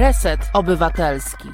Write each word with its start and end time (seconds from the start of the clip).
Reset 0.00 0.40
Obywatelski. 0.52 1.44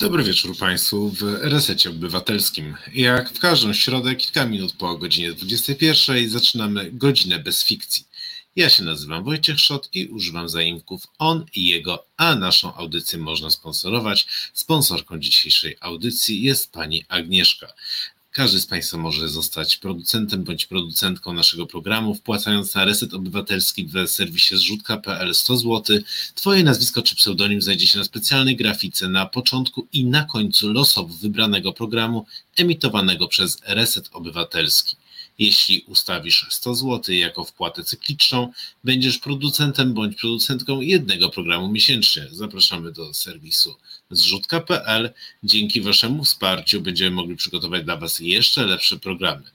Dobry 0.00 0.24
wieczór 0.24 0.58
Państwu 0.58 1.10
w 1.10 1.22
Resecie 1.22 1.90
Obywatelskim. 1.90 2.74
Jak 2.94 3.30
w 3.30 3.38
każdą 3.38 3.72
środę, 3.72 4.16
kilka 4.16 4.46
minut 4.46 4.72
po 4.72 4.96
godzinie 4.96 5.32
21 5.32 6.30
zaczynamy 6.30 6.90
godzinę 6.92 7.38
bez 7.38 7.64
fikcji. 7.64 8.04
Ja 8.56 8.68
się 8.68 8.82
nazywam 8.82 9.24
Wojciech 9.24 9.60
Szot 9.60 9.88
i 9.92 10.06
używam 10.06 10.48
zaimków 10.48 11.06
on 11.18 11.46
i 11.54 11.68
jego, 11.68 12.06
a 12.16 12.34
naszą 12.34 12.74
audycję 12.74 13.18
można 13.18 13.50
sponsorować. 13.50 14.26
Sponsorką 14.52 15.18
dzisiejszej 15.18 15.76
audycji 15.80 16.42
jest 16.42 16.72
pani 16.72 17.04
Agnieszka. 17.08 17.72
Każdy 18.38 18.60
z 18.60 18.66
Państwa 18.66 18.96
może 18.96 19.28
zostać 19.28 19.76
producentem 19.76 20.44
bądź 20.44 20.66
producentką 20.66 21.32
naszego 21.32 21.66
programu, 21.66 22.14
wpłacając 22.14 22.74
na 22.74 22.84
reset 22.84 23.14
obywatelski 23.14 23.84
w 23.84 24.08
serwisie 24.08 24.56
zrzutka.pl 24.56 25.34
100 25.34 25.56
zł. 25.56 25.98
Twoje 26.34 26.62
nazwisko 26.64 27.02
czy 27.02 27.16
pseudonim 27.16 27.62
znajdzie 27.62 27.86
się 27.86 27.98
na 27.98 28.04
specjalnej 28.04 28.56
grafice 28.56 29.08
na 29.08 29.26
początku 29.26 29.86
i 29.92 30.04
na 30.04 30.24
końcu 30.24 30.72
losowo 30.72 31.14
wybranego 31.14 31.72
programu 31.72 32.26
emitowanego 32.56 33.28
przez 33.28 33.58
Reset 33.66 34.08
Obywatelski. 34.12 34.96
Jeśli 35.38 35.84
ustawisz 35.86 36.46
100 36.50 36.74
zł 36.74 37.14
jako 37.14 37.44
wpłatę 37.44 37.84
cykliczną, 37.84 38.52
będziesz 38.84 39.18
producentem 39.18 39.94
bądź 39.94 40.16
producentką 40.16 40.80
jednego 40.80 41.28
programu 41.28 41.68
miesięcznie. 41.68 42.26
Zapraszamy 42.30 42.92
do 42.92 43.14
serwisu 43.14 43.76
zrzutka.pl. 44.10 45.10
Dzięki 45.42 45.80
Waszemu 45.80 46.24
wsparciu 46.24 46.80
będziemy 46.80 47.10
mogli 47.10 47.36
przygotować 47.36 47.84
dla 47.84 47.96
Was 47.96 48.18
jeszcze 48.18 48.66
lepsze 48.66 48.98
programy. 48.98 49.50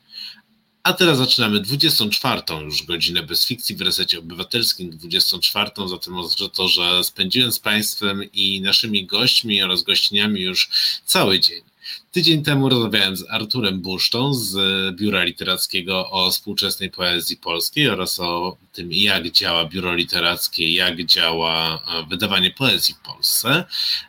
A 0.84 0.94
teraz 0.94 1.18
zaczynamy 1.18 1.60
24. 1.60 2.42
już 2.62 2.84
godzinę 2.84 3.24
bez 3.24 3.46
fikcji 3.46 3.76
w 3.76 3.82
resecie 3.82 4.20
obywatelskim, 4.20 4.90
24. 4.90 5.72
Zatem 5.88 6.18
oznacza 6.18 6.54
to, 6.54 6.68
że 6.68 7.04
spędziłem 7.04 7.52
z 7.52 7.60
Państwem 7.60 8.24
i 8.34 8.62
naszymi 8.62 9.06
gośćmi 9.06 9.64
oraz 9.64 9.84
gościniami 9.84 10.42
już 10.42 10.70
cały 11.06 11.40
dzień. 11.40 11.73
Tydzień 12.12 12.44
temu 12.44 12.70
rozmawiałem 12.70 13.18
z 13.18 13.26
Arturem 13.30 13.82
Busztą 13.82 14.34
z 14.34 14.56
Biura 14.96 15.24
Literackiego 15.24 16.10
o 16.12 16.32
współczesnej 16.32 16.92
poezji 16.92 17.38
polskiej 17.38 17.90
oraz 17.90 18.20
o 18.20 18.58
tym, 18.74 18.94
jak 18.94 19.32
działa 19.32 19.66
biuro 19.66 19.96
literackie, 19.96 20.74
jak 20.74 21.06
działa 21.06 21.76
e, 21.76 22.06
wydawanie 22.10 22.52
poezji 22.52 22.94
w 22.94 22.98
Polsce. 23.00 23.64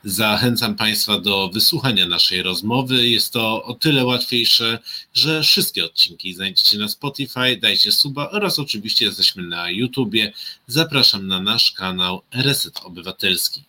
Zachęcam 0.04 0.74
Państwa 0.74 1.18
do 1.18 1.48
wysłuchania 1.48 2.06
naszej 2.06 2.42
rozmowy. 2.42 3.08
Jest 3.08 3.32
to 3.32 3.64
o 3.64 3.74
tyle 3.74 4.04
łatwiejsze, 4.04 4.78
że 5.14 5.42
wszystkie 5.42 5.84
odcinki 5.84 6.34
znajdziecie 6.34 6.78
na 6.78 6.88
Spotify, 6.88 7.56
dajcie 7.62 7.92
suba 7.92 8.30
oraz 8.30 8.58
oczywiście 8.58 9.04
jesteśmy 9.04 9.42
na 9.42 9.70
YouTubie. 9.70 10.32
Zapraszam 10.66 11.26
na 11.26 11.40
nasz 11.40 11.72
kanał 11.72 12.22
Reset 12.32 12.80
Obywatelski. 12.84 13.62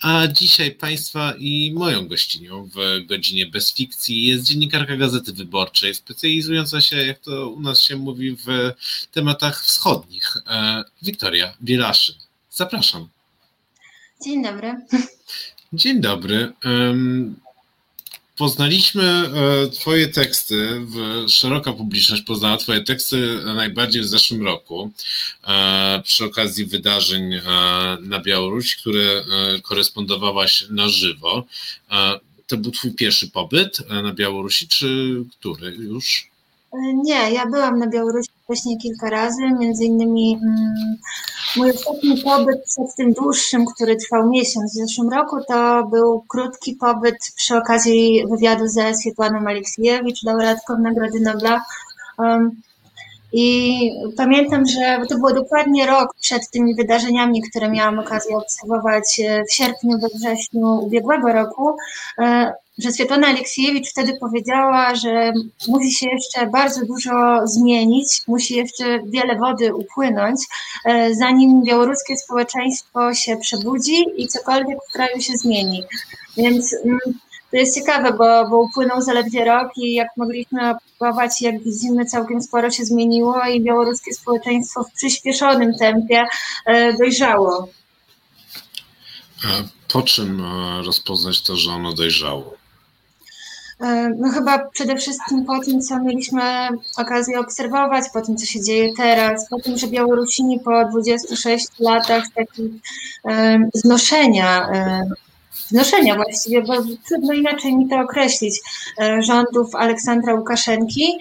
A 0.00 0.26
dzisiaj 0.26 0.70
Państwa 0.70 1.34
i 1.38 1.72
moją 1.74 2.08
gościnią 2.08 2.68
w 2.74 3.06
godzinie 3.06 3.46
bez 3.46 3.74
fikcji 3.74 4.26
jest 4.26 4.44
dziennikarka 4.44 4.96
Gazety 4.96 5.32
Wyborczej, 5.32 5.94
specjalizująca 5.94 6.80
się, 6.80 6.96
jak 6.96 7.18
to 7.18 7.48
u 7.48 7.60
nas 7.60 7.80
się 7.80 7.96
mówi, 7.96 8.36
w 8.36 8.72
tematach 9.12 9.64
wschodnich. 9.64 10.36
E, 10.46 10.84
Wiktoria 11.02 11.54
Bielaszyn. 11.62 12.14
Zapraszam. 12.50 13.08
Dzień 14.24 14.42
dobry. 14.42 14.74
Dzień 15.72 16.00
dobry 16.00 16.52
poznaliśmy 18.40 19.02
e, 19.04 19.68
Twoje 19.68 20.08
teksty, 20.08 20.86
szeroka 21.28 21.72
publiczność 21.72 22.22
poznała 22.22 22.56
Twoje 22.56 22.80
teksty 22.80 23.38
najbardziej 23.54 24.02
w 24.02 24.06
zeszłym 24.06 24.44
roku 24.44 24.90
e, 25.48 26.02
przy 26.04 26.24
okazji 26.24 26.66
wydarzeń 26.66 27.34
e, 27.34 27.40
na 28.00 28.20
Białorusi, 28.20 28.78
które 28.80 29.24
korespondowałaś 29.62 30.66
na 30.70 30.88
żywo. 30.88 31.44
To 32.46 32.56
był 32.56 32.70
Twój 32.70 32.94
pierwszy 32.94 33.30
pobyt 33.30 33.90
na 34.02 34.12
Białorusi, 34.12 34.68
czy 34.68 35.14
który 35.38 35.70
już? 35.70 36.30
Nie, 37.04 37.32
ja 37.32 37.46
byłam 37.46 37.78
na 37.78 37.86
Białorusi 37.86 38.29
wcześniej 38.50 38.78
kilka 38.78 39.10
razy, 39.10 39.42
między 39.58 39.84
innymi 39.84 40.38
mm, 40.42 40.96
mój 41.56 41.70
ostatni 41.70 42.22
pobyt 42.22 42.64
przed 42.64 42.94
tym 42.96 43.12
dłuższym, 43.12 43.66
który 43.66 43.96
trwał 43.96 44.30
miesiąc 44.30 44.72
w 44.72 44.74
zeszłym 44.74 45.08
roku, 45.08 45.36
to 45.48 45.86
był 45.86 46.24
krótki 46.28 46.74
pobyt 46.74 47.16
przy 47.36 47.56
okazji 47.56 48.24
wywiadu 48.30 48.66
ze 48.66 48.94
Swietłaną 48.94 49.38
Aleksiejewicz, 49.48 50.22
laureatką 50.22 50.78
Nagrody 50.78 51.20
Nobla. 51.20 51.64
Um, 52.18 52.60
i 53.32 53.80
pamiętam, 54.16 54.66
że 54.66 54.98
to 55.08 55.16
było 55.16 55.32
dokładnie 55.32 55.86
rok 55.86 56.14
przed 56.20 56.50
tymi 56.50 56.74
wydarzeniami, 56.74 57.42
które 57.42 57.70
miałam 57.70 57.98
okazję 57.98 58.36
obserwować 58.36 59.20
e, 59.20 59.44
w 59.44 59.52
sierpniu, 59.52 59.98
we 59.98 60.08
wrześniu 60.08 60.66
ubiegłego 60.66 61.32
roku, 61.32 61.76
e, 62.18 62.52
że 62.78 62.92
Swietłana 62.92 63.26
Aleksiejewicz 63.26 63.90
wtedy 63.90 64.16
powiedziała, 64.20 64.94
że 64.94 65.32
musi 65.68 65.92
się 65.92 66.06
jeszcze 66.10 66.46
bardzo 66.46 66.86
dużo 66.86 67.40
zmienić, 67.44 68.22
musi 68.28 68.56
jeszcze 68.56 68.84
wiele 69.04 69.36
wody 69.36 69.74
upłynąć, 69.74 70.40
e, 70.84 71.14
zanim 71.14 71.62
białoruskie 71.62 72.16
społeczeństwo 72.16 73.14
się 73.14 73.36
przebudzi 73.36 74.04
i 74.16 74.28
cokolwiek 74.28 74.78
w 74.88 74.92
kraju 74.92 75.20
się 75.20 75.36
zmieni. 75.36 75.82
Więc 76.36 76.76
mm, 76.84 76.98
to 77.50 77.56
jest 77.56 77.74
ciekawe, 77.74 78.12
bo, 78.12 78.48
bo 78.48 78.60
upłynął 78.60 79.00
zaledwie 79.00 79.44
rok 79.44 79.72
i 79.76 79.94
jak 79.94 80.08
mogliśmy 80.16 80.70
obserwować, 80.70 81.42
jak 81.42 81.62
widzimy, 81.62 82.04
całkiem 82.04 82.42
sporo 82.42 82.70
się 82.70 82.84
zmieniło 82.84 83.46
i 83.46 83.60
białoruskie 83.60 84.14
społeczeństwo 84.14 84.84
w 84.84 84.92
przyspieszonym 84.92 85.74
tempie 85.74 86.24
e, 86.66 86.92
dojrzało. 86.92 87.68
Po 89.92 90.02
czym 90.02 90.44
e, 90.44 90.82
rozpoznać 90.82 91.42
to, 91.42 91.56
że 91.56 91.70
ono 91.70 91.92
dojrzało? 91.92 92.54
E, 93.80 94.14
no 94.18 94.32
chyba 94.32 94.58
przede 94.58 94.96
wszystkim 94.96 95.44
po 95.44 95.64
tym, 95.64 95.80
co 95.80 96.00
mieliśmy 96.00 96.68
okazję 96.96 97.40
obserwować, 97.40 98.04
po 98.12 98.20
tym, 98.22 98.36
co 98.36 98.46
się 98.46 98.62
dzieje 98.62 98.92
teraz, 98.96 99.48
po 99.48 99.60
tym, 99.60 99.78
że 99.78 99.86
Białorusini 99.86 100.60
po 100.60 100.84
26 100.84 101.66
latach 101.78 102.24
takiego 102.34 102.74
znoszenia 103.74 104.68
znoszenia 105.70 106.16
właściwie, 106.16 106.62
bo 106.62 106.74
trudno 107.08 107.32
inaczej 107.32 107.76
mi 107.76 107.88
to 107.88 108.00
określić, 108.00 108.60
e, 109.00 109.22
rządów 109.22 109.74
Aleksandra 109.74 110.34
Łukaszenki, 110.34 111.18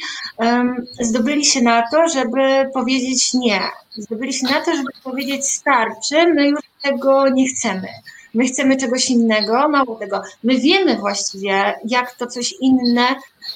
zdobyli 1.00 1.46
się 1.46 1.62
na 1.62 1.84
to, 1.92 2.08
żeby 2.08 2.70
powiedzieć 2.74 3.34
nie. 3.34 3.62
Zdobyli 3.98 4.34
się 4.34 4.48
na 4.48 4.62
to, 4.66 4.76
żeby 4.76 4.90
powiedzieć 5.04 5.46
starczy, 5.46 6.34
my 6.34 6.48
już 6.48 6.60
tego 6.82 7.30
nie 7.30 7.48
chcemy. 7.48 7.88
My 8.34 8.46
chcemy 8.46 8.78
czegoś 8.78 9.10
innego, 9.10 9.70
mało 9.70 9.96
tego. 9.96 10.22
My 10.44 10.60
wiemy 10.60 10.96
właściwie, 10.96 11.80
jak 11.86 12.16
to 12.16 12.28
coś 12.28 12.54
inne 12.62 13.08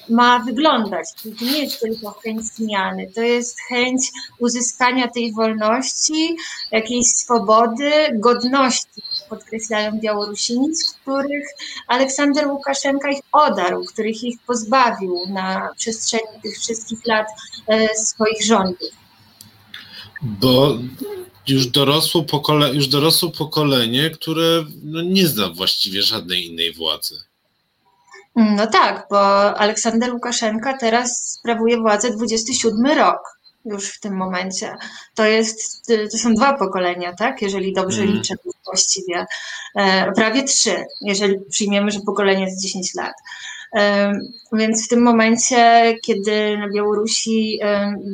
ma 0.09 0.39
wyglądać. 0.39 1.05
To 1.23 1.45
nie 1.45 1.63
jest 1.63 1.79
tylko 1.79 2.11
chęć 2.11 2.45
zmiany, 2.45 3.11
to 3.15 3.21
jest 3.21 3.61
chęć 3.69 4.11
uzyskania 4.39 5.07
tej 5.07 5.33
wolności, 5.33 6.37
jakiejś 6.71 7.07
swobody, 7.07 7.91
godności, 8.13 9.03
podkreślają 9.29 9.99
Białorusini, 9.99 10.75
z 10.75 10.91
których 10.91 11.47
Aleksander 11.87 12.47
Łukaszenka 12.47 13.11
ich 13.11 13.21
odarł, 13.31 13.85
których 13.85 14.23
ich 14.23 14.39
pozbawił 14.47 15.19
na 15.29 15.69
przestrzeni 15.77 16.41
tych 16.43 16.57
wszystkich 16.57 17.07
lat 17.07 17.27
e, 17.67 17.95
swoich 17.95 18.43
rządów. 18.43 18.89
Bo 20.21 20.77
już 21.47 21.67
dorosło, 21.67 22.23
pokole, 22.23 22.73
już 22.73 22.87
dorosło 22.87 23.31
pokolenie, 23.31 24.09
które 24.09 24.65
no 24.83 25.01
nie 25.01 25.27
zna 25.27 25.49
właściwie 25.49 26.01
żadnej 26.01 26.47
innej 26.51 26.73
władzy. 26.73 27.15
No 28.35 28.67
tak, 28.67 29.07
bo 29.09 29.19
Aleksander 29.57 30.13
Łukaszenka 30.13 30.77
teraz 30.77 31.37
sprawuje 31.39 31.77
władzę 31.77 32.11
27 32.11 32.85
rok 32.97 33.32
już 33.65 33.89
w 33.89 33.99
tym 33.99 34.15
momencie. 34.15 34.75
To 35.15 35.25
jest, 35.25 35.87
to 36.11 36.17
są 36.17 36.33
dwa 36.33 36.57
pokolenia, 36.57 37.13
tak? 37.13 37.41
Jeżeli 37.41 37.73
dobrze 37.73 38.01
mm. 38.01 38.13
liczę 38.13 38.35
właściwie. 38.65 39.25
E, 39.75 40.11
prawie 40.11 40.43
trzy, 40.43 40.85
jeżeli 41.01 41.39
przyjmiemy, 41.49 41.91
że 41.91 41.99
pokolenie 42.05 42.43
jest 42.43 42.61
10 42.61 42.95
lat. 42.95 43.13
Więc 44.53 44.85
w 44.85 44.87
tym 44.87 45.01
momencie, 45.01 45.93
kiedy 46.01 46.57
na 46.57 46.69
Białorusi 46.69 47.59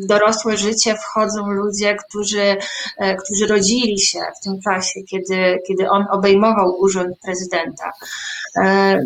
w 0.03 0.05
dorosłe 0.05 0.57
życie 0.57 0.95
wchodzą 0.95 1.47
ludzie, 1.47 1.95
którzy, 1.95 2.57
e, 2.97 3.15
którzy 3.15 3.47
rodzili 3.47 3.99
się 3.99 4.19
w 4.39 4.43
tym 4.43 4.61
czasie, 4.61 5.03
kiedy, 5.09 5.59
kiedy 5.67 5.89
on 5.89 6.05
obejmował 6.11 6.79
urząd 6.79 7.19
prezydenta, 7.19 7.91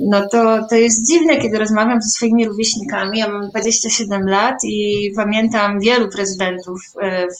no 0.10 0.28
to, 0.32 0.68
to 0.70 0.76
jest 0.76 1.08
dziwne, 1.08 1.38
kiedy 1.38 1.60
rozmawiam 1.60 2.02
ze 2.02 2.10
swoimi 2.10 2.48
rówieśnikami. 2.48 3.20
Ja 3.20 3.30
mam 3.30 3.50
27 3.50 4.30
lat 4.30 4.56
i 4.64 5.12
pamiętam 5.16 5.80
wielu 5.80 6.10
prezydentów 6.10 6.82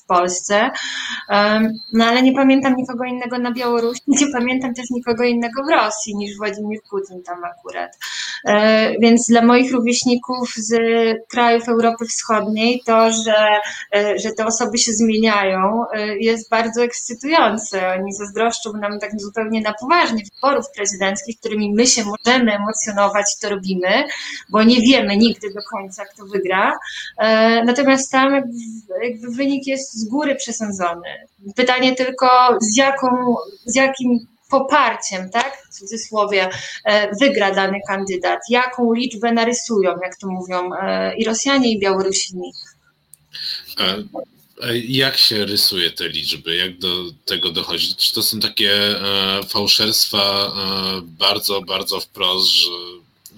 w 0.02 0.06
Polsce, 0.08 0.72
no 1.94 2.06
ale 2.06 2.22
nie 2.22 2.34
pamiętam 2.34 2.76
nikogo 2.76 3.04
innego 3.04 3.38
na 3.38 3.52
Białorusi, 3.52 4.02
nie 4.08 4.28
pamiętam 4.34 4.74
też 4.74 4.86
nikogo 4.90 5.24
innego 5.24 5.64
w 5.64 5.70
Rosji 5.70 6.16
niż 6.16 6.38
Władimir 6.38 6.80
Putin 6.90 7.24
tam 7.24 7.44
akurat. 7.44 7.98
Więc 9.00 9.28
dla 9.28 9.42
moich 9.42 9.74
rówieśników 9.74 10.54
z 10.58 10.74
krajów 11.32 11.70
Europy 11.70 12.06
Wschodniej 12.06 12.82
to, 12.86 13.12
że, 13.12 13.60
że 14.16 14.32
te 14.38 14.46
osoby 14.46 14.78
się 14.78 14.94
zmieniają, 14.94 15.84
jest 16.20 16.50
bardzo 16.50 16.84
ekscytujące. 16.84 17.94
Oni 18.00 18.14
zazdroszczą 18.14 18.74
nam 18.74 19.00
tak 19.00 19.12
zupełnie 19.22 19.62
na 19.62 19.74
poważnie 19.74 20.24
wyborów 20.36 20.66
prezydenckich, 20.76 21.40
którymi 21.40 21.74
my 21.74 21.88
się 21.94 22.04
możemy 22.06 22.54
emocjonować 22.54 23.26
to 23.42 23.50
robimy, 23.50 24.04
bo 24.50 24.64
nie 24.64 24.82
wiemy 24.82 25.18
nigdy 25.18 25.54
do 25.54 25.62
końca, 25.72 26.06
kto 26.06 26.26
wygra. 26.26 26.78
E, 27.18 27.64
natomiast 27.64 28.12
tam 28.12 28.34
jakby 29.04 29.32
wynik 29.32 29.68
jest 29.68 29.94
z 29.94 30.10
góry 30.10 30.36
przesądzony. 30.36 31.08
Pytanie 31.56 31.96
tylko, 31.96 32.28
z, 32.62 32.78
jaką, 32.78 33.36
z 33.66 33.76
jakim 33.76 34.28
poparciem, 34.50 35.30
tak, 35.30 35.58
w 35.58 35.80
cudzysłowie, 35.80 36.50
e, 36.86 37.16
wygra 37.16 37.52
dany 37.52 37.80
kandydat, 37.88 38.40
jaką 38.50 38.94
liczbę 38.94 39.32
narysują, 39.32 39.92
jak 40.04 40.18
to 40.18 40.28
mówią 40.28 40.74
e, 40.74 41.16
i 41.16 41.26
Rosjanie, 41.26 41.72
i 41.72 41.80
Białorusini. 41.80 42.52
Jak 44.88 45.18
się 45.18 45.46
rysuje 45.46 45.92
te 45.92 46.10
liczby? 46.10 46.56
Jak 46.56 46.78
do 46.78 47.06
tego 47.26 47.52
dochodzi? 47.52 47.96
Czy 47.96 48.14
to 48.14 48.24
są 48.24 48.40
takie 48.40 48.72
e, 48.74 49.44
fałszerstwa 49.44 50.54
e, 50.98 51.02
bardzo, 51.02 51.62
bardzo 51.62 52.00
wprost, 52.00 52.52
że, 52.52 52.70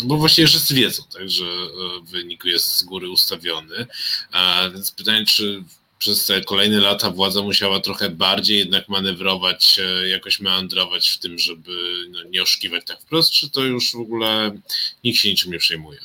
bo 0.04 0.18
właściwie 0.18 0.48
wszyscy 0.48 0.74
wiedzą, 0.74 1.04
tak, 1.14 1.30
że 1.30 1.46
e, 1.46 2.06
wynik 2.12 2.46
jest 2.46 2.78
z 2.78 2.84
góry 2.84 3.10
ustawiony. 3.10 3.88
A, 4.32 4.70
więc 4.74 4.92
pytanie, 4.92 5.26
czy 5.26 5.64
przez 6.00 6.26
te 6.26 6.42
kolejne 6.42 6.80
lata 6.80 7.12
władza 7.12 7.42
musiała 7.42 7.80
trochę 7.80 8.10
bardziej 8.10 8.58
jednak 8.58 8.90
manewrować, 8.90 9.80
e, 9.80 10.08
jakoś 10.10 10.40
meandrować 10.40 11.10
w 11.10 11.20
tym, 11.20 11.40
żeby 11.40 12.06
no, 12.10 12.24
nie 12.24 12.44
oszukiwać 12.44 12.84
tak 12.86 13.02
wprost, 13.02 13.32
czy 13.32 13.50
to 13.50 13.64
już 13.64 13.92
w 13.92 14.00
ogóle 14.00 14.58
nikt 15.04 15.20
się 15.20 15.30
niczym 15.30 15.52
nie 15.52 15.60
przejmuje? 15.60 16.00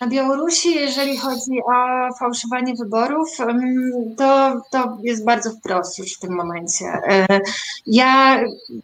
Na 0.00 0.06
Białorusi, 0.08 0.74
jeżeli 0.74 1.16
chodzi 1.16 1.60
o 1.66 2.08
fałszowanie 2.18 2.74
wyborów, 2.74 3.28
to, 4.16 4.60
to 4.70 4.98
jest 5.02 5.24
bardzo 5.24 5.50
wprost 5.50 5.98
już 5.98 6.14
w 6.14 6.18
tym 6.18 6.34
momencie. 6.34 6.86
E, 6.86 7.40
ja 7.86 8.40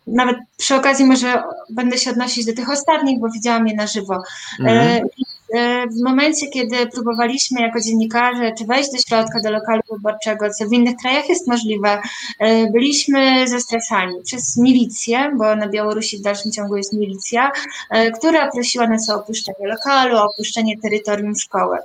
nawet 0.06 0.36
przy 0.56 0.74
okazji 0.74 1.04
może 1.04 1.42
będę 1.70 1.98
się 1.98 2.10
odnosić 2.10 2.46
do 2.46 2.54
tych 2.54 2.70
ostatnich, 2.70 3.20
bo 3.20 3.28
widziałam 3.28 3.68
je 3.68 3.74
na 3.74 3.86
żywo. 3.86 4.14
E, 4.14 4.62
mhm. 4.62 5.08
E, 5.52 5.86
w 5.86 6.02
momencie, 6.04 6.46
kiedy 6.46 6.86
próbowaliśmy 6.86 7.60
jako 7.60 7.80
dziennikarze, 7.80 8.52
czy 8.58 8.64
wejść 8.64 8.92
do 8.92 8.98
środka, 8.98 9.40
do 9.44 9.50
lokalu 9.50 9.82
wyborczego, 9.92 10.50
co 10.50 10.68
w 10.68 10.72
innych 10.72 10.96
krajach 11.02 11.28
jest 11.28 11.46
możliwe, 11.46 12.02
e, 12.38 12.70
byliśmy 12.70 13.48
zastraszani 13.48 14.22
przez 14.24 14.56
milicję, 14.56 15.32
bo 15.38 15.56
na 15.56 15.68
Białorusi 15.68 16.18
w 16.18 16.22
dalszym 16.22 16.52
ciągu 16.52 16.76
jest 16.76 16.92
milicja, 16.92 17.52
e, 17.90 18.10
która 18.10 18.50
prosiła 18.50 18.86
nas 18.86 19.10
o 19.10 19.14
opuszczenie 19.14 19.68
lokalu, 19.68 20.16
o 20.16 20.24
opuszczenie 20.24 20.78
terytorium 20.78 21.36
szkoły. 21.36 21.78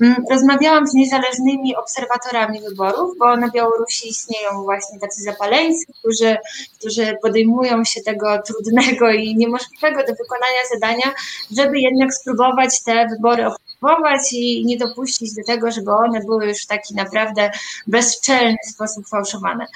Mm, 0.00 0.24
rozmawiałam 0.30 0.86
z 0.86 0.94
niezależnymi 0.94 1.76
obserwatorami 1.76 2.60
wyborów, 2.60 3.18
bo 3.18 3.36
na 3.36 3.50
Białorusi 3.50 4.08
istnieją 4.08 4.62
właśnie 4.62 4.98
tacy 4.98 5.22
zapaleńcy, 5.22 5.84
którzy, 5.98 6.36
którzy 6.78 7.16
podejmują 7.22 7.84
się 7.84 8.00
tego 8.00 8.42
trudnego 8.46 9.10
i 9.10 9.36
niemożliwego 9.36 9.98
do 9.98 10.12
wykonania 10.14 10.62
zadania, 10.74 11.14
żeby 11.56 11.80
jednak 11.80 12.14
spróbować 12.14 12.82
te 12.82 13.11
wybory 13.16 13.46
obserwować 13.46 14.32
i 14.32 14.64
nie 14.66 14.76
dopuścić 14.76 15.34
do 15.34 15.44
tego, 15.46 15.70
żeby 15.70 15.92
one 15.92 16.20
były 16.20 16.46
już 16.46 16.64
w 16.64 16.66
taki 16.66 16.94
naprawdę 16.94 17.50
bezczelny 17.86 18.56
sposób 18.72 19.08
fałszowane. 19.08 19.66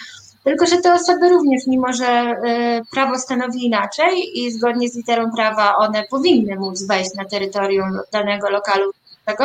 Tylko, 0.44 0.66
że 0.66 0.76
te 0.76 0.94
osoby 0.94 1.28
również, 1.28 1.66
mimo 1.66 1.92
że 1.92 2.06
e, 2.06 2.82
prawo 2.92 3.18
stanowi 3.18 3.66
inaczej 3.66 4.40
i 4.40 4.52
zgodnie 4.52 4.88
z 4.88 4.96
literą 4.96 5.30
prawa 5.36 5.76
one 5.76 6.04
powinny 6.10 6.56
móc 6.56 6.82
wejść 6.82 7.14
na 7.14 7.24
terytorium 7.24 7.98
danego 8.12 8.50
lokalu 8.50 8.92
tego, 9.26 9.44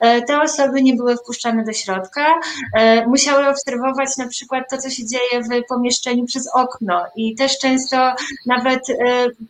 e, 0.00 0.22
te 0.22 0.40
osoby 0.40 0.82
nie 0.82 0.94
były 0.94 1.16
wpuszczane 1.16 1.64
do 1.64 1.72
środka, 1.72 2.40
e, 2.74 3.06
musiały 3.06 3.48
obserwować 3.48 4.16
na 4.16 4.28
przykład 4.28 4.64
to, 4.70 4.78
co 4.78 4.90
się 4.90 5.06
dzieje 5.06 5.42
w 5.42 5.68
pomieszczeniu 5.68 6.24
przez 6.26 6.48
okno. 6.54 7.06
I 7.16 7.34
też 7.34 7.58
często 7.58 8.14
nawet 8.46 8.90
e, 8.90 8.94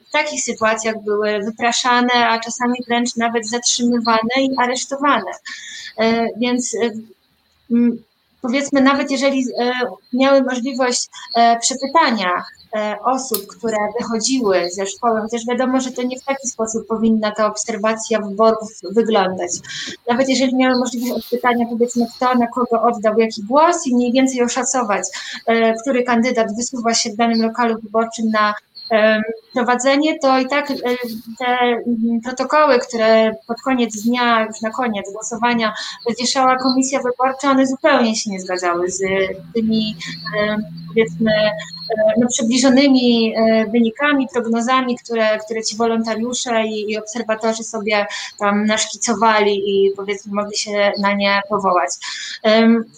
w 0.09 0.11
takich 0.13 0.45
sytuacjach 0.45 0.95
były 1.05 1.39
wypraszane, 1.45 2.29
a 2.29 2.41
czasami 2.41 2.75
wręcz 2.89 3.17
nawet 3.17 3.49
zatrzymywane 3.49 4.35
i 4.41 4.51
aresztowane. 4.59 5.31
Więc 6.37 6.77
powiedzmy, 8.43 8.81
nawet 8.81 9.11
jeżeli 9.11 9.45
miały 10.13 10.43
możliwość 10.43 11.09
przepytania 11.61 12.45
osób, 13.05 13.47
które 13.47 13.77
wychodziły 14.01 14.71
ze 14.71 14.87
szkoły, 14.87 15.21
chociaż 15.21 15.47
wiadomo, 15.47 15.81
że 15.81 15.91
to 15.91 16.03
nie 16.03 16.19
w 16.21 16.25
taki 16.25 16.49
sposób 16.49 16.87
powinna 16.87 17.31
ta 17.31 17.47
obserwacja 17.47 18.21
wyborów 18.21 18.69
wyglądać. 18.83 19.51
Nawet 20.09 20.29
jeżeli 20.29 20.57
miały 20.57 20.79
możliwość 20.79 21.25
odpytania, 21.25 21.67
powiedzmy, 21.71 22.07
kto 22.17 22.35
na 22.35 22.47
kogo 22.47 22.83
oddał 22.83 23.19
jaki 23.19 23.43
głos 23.43 23.87
i 23.87 23.95
mniej 23.95 24.13
więcej 24.13 24.43
oszacować, 24.43 25.03
e, 25.47 25.75
który 25.75 26.03
kandydat 26.03 26.57
wysuwa 26.57 26.95
się 26.95 27.11
w 27.11 27.17
danym 27.17 27.43
lokalu 27.43 27.81
wyborczym 27.83 28.31
na 28.31 28.55
prowadzenie, 29.53 30.19
to 30.19 30.39
i 30.39 30.49
tak 30.49 30.69
te 31.39 31.57
protokoły, 32.25 32.79
które 32.79 33.37
pod 33.47 33.61
koniec 33.65 34.03
dnia, 34.03 34.47
już 34.47 34.61
na 34.61 34.71
koniec 34.71 35.13
głosowania 35.13 35.73
wywieszała 36.09 36.57
komisja 36.57 37.01
wyborcza, 37.03 37.51
one 37.51 37.67
zupełnie 37.67 38.17
się 38.17 38.31
nie 38.31 38.41
zgadzały 38.41 38.91
z 38.91 39.03
tymi 39.55 39.97
powiedzmy 40.89 41.31
no, 42.19 42.29
przybliżonymi 42.29 43.35
e, 43.37 43.67
wynikami, 43.67 44.29
prognozami, 44.33 44.99
które, 44.99 45.39
które 45.39 45.63
ci 45.63 45.77
wolontariusze 45.77 46.65
i, 46.67 46.93
i 46.93 46.99
obserwatorzy 46.99 47.65
sobie 47.65 48.07
tam 48.39 48.67
naszkicowali 48.67 49.63
i 49.67 49.93
powiedzmy 49.97 50.33
mogli 50.35 50.59
się 50.59 50.93
na 51.01 51.13
nie 51.13 51.43
powołać. 51.49 51.91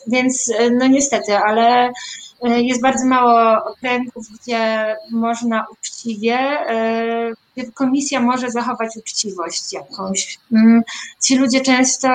Więc 0.06 0.52
e, 0.58 0.70
no 0.70 0.86
niestety, 0.86 1.36
ale 1.36 1.92
E, 2.31 2.31
jest 2.48 2.82
bardzo 2.82 3.06
mało 3.06 3.64
okręgów, 3.64 4.26
gdzie 4.40 4.96
można 5.10 5.66
uczciwie, 5.72 6.38
e, 6.38 7.32
gdzie 7.56 7.72
komisja 7.72 8.20
może 8.20 8.50
zachować 8.50 8.96
uczciwość 8.96 9.72
jakąś. 9.72 10.38
Mm, 10.52 10.82
ci 11.22 11.36
ludzie 11.36 11.60
często 11.60 12.08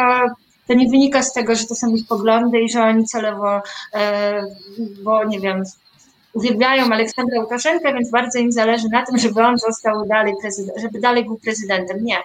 to 0.68 0.74
nie 0.74 0.90
wynika 0.90 1.24
z 1.24 1.34
tego, 1.34 1.56
że 1.56 1.66
to 1.66 1.76
są 1.76 1.96
ich 1.96 2.08
poglądy 2.08 2.62
i 2.62 2.70
że 2.70 2.84
oni 2.84 3.06
celowo, 3.06 3.62
e, 3.94 4.42
bo 5.04 5.24
nie 5.24 5.40
wiem, 5.40 5.64
uwielbiają 6.38 6.86
Aleksandra 6.94 7.42
Łukaszenkę, 7.42 7.94
więc 7.94 8.10
bardzo 8.10 8.40
im 8.40 8.52
zależy 8.52 8.90
na 8.90 9.06
tym, 9.06 9.18
żeby 9.18 9.42
on 9.42 9.58
został 9.58 10.06
dalej 10.06 10.34
prezydent, 10.42 10.82
żeby 10.82 11.00
dalej 11.00 11.26
był 11.26 11.38
prezydentem. 11.38 12.04
Nie. 12.04 12.18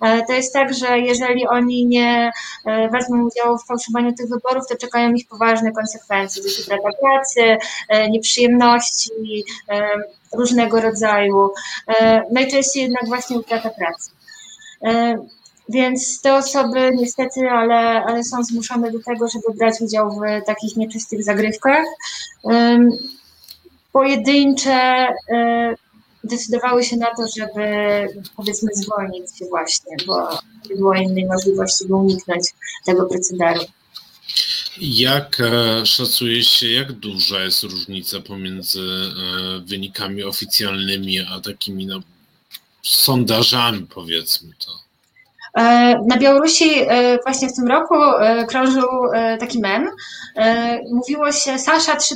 E, 0.00 0.22
to 0.26 0.32
jest 0.32 0.52
tak, 0.52 0.74
że 0.74 0.98
jeżeli 0.98 1.46
oni 1.48 1.86
nie 1.86 2.32
e, 2.66 2.88
wezmą 2.88 3.26
udziału 3.26 3.58
w 3.58 3.66
fałszowaniu 3.66 4.12
tych 4.12 4.28
wyborów, 4.28 4.68
to 4.68 4.76
czekają 4.76 5.12
ich 5.12 5.28
poważne 5.28 5.72
konsekwencje, 5.72 6.42
to 6.42 6.48
utrata 6.62 6.98
pracy, 7.00 7.66
e, 7.88 8.10
nieprzyjemności, 8.10 9.44
różnego 10.32 10.80
rodzaju. 10.80 11.50
Najczęściej 12.30 12.82
jednak 12.82 13.06
właśnie 13.06 13.38
utrata 13.38 13.70
pracy. 13.70 14.10
Więc 15.68 16.20
te 16.20 16.34
osoby 16.34 16.90
niestety, 16.96 17.40
ale, 17.50 18.04
ale 18.04 18.24
są 18.24 18.44
zmuszone 18.44 18.90
do 18.90 18.98
tego, 19.02 19.28
żeby 19.28 19.58
brać 19.58 19.80
udział 19.80 20.10
w 20.10 20.46
takich 20.46 20.76
nieczystych 20.76 21.24
zagrywkach 21.24 21.84
pojedyncze 23.92 25.08
y, 25.08 25.76
decydowały 26.24 26.84
się 26.84 26.96
na 26.96 27.06
to, 27.06 27.22
żeby 27.38 27.64
powiedzmy 28.36 28.70
zwolnić 28.74 29.38
się 29.38 29.44
właśnie, 29.44 29.96
bo 30.06 30.28
nie 30.70 30.76
było 30.76 30.94
innej 30.94 31.26
możliwości, 31.26 31.88
by 31.88 31.94
uniknąć 31.94 32.48
tego 32.86 33.06
procederu. 33.06 33.60
Jak 34.80 35.40
e, 35.40 35.86
szacuje 35.86 36.44
się, 36.44 36.68
jak 36.68 36.92
duża 36.92 37.40
jest 37.40 37.62
różnica 37.62 38.20
pomiędzy 38.20 38.80
e, 38.80 39.60
wynikami 39.60 40.22
oficjalnymi, 40.22 41.18
a 41.20 41.40
takimi 41.40 41.86
no, 41.86 42.00
sondażami, 42.82 43.86
powiedzmy 43.94 44.52
to? 44.58 44.72
E, 45.62 45.98
na 46.08 46.18
Białorusi 46.18 46.70
właśnie 47.22 47.48
w 47.48 47.56
tym 47.56 47.68
roku 47.68 47.94
krążył 48.48 48.88
taki 49.40 49.58
mem. 49.60 49.88
Mówiło 50.92 51.32
się 51.32 51.58
Sasza 51.58 51.96
3%. 51.96 52.12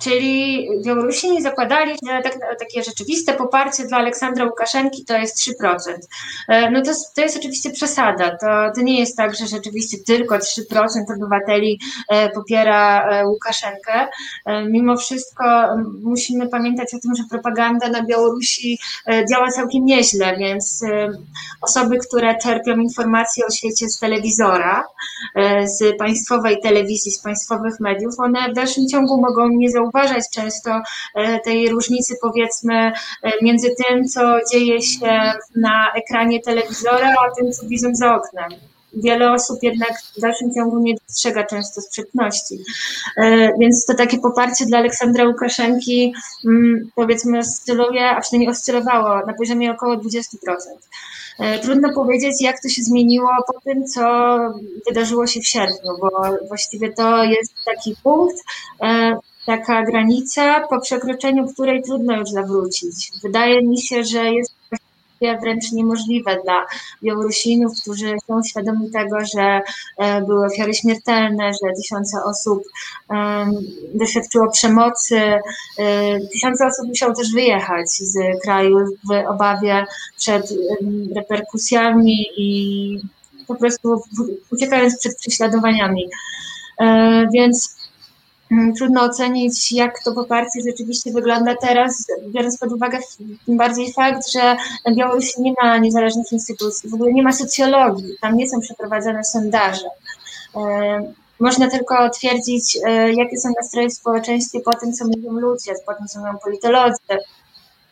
Czyli 0.00 0.68
Białorusini 0.84 1.42
zakładali, 1.42 1.92
że 2.08 2.22
tak, 2.22 2.58
takie 2.58 2.82
rzeczywiste 2.82 3.32
poparcie 3.32 3.84
dla 3.84 3.98
Aleksandra 3.98 4.44
Łukaszenki 4.44 5.04
to 5.04 5.16
jest 5.16 5.38
3%. 5.38 5.76
E, 6.48 6.70
no 6.70 6.82
to, 6.82 6.90
to 7.14 7.22
jest 7.22 7.36
oczywiście 7.36 7.70
przesada. 7.70 8.30
To, 8.30 8.46
to 8.74 8.82
nie 8.82 9.00
jest 9.00 9.16
tak, 9.16 9.36
że 9.36 9.46
rzeczywiście 9.46 9.98
tylko 10.06 10.36
3% 10.36 10.42
obywateli 11.16 11.80
e, 12.08 12.28
popiera 12.30 13.10
e, 13.10 13.26
Łukaszenkę. 13.26 14.08
Mimo 14.68 14.96
wszystko 14.96 15.44
musimy 16.02 16.48
pamiętać 16.48 16.94
o 16.94 16.98
tym, 16.98 17.14
że 17.14 17.22
propaganda 17.30 17.88
na 17.88 18.02
Białorusi 18.02 18.78
działa 19.30 19.50
całkiem 19.50 19.84
nieźle, 19.84 20.36
więc 20.36 20.84
osoby, 21.60 21.98
które 21.98 22.38
czerpią 22.38 22.76
informacje 22.76 23.46
o 23.46 23.50
świecie 23.50 23.88
z 23.88 23.98
telewizora, 23.98 24.84
z 25.64 25.96
państwowej 25.98 26.60
telewizji, 26.60 27.12
z 27.12 27.22
państwowych 27.22 27.80
mediów, 27.80 28.14
one 28.18 28.50
w 28.50 28.54
dalszym 28.54 28.88
ciągu 28.88 29.20
mogą 29.20 29.48
nie 29.48 29.70
zauważyć, 29.70 29.89
zauważać 29.92 30.24
często 30.34 30.80
e, 31.14 31.40
tej 31.40 31.68
różnicy, 31.68 32.14
powiedzmy, 32.22 32.74
e, 32.74 33.32
między 33.42 33.68
tym, 33.84 34.04
co 34.04 34.38
dzieje 34.52 34.82
się 34.82 35.32
na 35.56 35.92
ekranie 35.94 36.40
telewizora, 36.40 37.14
a 37.26 37.34
tym, 37.40 37.52
co 37.52 37.66
widzą 37.66 37.94
za 37.94 38.14
oknem 38.14 38.50
wiele 38.94 39.32
osób 39.32 39.62
jednak 39.62 39.92
w 40.16 40.20
dalszym 40.20 40.54
ciągu 40.54 40.78
nie 40.78 40.94
dostrzega 40.94 41.46
często 41.46 41.80
sprzeczności. 41.80 42.58
E, 43.16 43.50
więc 43.58 43.84
to 43.86 43.94
takie 43.94 44.18
poparcie 44.18 44.66
dla 44.66 44.78
Aleksandra 44.78 45.24
Łukaszenki 45.24 46.14
mm, 46.46 46.90
powiedzmy 46.94 47.38
oscyluje, 47.38 48.10
a 48.10 48.20
przynajmniej 48.20 48.50
oscylowało 48.50 49.26
na 49.26 49.32
poziomie 49.32 49.72
około 49.72 49.96
20%. 49.96 50.24
Trudno 51.62 51.92
powiedzieć, 51.94 52.42
jak 52.42 52.62
to 52.62 52.68
się 52.68 52.82
zmieniło 52.82 53.30
po 53.46 53.60
tym, 53.60 53.86
co 53.86 54.02
wydarzyło 54.88 55.26
się 55.26 55.40
w 55.40 55.46
sierpniu, 55.46 55.92
bo 56.00 56.10
właściwie 56.48 56.92
to 56.92 57.24
jest 57.24 57.52
taki 57.64 57.96
punkt, 58.02 58.36
taka 59.46 59.82
granica, 59.82 60.60
po 60.60 60.80
przekroczeniu 60.80 61.48
której 61.48 61.82
trudno 61.82 62.16
już 62.16 62.30
zawrócić. 62.30 63.10
Wydaje 63.22 63.62
mi 63.62 63.80
się, 63.82 64.04
że 64.04 64.32
jest 64.32 64.54
wręcz 65.40 65.72
niemożliwe 65.72 66.38
dla 66.44 66.66
Białorusinów, 67.02 67.80
którzy 67.80 68.14
są 68.26 68.42
świadomi 68.42 68.90
tego, 68.90 69.16
że 69.34 69.60
e, 69.98 70.22
były 70.22 70.46
ofiary 70.46 70.74
śmiertelne, 70.74 71.52
że 71.52 71.72
tysiące 71.76 72.24
osób 72.24 72.62
doświadczyło 73.94 74.50
przemocy. 74.50 75.16
E, 75.78 76.20
tysiące 76.32 76.66
osób 76.66 76.88
musiało 76.88 77.14
też 77.14 77.32
wyjechać 77.32 77.90
z 77.90 78.42
kraju 78.42 78.76
w 79.10 79.28
obawie 79.28 79.84
przed 80.16 80.54
reperkusjami 81.16 82.26
i 82.36 83.00
po 83.46 83.54
prostu 83.54 84.02
uciekając 84.50 84.98
przed 84.98 85.16
prześladowaniami. 85.16 86.08
E, 86.80 87.28
więc 87.34 87.79
trudno 88.76 89.02
ocenić, 89.02 89.72
jak 89.72 90.02
to 90.04 90.12
poparcie 90.12 90.60
rzeczywiście 90.66 91.12
wygląda 91.12 91.54
teraz, 91.56 92.06
biorąc 92.26 92.58
pod 92.58 92.72
uwagę 92.72 92.98
tym 93.46 93.56
bardziej 93.56 93.92
fakt, 93.92 94.32
że 94.32 94.56
na 94.86 94.94
Białorusi 94.94 95.42
nie 95.42 95.52
ma 95.62 95.78
niezależnych 95.78 96.32
instytucji, 96.32 96.90
w 96.90 96.94
ogóle 96.94 97.12
nie 97.12 97.22
ma 97.22 97.32
socjologii, 97.32 98.14
tam 98.20 98.36
nie 98.36 98.48
są 98.48 98.60
przeprowadzane 98.60 99.24
sondaże. 99.24 99.88
E, 100.56 101.12
można 101.40 101.70
tylko 101.70 102.10
twierdzić, 102.10 102.78
e, 102.84 103.12
jakie 103.12 103.38
są 103.38 103.48
nastroje 103.60 103.88
w 103.88 103.94
społeczeństwie 103.94 104.60
po 104.60 104.74
tym, 104.74 104.92
co 104.92 105.04
mówią 105.04 105.32
ludzie, 105.32 105.72
po 105.86 105.94
tym, 105.94 106.06
co 106.06 106.20
mówią 106.20 106.38
politolodzy. 106.44 106.98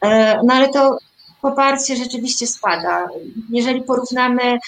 E, 0.01 0.41
no 0.45 0.55
ale 0.55 0.69
to 0.69 0.99
poparcie 1.43 1.97
rzeczywiście 1.97 2.47
spada. 2.47 3.09
Jeżeli 3.51 3.83
porównamy 3.83 4.43
e, 4.43 4.59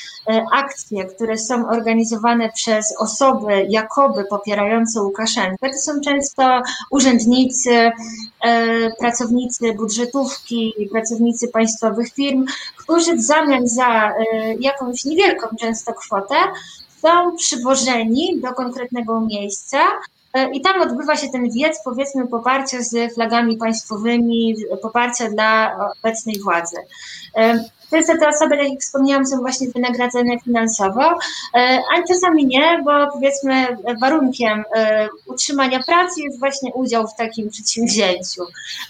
akcje, 0.52 1.04
które 1.04 1.38
są 1.38 1.68
organizowane 1.68 2.52
przez 2.52 2.94
osoby 2.98 3.66
jakoby 3.68 4.24
popierające 4.24 5.02
Łukaszenkę, 5.02 5.70
to 5.70 5.78
są 5.78 6.00
często 6.00 6.62
urzędnicy, 6.90 7.90
e, 8.40 8.90
pracownicy 8.98 9.74
budżetówki, 9.74 10.74
pracownicy 10.92 11.48
państwowych 11.48 12.12
firm, 12.12 12.44
którzy 12.76 13.16
w 13.16 13.20
zamian 13.20 13.68
za 13.68 14.10
e, 14.10 14.14
jakąś 14.60 15.04
niewielką 15.04 15.46
często 15.60 15.94
kwotę 15.94 16.34
są 17.02 17.36
przywożeni 17.36 18.40
do 18.40 18.52
konkretnego 18.52 19.20
miejsca, 19.20 19.78
I 20.52 20.60
tam 20.60 20.82
odbywa 20.82 21.16
się 21.16 21.28
ten 21.28 21.50
wiec, 21.50 21.80
powiedzmy, 21.84 22.26
poparcia 22.26 22.82
z 22.82 23.14
flagami 23.14 23.56
państwowymi, 23.56 24.54
poparcia 24.82 25.30
dla 25.30 25.76
obecnej 25.98 26.40
władzy. 26.40 26.76
E, 27.92 27.96
Często 27.96 28.12
te 28.18 28.28
osoby, 28.28 28.56
tak 28.56 28.68
jak 28.70 28.80
wspomniałam, 28.80 29.26
są 29.26 29.36
właśnie 29.40 29.68
wynagradzane 29.68 30.40
finansowo, 30.40 31.18
e, 31.54 31.82
a 31.94 32.02
czasami 32.08 32.46
nie, 32.46 32.82
bo 32.84 32.90
powiedzmy 33.12 33.66
warunkiem 34.00 34.64
utrzymania 35.26 35.82
pracy 35.82 36.22
jest 36.22 36.38
właśnie 36.38 36.72
udział 36.72 37.06
w 37.08 37.16
takim 37.16 37.50
przedsięwzięciu. 37.50 38.42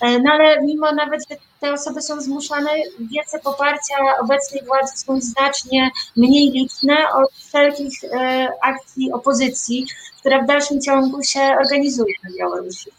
No 0.02 0.32
ale 0.32 0.62
mimo 0.62 0.92
nawet, 0.92 1.20
że 1.30 1.36
te 1.60 1.72
osoby 1.72 2.02
są 2.02 2.20
zmuszane, 2.20 2.70
wiece 3.00 3.38
poparcia 3.38 3.94
obecnej 4.20 4.62
władzy 4.64 4.92
są 4.96 5.20
znacznie 5.20 5.90
mniej 6.16 6.50
liczne 6.50 6.96
od 7.14 7.32
wszelkich 7.32 7.92
akcji 8.62 9.12
opozycji, 9.12 9.86
która 10.20 10.42
w 10.42 10.46
dalszym 10.46 10.80
ciągu 10.80 11.22
się 11.22 11.40
organizuje 11.60 12.14
na 12.24 12.30
Białorusi. 12.38 12.90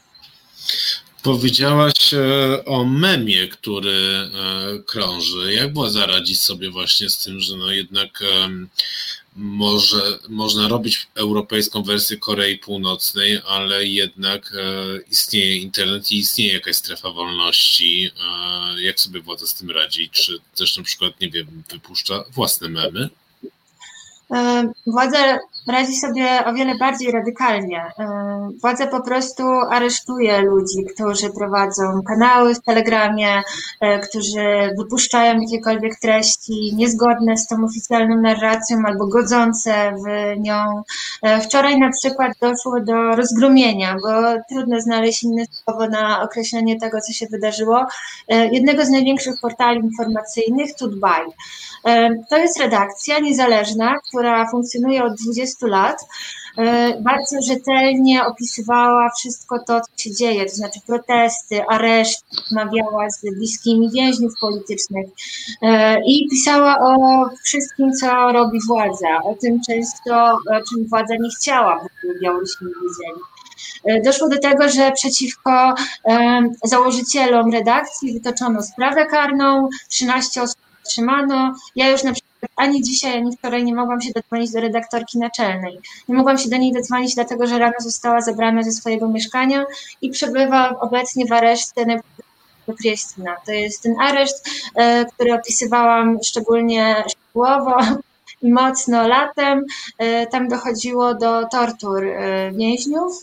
Powiedziałaś 1.23 2.13
e, 2.13 2.65
o 2.65 2.85
memie, 2.85 3.47
który 3.47 3.91
e, 3.91 4.29
krąży. 4.85 5.53
Jak 5.53 5.73
było 5.73 5.89
zaradzić 5.89 6.41
sobie 6.41 6.69
właśnie 6.71 7.09
z 7.09 7.17
tym, 7.23 7.39
że 7.39 7.57
no 7.57 7.71
jednak 7.71 8.23
może, 9.35 10.19
można 10.29 10.67
robić 10.67 11.07
europejską 11.15 11.83
wersję 11.83 12.17
Korei 12.17 12.57
Północnej, 12.57 13.41
ale 13.47 13.85
jednak 13.85 14.53
e, 14.53 15.01
istnieje 15.11 15.57
internet 15.57 16.11
i 16.11 16.17
istnieje 16.17 16.53
jakaś 16.53 16.75
strefa 16.75 17.09
wolności. 17.09 18.11
Jak 18.77 18.99
sobie 18.99 19.21
władza 19.21 19.47
z 19.47 19.55
tym 19.55 19.71
radzi? 19.71 20.09
Czy 20.09 20.39
też 20.55 20.77
na 20.77 20.83
przykład, 20.83 21.21
nie 21.21 21.29
wiem, 21.29 21.63
wypuszcza 21.69 22.23
własne 22.31 22.69
memy? 22.69 23.09
Władza 24.87 25.39
radzi 25.67 25.95
sobie 25.95 26.45
o 26.45 26.53
wiele 26.53 26.77
bardziej 26.77 27.11
radykalnie. 27.11 27.91
Władza 28.61 28.87
po 28.87 29.01
prostu 29.01 29.43
aresztuje 29.69 30.41
ludzi, 30.41 30.85
którzy 30.93 31.29
prowadzą 31.29 32.01
kanały 32.07 32.55
w 32.55 32.61
Telegramie, 32.61 33.41
e, 33.81 33.99
którzy 33.99 34.73
wypuszczają 34.77 35.41
jakiekolwiek 35.41 35.99
treści 35.99 36.75
niezgodne 36.75 37.37
z 37.37 37.47
tą 37.47 37.63
oficjalną 37.65 38.21
narracją 38.21 38.77
albo 38.85 39.07
godzące 39.07 39.93
w 40.05 40.39
nią. 40.39 40.83
E, 41.21 41.41
wczoraj 41.41 41.79
na 41.79 41.89
przykład 41.89 42.31
doszło 42.41 42.79
do 42.81 43.15
rozgrumienia, 43.15 43.95
bo 44.03 44.09
trudno 44.49 44.81
znaleźć 44.81 45.23
inne 45.23 45.45
słowo 45.51 45.87
na 45.87 46.21
określenie 46.21 46.79
tego, 46.79 47.01
co 47.01 47.13
się 47.13 47.25
wydarzyło, 47.27 47.85
e, 48.27 48.47
jednego 48.47 48.85
z 48.85 48.89
największych 48.89 49.35
portali 49.41 49.79
informacyjnych, 49.79 50.75
Tutbaj. 50.75 51.21
To 52.29 52.37
jest 52.37 52.59
redakcja 52.59 53.19
niezależna, 53.19 53.95
która 54.07 54.51
funkcjonuje 54.51 55.03
od 55.03 55.13
20 55.15 55.50
lat. 55.67 56.05
Bardzo 57.01 57.35
rzetelnie 57.47 58.25
opisywała 58.25 59.09
wszystko 59.17 59.59
to, 59.67 59.81
co 59.81 60.03
się 60.03 60.11
dzieje, 60.11 60.45
to 60.45 60.55
znaczy 60.55 60.79
protesty, 60.87 61.63
areszty, 61.69 62.25
rozmawiała 62.41 63.09
z 63.09 63.21
bliskimi 63.21 63.91
więźniów 63.91 64.33
politycznych 64.41 65.07
i 66.07 66.27
pisała 66.29 66.77
o 66.79 66.95
wszystkim, 67.43 67.93
co 67.93 68.31
robi 68.31 68.59
władza, 68.67 69.23
o 69.23 69.35
tym 69.35 69.59
często, 69.67 70.37
czym 70.69 70.87
władza 70.87 71.13
nie 71.19 71.29
chciała, 71.39 71.85
by 72.03 72.19
Białorusini 72.19 72.71
wiedzieli. 72.71 73.21
Doszło 74.05 74.29
do 74.29 74.39
tego, 74.39 74.69
że 74.69 74.91
przeciwko 74.91 75.73
założycielom 76.63 77.51
redakcji 77.51 78.13
wytoczono 78.13 78.63
sprawę 78.63 79.05
karną, 79.05 79.69
13 79.89 80.41
osób 80.41 80.57
zatrzymano. 80.83 81.53
Ja 81.75 81.89
już 81.89 82.03
na 82.03 82.11
przykład 82.13 82.30
ani 82.55 82.81
dzisiaj, 82.81 83.17
ani 83.17 83.37
wczoraj 83.37 83.63
nie 83.63 83.75
mogłam 83.75 84.01
się 84.01 84.11
dodzwonić 84.15 84.51
do 84.51 84.61
redaktorki 84.61 85.19
naczelnej. 85.19 85.79
Nie 86.09 86.15
mogłam 86.15 86.37
się 86.37 86.49
do 86.49 86.57
niej 86.57 86.73
dodzwonić, 86.73 87.15
dlatego 87.15 87.47
że 87.47 87.59
rano 87.59 87.75
została 87.79 88.21
zabrana 88.21 88.63
ze 88.63 88.71
swojego 88.71 89.07
mieszkania 89.07 89.65
i 90.01 90.09
przebywa 90.09 90.79
obecnie 90.79 91.25
w 91.25 91.31
areszcie 91.31 91.85
Priestina. 92.77 93.35
To 93.45 93.51
jest 93.51 93.83
ten 93.83 93.95
areszt, 93.99 94.49
e, 94.75 95.05
który 95.05 95.33
opisywałam 95.33 96.17
szczególnie 96.23 97.03
szczegółowo 97.09 97.77
mocno 98.43 99.07
latem. 99.07 99.65
E, 99.97 100.27
tam 100.27 100.47
dochodziło 100.47 101.13
do 101.13 101.47
tortur 101.47 102.05
e, 102.05 102.51
więźniów, 102.51 103.21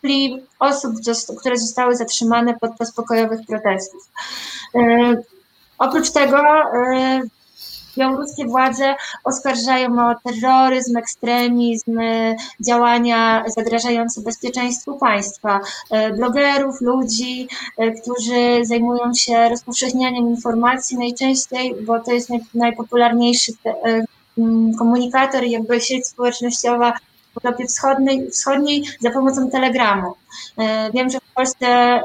czyli 0.00 0.42
osób, 0.58 0.92
które 1.40 1.58
zostały 1.58 1.96
zatrzymane 1.96 2.54
podczas 2.60 2.92
pokojowych 2.92 3.40
protestów. 3.46 4.10
Oprócz 5.78 6.10
tego 6.10 6.42
białoruskie 7.98 8.44
władze 8.44 8.94
oskarżają 9.24 10.10
o 10.10 10.14
terroryzm, 10.24 10.96
ekstremizm, 10.96 11.98
e, 11.98 12.36
działania 12.60 13.44
zagrażające 13.56 14.20
bezpieczeństwu 14.20 14.98
państwa, 14.98 15.60
e, 15.90 16.12
blogerów, 16.12 16.80
ludzi, 16.80 17.48
którzy 18.02 18.64
zajmują 18.64 19.14
się 19.14 19.48
rozpowszechnianiem 19.48 20.28
informacji 20.28 20.98
najczęściej, 20.98 21.74
bo 21.86 22.00
to 22.00 22.12
jest 22.12 22.30
najpopularniejszy 22.54 23.52
komunikator 24.78 25.44
i 25.44 25.50
jakby 25.50 25.80
sieć 25.80 26.06
społecznościowa 26.06 26.92
w 26.92 27.44
Europie 27.44 27.66
Wschodniej, 27.66 28.30
Wschodniej 28.30 28.82
za 29.00 29.10
pomocą 29.10 29.50
telegramu. 29.50 30.14
Wiem, 30.94 31.10
że 31.10 31.18
w 31.18 31.34
Polsce 31.34 32.00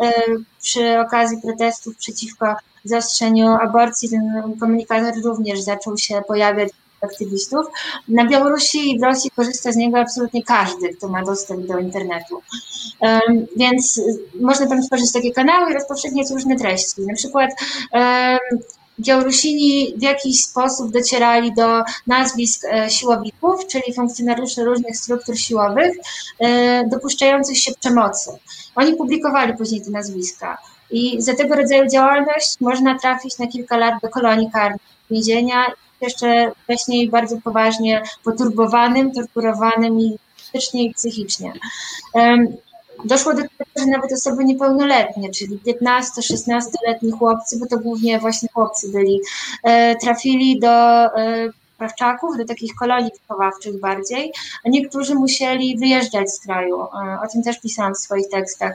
przy 0.61 0.99
okazji 0.99 1.41
protestów 1.41 1.97
przeciwko 1.97 2.55
zaostrzeniu 2.83 3.47
aborcji 3.47 4.09
ten 4.09 4.55
komunikator 4.59 5.23
również 5.23 5.61
zaczął 5.61 5.97
się 5.97 6.21
pojawiać 6.27 6.69
aktywistów. 7.01 7.65
Na 8.07 8.27
Białorusi 8.27 8.91
i 8.91 8.99
w 8.99 9.03
Rosji 9.03 9.31
korzysta 9.31 9.71
z 9.71 9.75
niego 9.75 9.99
absolutnie 9.99 10.43
każdy, 10.43 10.89
kto 10.89 11.07
ma 11.07 11.23
dostęp 11.23 11.67
do 11.67 11.79
internetu. 11.79 12.41
Um, 12.99 13.45
więc 13.55 13.97
y, 13.97 14.03
można 14.41 14.67
tam 14.67 14.83
stworzyć 14.83 15.11
takie 15.11 15.31
kanały 15.31 15.71
i 15.71 15.73
rozpowszechniać 15.73 16.31
różne 16.31 16.55
treści. 16.55 17.01
Na 17.01 17.13
przykład 17.13 17.49
um, 17.93 18.59
Białorusini 18.99 19.93
w 19.97 20.01
jakiś 20.01 20.43
sposób 20.43 20.91
docierali 20.91 21.53
do 21.53 21.83
nazwisk 22.07 22.65
e, 22.65 22.89
siłowików, 22.89 23.67
czyli 23.67 23.93
funkcjonariuszy 23.93 24.63
różnych 24.63 24.97
struktur 24.97 25.37
siłowych, 25.37 25.95
e, 26.39 26.87
dopuszczających 26.87 27.57
się 27.57 27.71
przemocy. 27.79 28.29
Oni 28.75 28.95
publikowali 28.95 29.57
później 29.57 29.81
te 29.81 29.91
nazwiska. 29.91 30.57
I 30.91 31.21
za 31.21 31.35
tego 31.35 31.55
rodzaju 31.55 31.89
działalność 31.89 32.59
można 32.59 32.99
trafić 32.99 33.37
na 33.37 33.47
kilka 33.47 33.77
lat 33.77 33.93
do 34.01 34.09
kolonii 34.09 34.51
karnych, 34.51 34.81
więzienia 35.11 35.65
jeszcze 36.01 36.51
wcześniej 36.63 37.09
bardzo 37.09 37.37
poważnie 37.43 38.03
poturbowanym, 38.23 39.11
torturowanym 39.11 39.99
i 39.99 40.17
fizycznie 40.37 40.83
i 40.83 40.93
psychicznie. 40.93 41.53
Doszło 43.05 43.33
do 43.33 43.41
tego, 43.41 43.71
że 43.77 43.85
nawet 43.85 44.13
osoby 44.13 44.45
niepełnoletnie, 44.45 45.29
czyli 45.29 45.59
15-16-letni 45.59 47.11
chłopcy, 47.11 47.59
bo 47.59 47.65
to 47.65 47.77
głównie 47.77 48.19
właśnie 48.19 48.49
chłopcy 48.53 48.91
byli, 48.91 49.21
e, 49.63 49.95
trafili 49.95 50.59
do 50.59 50.69
e, 50.69 51.49
prawczaków, 51.81 52.37
do 52.37 52.45
takich 52.45 52.75
kolonii 52.75 53.11
wychowawczych 53.21 53.79
bardziej, 53.79 54.31
a 54.65 54.69
niektórzy 54.69 55.15
musieli 55.15 55.77
wyjeżdżać 55.77 56.31
z 56.31 56.39
kraju. 56.39 56.81
E, 56.81 57.19
o 57.23 57.27
tym 57.33 57.43
też 57.43 57.59
pisałam 57.59 57.93
w 57.95 57.97
swoich 57.97 58.29
tekstach. 58.29 58.73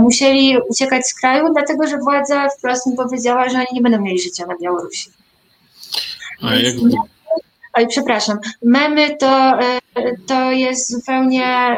Musieli 0.00 0.58
uciekać 0.70 1.06
z 1.06 1.14
kraju, 1.14 1.52
dlatego 1.52 1.86
że 1.86 1.98
władza 1.98 2.48
wprost 2.48 2.86
mi 2.86 2.96
powiedziała, 2.96 3.48
że 3.48 3.58
oni 3.58 3.66
nie 3.72 3.80
będą 3.80 4.00
mieli 4.00 4.20
życia 4.20 4.46
na 4.46 4.54
Białorusi. 4.56 5.10
A 6.42 6.54
jak... 6.54 6.74
Oj, 7.76 7.86
przepraszam. 7.88 8.38
Memy 8.62 9.16
to, 9.16 9.60
e, 9.60 9.80
to 10.26 10.52
jest 10.52 10.90
zupełnie 10.90 11.76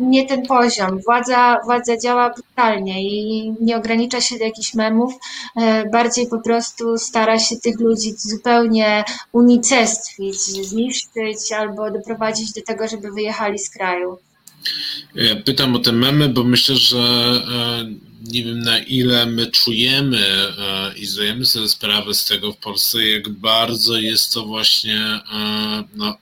nie 0.00 0.26
ten 0.26 0.46
poziom. 0.46 1.00
Władza, 1.06 1.60
władza 1.64 1.96
działa 1.96 2.30
brutalnie 2.30 3.02
i 3.02 3.52
nie 3.60 3.76
ogranicza 3.76 4.20
się 4.20 4.38
do 4.38 4.44
jakichś 4.44 4.74
memów, 4.74 5.14
e, 5.56 5.90
bardziej 5.90 6.26
po 6.26 6.40
prostu 6.40 6.98
stara 6.98 7.38
się 7.38 7.56
tych 7.56 7.80
ludzi 7.80 8.14
zupełnie 8.16 9.04
unicestwić, 9.32 10.40
zniszczyć 10.40 11.52
albo 11.58 11.90
doprowadzić 11.90 12.52
do 12.52 12.62
tego, 12.62 12.88
żeby 12.88 13.12
wyjechali 13.12 13.58
z 13.58 13.70
kraju. 13.70 14.18
Ja 15.14 15.36
pytam 15.36 15.76
o 15.76 15.78
te 15.78 15.92
memy, 15.92 16.28
bo 16.28 16.44
myślę, 16.44 16.74
że 16.74 16.98
e, 16.98 18.07
nie 18.20 18.44
wiem 18.44 18.58
na 18.58 18.78
ile 18.78 19.26
my 19.26 19.50
czujemy 19.50 20.18
e, 20.58 20.98
i 20.98 21.06
zdajemy 21.06 21.46
sobie 21.46 21.68
sprawę 21.68 22.14
z 22.14 22.24
tego 22.24 22.52
w 22.52 22.56
Polsce, 22.56 23.08
jak 23.08 23.28
bardzo 23.28 23.96
jest 23.96 24.32
to 24.32 24.46
właśnie 24.46 25.00
e, 25.32 25.84
no, 25.94 26.16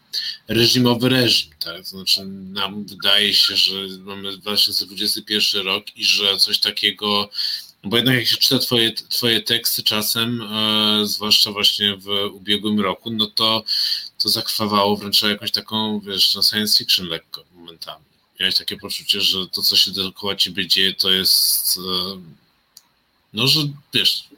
reżimowy 0.49 1.09
reżim. 1.09 1.51
Tak? 1.61 1.79
To 1.79 1.85
znaczy 1.85 2.25
nam 2.27 2.85
wydaje 2.85 3.35
się, 3.35 3.57
że 3.57 3.75
mamy 3.99 4.37
2021 4.37 5.67
rok 5.67 5.97
i 5.97 6.05
że 6.05 6.37
coś 6.37 6.59
takiego 6.59 7.31
bo 7.85 7.97
jednak 7.97 8.15
jak 8.17 8.27
się 8.27 8.37
czyta 8.37 8.59
twoje, 8.59 8.93
twoje 8.93 9.41
teksty 9.41 9.83
czasem, 9.83 10.43
e, 10.43 11.07
zwłaszcza 11.07 11.53
właśnie 11.53 11.97
w 11.97 12.09
ubiegłym 12.33 12.81
roku, 12.81 13.11
no 13.11 13.27
to 13.27 13.65
to 14.19 14.29
zakrwawało 14.29 14.97
wręcz 14.97 15.23
jakąś 15.23 15.51
taką, 15.51 16.01
wiesz, 16.01 16.35
no 16.35 16.43
science 16.43 16.79
fiction 16.79 17.07
lekko 17.07 17.45
momentami 17.55 18.05
miałeś 18.41 18.57
takie 18.57 18.77
poczucie, 18.77 19.21
że 19.21 19.47
to, 19.53 19.63
co 19.63 19.77
się 19.77 19.91
dookoła 19.91 20.37
ciebie 20.37 20.67
dzieje, 20.67 20.95
to 20.95 21.11
jest 21.11 21.79
e, 21.79 22.21
no, 23.33 23.47
że 23.47 23.61
wiesz, 23.95 24.29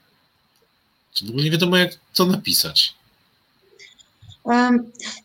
w 1.23 1.28
ogóle 1.28 1.45
nie 1.45 1.50
wiadomo, 1.50 1.76
jak 1.76 1.90
to 2.14 2.26
napisać. 2.26 2.95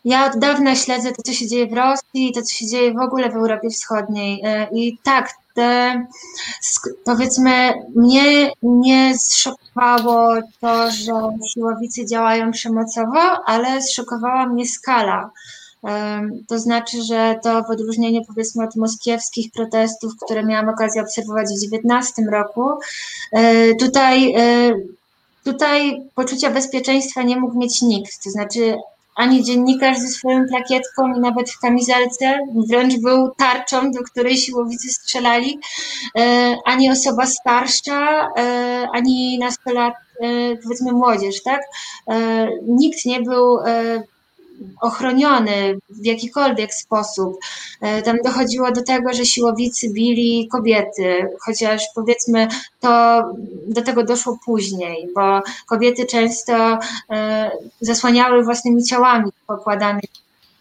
Ja 0.04 0.26
od 0.26 0.38
dawna 0.38 0.76
śledzę 0.76 1.12
to, 1.12 1.22
co 1.22 1.32
się 1.32 1.48
dzieje 1.48 1.66
w 1.66 1.72
Rosji, 1.72 2.32
to, 2.34 2.42
co 2.42 2.54
się 2.54 2.66
dzieje 2.66 2.94
w 2.94 3.00
ogóle 3.00 3.30
w 3.30 3.34
Europie 3.34 3.70
Wschodniej. 3.70 4.40
E, 4.44 4.68
I 4.72 4.98
tak, 5.02 5.30
te, 5.54 6.06
powiedzmy, 7.04 7.72
mnie 7.96 8.52
nie 8.62 9.18
zszokowało 9.18 10.34
to, 10.60 10.90
że 10.90 11.12
siłowicy 11.52 12.06
działają 12.06 12.52
przemocowo, 12.52 13.44
ale 13.46 13.82
zszokowała 13.82 14.46
mnie 14.46 14.68
skala 14.68 15.30
to 16.48 16.58
znaczy, 16.58 17.02
że 17.02 17.34
to 17.42 17.62
w 17.62 17.70
odróżnieniu 17.70 18.20
powiedzmy 18.28 18.64
od 18.64 18.76
moskiewskich 18.76 19.52
protestów, 19.52 20.12
które 20.24 20.44
miałam 20.44 20.68
okazję 20.68 21.02
obserwować 21.02 21.44
w 21.44 21.48
2019 21.48 22.22
roku, 22.32 22.70
e, 23.32 23.74
tutaj, 23.74 24.34
e, 24.36 24.74
tutaj 25.44 26.02
poczucia 26.14 26.50
bezpieczeństwa 26.50 27.22
nie 27.22 27.40
mógł 27.40 27.58
mieć 27.58 27.82
nikt. 27.82 28.24
To 28.24 28.30
znaczy 28.30 28.76
ani 29.16 29.44
dziennikarz 29.44 29.98
ze 29.98 30.08
swoją 30.08 30.48
plakietką 30.48 31.14
i 31.16 31.20
nawet 31.20 31.50
w 31.50 31.60
kamizelce, 31.60 32.38
wręcz 32.68 32.94
był 33.00 33.30
tarczą, 33.30 33.90
do 33.90 34.02
której 34.02 34.36
siłowicy 34.36 34.88
strzelali, 34.88 35.58
e, 36.18 36.56
ani 36.64 36.90
osoba 36.90 37.26
starsza, 37.26 38.28
ani 38.92 39.38
nastolat, 39.38 39.94
powiedzmy 40.62 40.92
młodzież, 40.92 41.42
tak? 41.42 41.60
Nikt 42.66 43.04
nie 43.04 43.20
był 43.20 43.58
ochroniony 44.80 45.78
w 45.88 46.06
jakikolwiek 46.06 46.74
sposób. 46.74 47.38
E, 47.80 48.02
tam 48.02 48.16
dochodziło 48.24 48.72
do 48.72 48.82
tego, 48.82 49.12
że 49.12 49.24
siłowicy 49.24 49.92
bili 49.92 50.48
kobiety, 50.52 51.28
chociaż 51.40 51.82
powiedzmy 51.94 52.48
to 52.80 53.22
do 53.66 53.82
tego 53.82 54.04
doszło 54.04 54.38
później, 54.44 55.08
bo 55.14 55.42
kobiety 55.66 56.06
często 56.06 56.78
e, 57.10 57.50
zasłaniały 57.80 58.44
własnymi 58.44 58.84
ciałami 58.84 59.30
pokładanymi 59.46 60.08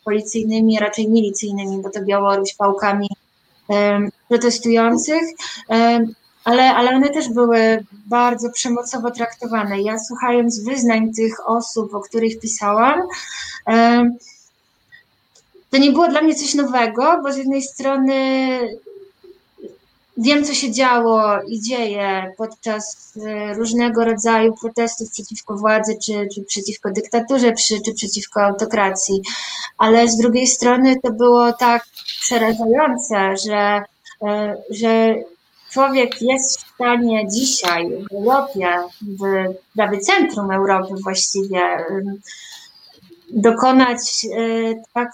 policyjnymi, 0.06 0.80
raczej 0.80 1.10
milicyjnymi, 1.10 1.82
bo 1.82 1.89
to 1.89 2.02
Białoruś 2.02 2.54
pałkami 2.54 3.10
e, 3.70 4.00
protestujących 4.30 5.22
ale, 6.43 6.75
ale 6.75 6.95
one 6.95 7.10
też 7.10 7.29
były 7.29 7.86
bardzo 8.06 8.49
przemocowo 8.49 9.12
traktowane. 9.12 9.82
Ja 9.82 9.99
słuchając 9.99 10.63
wyznań 10.63 11.13
tych 11.13 11.49
osób, 11.49 11.95
o 11.95 11.99
których 11.99 12.39
pisałam, 12.39 13.01
to 15.69 15.77
nie 15.77 15.91
było 15.91 16.08
dla 16.08 16.21
mnie 16.21 16.36
coś 16.36 16.53
nowego, 16.53 17.19
bo 17.23 17.34
z 17.34 17.38
jednej 17.38 17.62
strony 17.62 18.60
wiem, 20.17 20.45
co 20.45 20.53
się 20.53 20.71
działo 20.71 21.41
i 21.47 21.62
dzieje 21.62 22.34
podczas 22.38 23.13
e, 23.25 23.53
różnego 23.53 24.06
rodzaju 24.06 24.53
protestów 24.62 25.12
przeciwko 25.12 25.58
władzy, 25.58 25.97
czy, 26.06 26.27
czy 26.36 26.43
przeciwko 26.43 26.91
dyktaturze, 26.91 27.53
czy, 27.53 27.82
czy 27.86 27.93
przeciwko 27.93 28.41
autokracji, 28.41 29.21
ale 29.77 30.08
z 30.08 30.17
drugiej 30.17 30.47
strony 30.47 30.95
to 31.03 31.12
było 31.12 31.53
tak 31.53 31.86
przerażające, 32.21 33.38
że, 33.47 33.82
e, 34.21 34.58
że 34.69 35.15
człowiek 35.73 36.21
jest 36.21 36.62
w 36.62 36.73
stanie 36.73 37.27
dzisiaj 37.27 37.89
w 38.12 38.13
Europie, 38.13 38.67
w 39.01 39.21
prawie 39.75 39.99
centrum 39.99 40.51
Europy 40.51 40.93
właściwie, 41.03 41.59
dokonać 43.29 44.25
e, 44.25 44.83
tak 44.93 45.12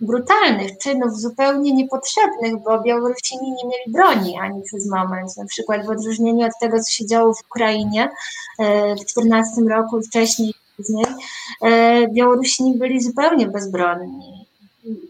brutalnych 0.00 0.78
czynów, 0.78 1.20
zupełnie 1.20 1.72
niepotrzebnych, 1.72 2.62
bo 2.64 2.82
Białorusini 2.82 3.50
nie 3.50 3.64
mieli 3.64 3.92
broni 3.92 4.38
ani 4.38 4.62
przez 4.62 4.86
moment. 4.90 5.36
Na 5.36 5.44
przykład 5.46 5.86
w 5.86 5.90
odróżnieniu 5.90 6.46
od 6.46 6.52
tego, 6.60 6.80
co 6.80 6.90
się 6.90 7.06
działo 7.06 7.34
w 7.34 7.40
Ukrainie 7.40 8.10
e, 8.58 8.94
w 8.94 8.98
2014 8.98 9.60
roku 9.60 9.98
i 9.98 10.06
wcześniej, 10.06 10.54
później, 10.76 11.06
Białorusini 12.14 12.78
byli 12.78 13.00
zupełnie 13.00 13.46
bezbronni. 13.46 14.46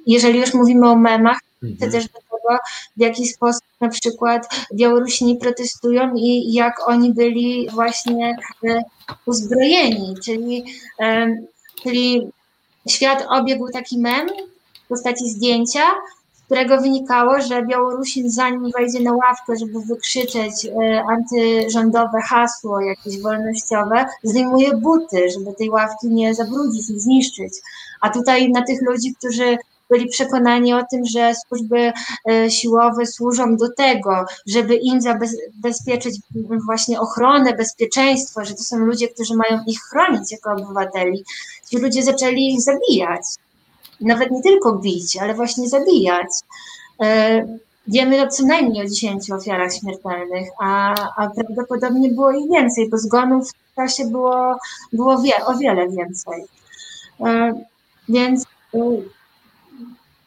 Jeżeli 0.07 0.40
już 0.40 0.54
mówimy 0.54 0.90
o 0.90 0.96
memach, 0.96 1.38
to 1.61 1.66
mhm. 1.66 1.92
też 1.92 2.09
do 2.09 2.18
tego, 2.48 2.59
w 2.96 3.00
jaki 3.00 3.26
sposób 3.26 3.62
na 3.80 3.88
przykład 3.88 4.48
Białorusini 4.74 5.37
protestują 5.37 6.14
i 6.16 6.52
jak 6.52 6.88
oni 6.88 7.12
byli 7.12 7.68
właśnie 7.70 8.37
uzbrojeni, 9.26 10.14
czyli 10.24 10.64
Czyli 11.85 12.33
świat 12.88 13.26
obiegł 13.28 13.70
taki 13.70 13.98
mem 13.98 14.28
w 14.85 14.88
postaci 14.88 15.28
zdjęcia, 15.28 15.85
z 16.33 16.42
którego 16.46 16.80
wynikało, 16.80 17.40
że 17.40 17.66
Białorusin 17.66 18.30
zanim 18.30 18.70
wejdzie 18.78 19.00
na 19.00 19.12
ławkę, 19.12 19.57
żeby 19.57 19.80
wykrzyczeć 19.80 20.66
e, 20.66 21.04
antyrządowe 21.11 22.20
hasło 22.22 22.80
jakieś 22.80 23.22
wolnościowe, 23.22 24.07
zdejmuje 24.22 24.76
buty, 24.76 25.30
żeby 25.30 25.54
tej 25.54 25.70
ławki 25.70 26.07
nie 26.07 26.35
zabrudzić, 26.35 26.88
nie 26.88 27.00
zniszczyć. 27.00 27.52
A 28.00 28.11
tutaj 28.11 28.50
na 28.50 28.62
tych 28.62 28.83
ludzi, 28.83 29.14
którzy 29.14 29.59
byli 29.94 30.09
przekonani 30.09 30.74
o 30.74 30.83
tym, 30.90 31.04
że 31.04 31.33
służby 31.35 31.92
e, 32.30 32.50
siłowe 32.50 33.07
służą 33.07 33.57
do 33.57 33.72
tego, 33.72 34.24
żeby 34.46 34.74
im 34.76 35.00
zabezpieczyć 35.00 36.20
właśnie 36.66 37.00
ochronę, 37.00 37.52
bezpieczeństwo, 37.52 38.44
że 38.44 38.54
to 38.54 38.62
są 38.62 38.76
ludzie, 38.78 39.09
którzy 39.09 39.35
mają 39.37 39.61
ich 39.66 39.80
chronić 39.80 40.33
jako 40.33 40.52
obywateli. 40.52 41.24
Ci 41.70 41.78
ludzie 41.78 42.02
zaczęli 42.02 42.54
ich 42.54 42.61
zabijać. 42.61 43.22
nawet 44.00 44.30
nie 44.30 44.42
tylko 44.42 44.72
bić, 44.72 45.16
ale 45.16 45.35
właśnie 45.35 45.68
zabijać. 45.68 46.28
Wiemy 47.87 48.22
o 48.22 48.28
co 48.28 48.46
najmniej 48.46 48.87
o 48.87 48.88
10 48.88 49.30
ofiarach 49.30 49.74
śmiertelnych, 49.74 50.48
a, 50.61 50.94
a 51.16 51.30
prawdopodobnie 51.30 52.09
było 52.11 52.33
ich 52.33 52.50
więcej, 52.50 52.90
bo 52.90 52.98
zgonów 52.98 53.50
w 53.50 53.74
czasie 53.74 54.04
było, 54.04 54.59
było 54.92 55.22
wie, 55.22 55.46
o 55.46 55.59
wiele 55.59 55.88
więcej. 55.88 56.44
Więc 58.09 58.44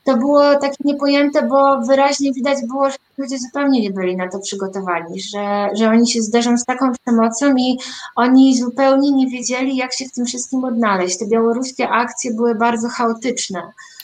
to 0.07 0.17
było 0.17 0.55
takie 0.55 0.77
niepojęte, 0.85 1.47
bo 1.47 1.81
wyraźnie 1.81 2.33
widać 2.33 2.57
było, 2.67 2.89
że 2.89 2.95
ludzie 3.17 3.39
zupełnie 3.39 3.81
nie 3.81 3.91
byli 3.91 4.15
na 4.15 4.29
to 4.29 4.39
przygotowani, 4.39 5.21
że, 5.21 5.69
że 5.73 5.89
oni 5.89 6.11
się 6.11 6.21
zderzą 6.21 6.57
z 6.57 6.65
taką 6.65 6.91
przemocą 7.01 7.55
i 7.57 7.77
oni 8.15 8.57
zupełnie 8.57 9.11
nie 9.11 9.27
wiedzieli, 9.27 9.75
jak 9.75 9.93
się 9.93 10.05
w 10.05 10.11
tym 10.11 10.25
wszystkim 10.25 10.63
odnaleźć. 10.63 11.19
Te 11.19 11.27
białoruskie 11.27 11.89
akcje 11.89 12.33
były 12.33 12.55
bardzo 12.55 12.89
chaotyczne. 12.89 13.61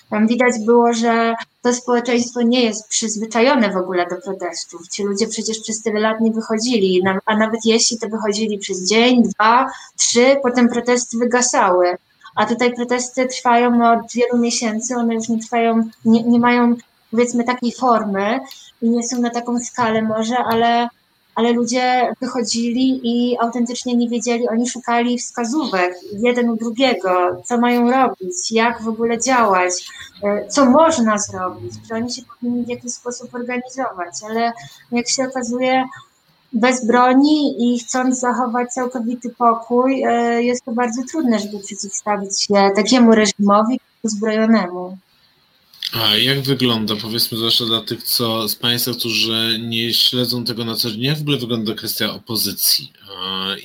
Tam 0.10 0.28
widać 0.28 0.54
było, 0.66 0.94
że 0.94 1.36
to 1.62 1.74
społeczeństwo 1.74 2.42
nie 2.42 2.64
jest 2.64 2.88
przyzwyczajone 2.88 3.70
w 3.74 3.78
ogóle 3.78 4.08
do 4.08 4.16
protestów. 4.16 4.88
Ci 4.88 5.04
ludzie 5.04 5.28
przecież 5.28 5.60
przez 5.60 5.82
tyle 5.82 6.00
lat 6.00 6.22
nie 6.22 6.32
wychodzili, 6.32 7.02
a 7.26 7.38
nawet 7.38 7.66
jeśli 7.66 8.00
to 8.00 8.10
wychodzili 8.10 8.58
przez 8.58 8.90
dzień, 8.90 9.24
dwa, 9.24 9.72
trzy, 9.98 10.38
potem 10.44 10.70
protesty 10.70 11.18
wygasały 11.18 11.98
a 12.36 12.46
tutaj 12.46 12.74
protesty 12.74 13.28
trwają 13.28 13.92
od 13.92 14.14
wielu 14.14 14.38
miesięcy, 14.38 14.96
one 14.96 15.16
już 15.16 15.30
nie 15.30 15.40
trwają, 15.40 15.90
nie, 16.06 16.24
nie 16.24 16.40
mają 16.40 16.76
powiedzmy 17.12 17.44
takiej 17.44 17.72
formy 17.72 18.40
i 18.82 18.90
nie 18.90 19.08
są 19.08 19.22
na 19.22 19.30
taką 19.30 19.60
skalę 19.60 20.02
może, 20.02 20.38
ale, 20.38 20.88
ale 21.36 21.52
ludzie 21.52 22.14
wychodzili 22.22 23.02
i 23.04 23.38
autentycznie 23.40 23.96
nie 23.96 24.10
wiedzieli, 24.10 24.50
oni 24.50 24.70
szukali 24.70 25.20
wskazówek 25.20 25.96
jeden 26.12 26.50
u 26.50 26.56
drugiego, 26.56 27.42
co 27.46 27.58
mają 27.58 27.92
robić, 27.92 28.52
jak 28.52 28.82
w 28.82 28.88
ogóle 28.88 29.20
działać, 29.20 29.74
e, 30.24 30.48
co 30.48 30.66
można 30.66 31.18
zrobić, 31.18 31.74
że 31.90 31.96
oni 31.96 32.14
się 32.14 32.22
powinni 32.22 32.66
w 32.66 32.70
jakiś 32.70 32.94
sposób 32.94 33.36
organizować, 33.36 34.14
ale 34.30 34.54
jak 34.92 35.10
się 35.10 35.24
okazuje, 35.24 35.84
bez 36.54 36.88
broni 36.88 37.56
i 37.58 37.80
chcąc 37.80 38.20
zachować 38.20 38.70
całkowity 38.70 39.30
pokój, 39.30 40.04
e, 40.04 40.44
jest 40.44 40.66
to 40.66 40.72
bardzo 40.72 41.02
trudne, 41.12 41.40
żeby 41.40 41.60
przeciwstawić 41.60 42.42
się 42.42 42.54
takiemu 42.76 43.16
reżimowi 43.16 43.80
uzbrojonemu. 44.04 44.98
A 45.94 46.18
jak 46.18 46.42
wygląda, 46.42 46.96
powiedzmy 46.96 47.38
zwłaszcza 47.38 47.66
dla 47.66 47.82
tych 47.82 48.04
co, 48.04 48.50
z 48.50 48.56
Państwa, 48.56 48.92
którzy 48.94 49.60
nie 49.60 49.94
śledzą 49.94 50.46
tego 50.46 50.66
na 50.66 50.76
co 50.76 50.92
dzień, 50.92 51.02
jak 51.02 51.18
w 51.18 51.22
ogóle 51.22 51.38
wygląda 51.38 51.74
kwestia 51.74 52.14
opozycji 52.14 52.94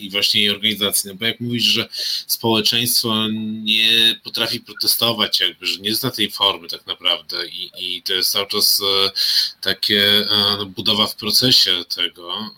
i 0.01 0.11
właśnie 0.11 0.41
jej 0.41 0.51
organizacji? 0.51 1.11
No 1.11 1.15
bo 1.15 1.27
jak 1.27 1.41
mówisz, 1.41 1.65
że 1.65 1.89
społeczeństwo 2.27 3.29
nie 3.63 4.21
potrafi 4.25 4.61
protestować, 4.61 5.41
jakby, 5.41 5.67
że 5.67 5.81
nie 5.81 5.95
zna 5.95 6.11
tej 6.11 6.31
formy 6.31 6.69
tak 6.69 6.87
naprawdę 6.87 7.49
i, 7.49 7.71
i 7.79 8.03
to 8.03 8.13
jest 8.13 8.33
cały 8.33 8.47
czas 8.47 8.81
e, 8.81 9.11
takie 9.61 10.03
e, 10.31 10.57
no, 10.59 10.67
budowa 10.67 11.07
w 11.07 11.17
procesie 11.17 11.85
tego, 11.95 12.53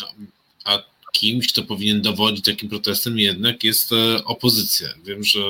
no, 0.00 0.08
a 0.64 0.93
kimś, 1.14 1.52
kto 1.52 1.62
powinien 1.62 2.02
dowodzić 2.02 2.44
takim 2.44 2.68
protestem, 2.68 3.18
jednak 3.18 3.64
jest 3.64 3.92
e, 3.92 4.24
opozycja. 4.24 4.88
Wiem, 5.04 5.24
że 5.24 5.40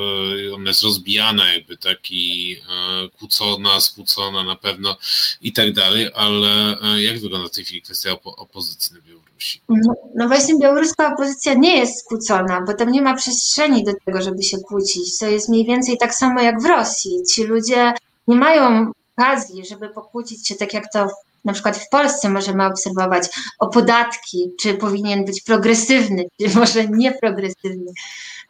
ona 0.55 0.69
jest 0.71 0.83
rozbijana, 0.83 1.53
jakby 1.53 1.77
tak 1.77 1.99
i 2.11 2.57
e, 2.57 3.09
kłócona, 3.19 3.81
skłócona 3.81 4.45
na 4.45 4.57
pewno 4.57 4.97
i 5.41 5.53
tak 5.53 5.73
dalej, 5.73 6.11
ale 6.15 6.81
e, 6.81 7.03
jak 7.03 7.21
wygląda 7.21 7.49
w 7.49 7.51
tej 7.51 7.65
chwili 7.65 7.83
kwestia 7.83 8.13
opozycji 8.25 8.97
na 8.97 9.01
Białorusi? 9.01 9.61
No, 9.69 9.95
no 10.15 10.29
właśnie 10.29 10.59
białoruska 10.59 11.15
opozycja 11.15 11.55
nie 11.55 11.77
jest 11.79 12.05
skłócona, 12.05 12.61
bo 12.67 12.75
tam 12.75 12.93
nie 12.93 13.03
ma 13.03 13.15
przestrzeni 13.15 13.85
do 13.85 13.93
tego, 14.07 14.23
żeby 14.23 14.43
się 14.43 14.59
kłócić. 14.59 15.19
To 15.19 15.27
jest 15.27 15.49
mniej 15.49 15.67
więcej 15.67 15.99
tak 15.99 16.15
samo 16.15 16.43
jak 16.43 16.63
w 16.63 16.67
Rosji. 16.67 17.23
Ci 17.35 17.45
ludzie 17.45 17.93
nie 18.29 18.37
mają 18.37 18.93
okazji, 19.17 19.67
żeby 19.67 19.89
pokłócić 19.89 20.49
się 20.49 20.55
tak 20.55 20.75
jak 20.75 20.93
to 20.93 21.07
na 21.45 21.53
przykład 21.53 21.77
w 21.77 21.89
Polsce 21.89 22.31
możemy 22.31 22.67
obserwować 22.67 23.29
o 23.59 23.69
podatki, 23.69 24.51
czy 24.61 24.75
powinien 24.75 25.25
być 25.25 25.43
progresywny, 25.43 26.25
czy 26.41 26.59
może 26.59 26.89
nieprogresywny, 26.89 27.93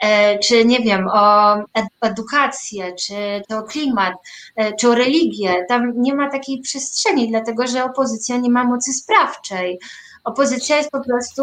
e, 0.03 0.39
czy 0.39 0.65
nie 0.65 0.79
wiem, 0.79 1.09
o 1.13 1.57
edukację, 2.03 2.95
czy 2.95 3.43
to 3.49 3.63
klimat, 3.63 4.15
e, 4.57 4.73
czy 4.77 4.89
o 4.89 4.95
religię. 4.95 5.65
Tam 5.69 5.93
nie 5.97 6.15
ma 6.15 6.31
takiej 6.31 6.61
przestrzeni, 6.61 7.29
dlatego 7.31 7.67
że 7.67 7.85
opozycja 7.85 8.37
nie 8.37 8.51
ma 8.51 8.65
mocy 8.65 8.93
sprawczej. 8.93 9.79
Opozycja 10.25 10.77
jest 10.77 10.91
po 10.91 11.01
prostu, 11.01 11.43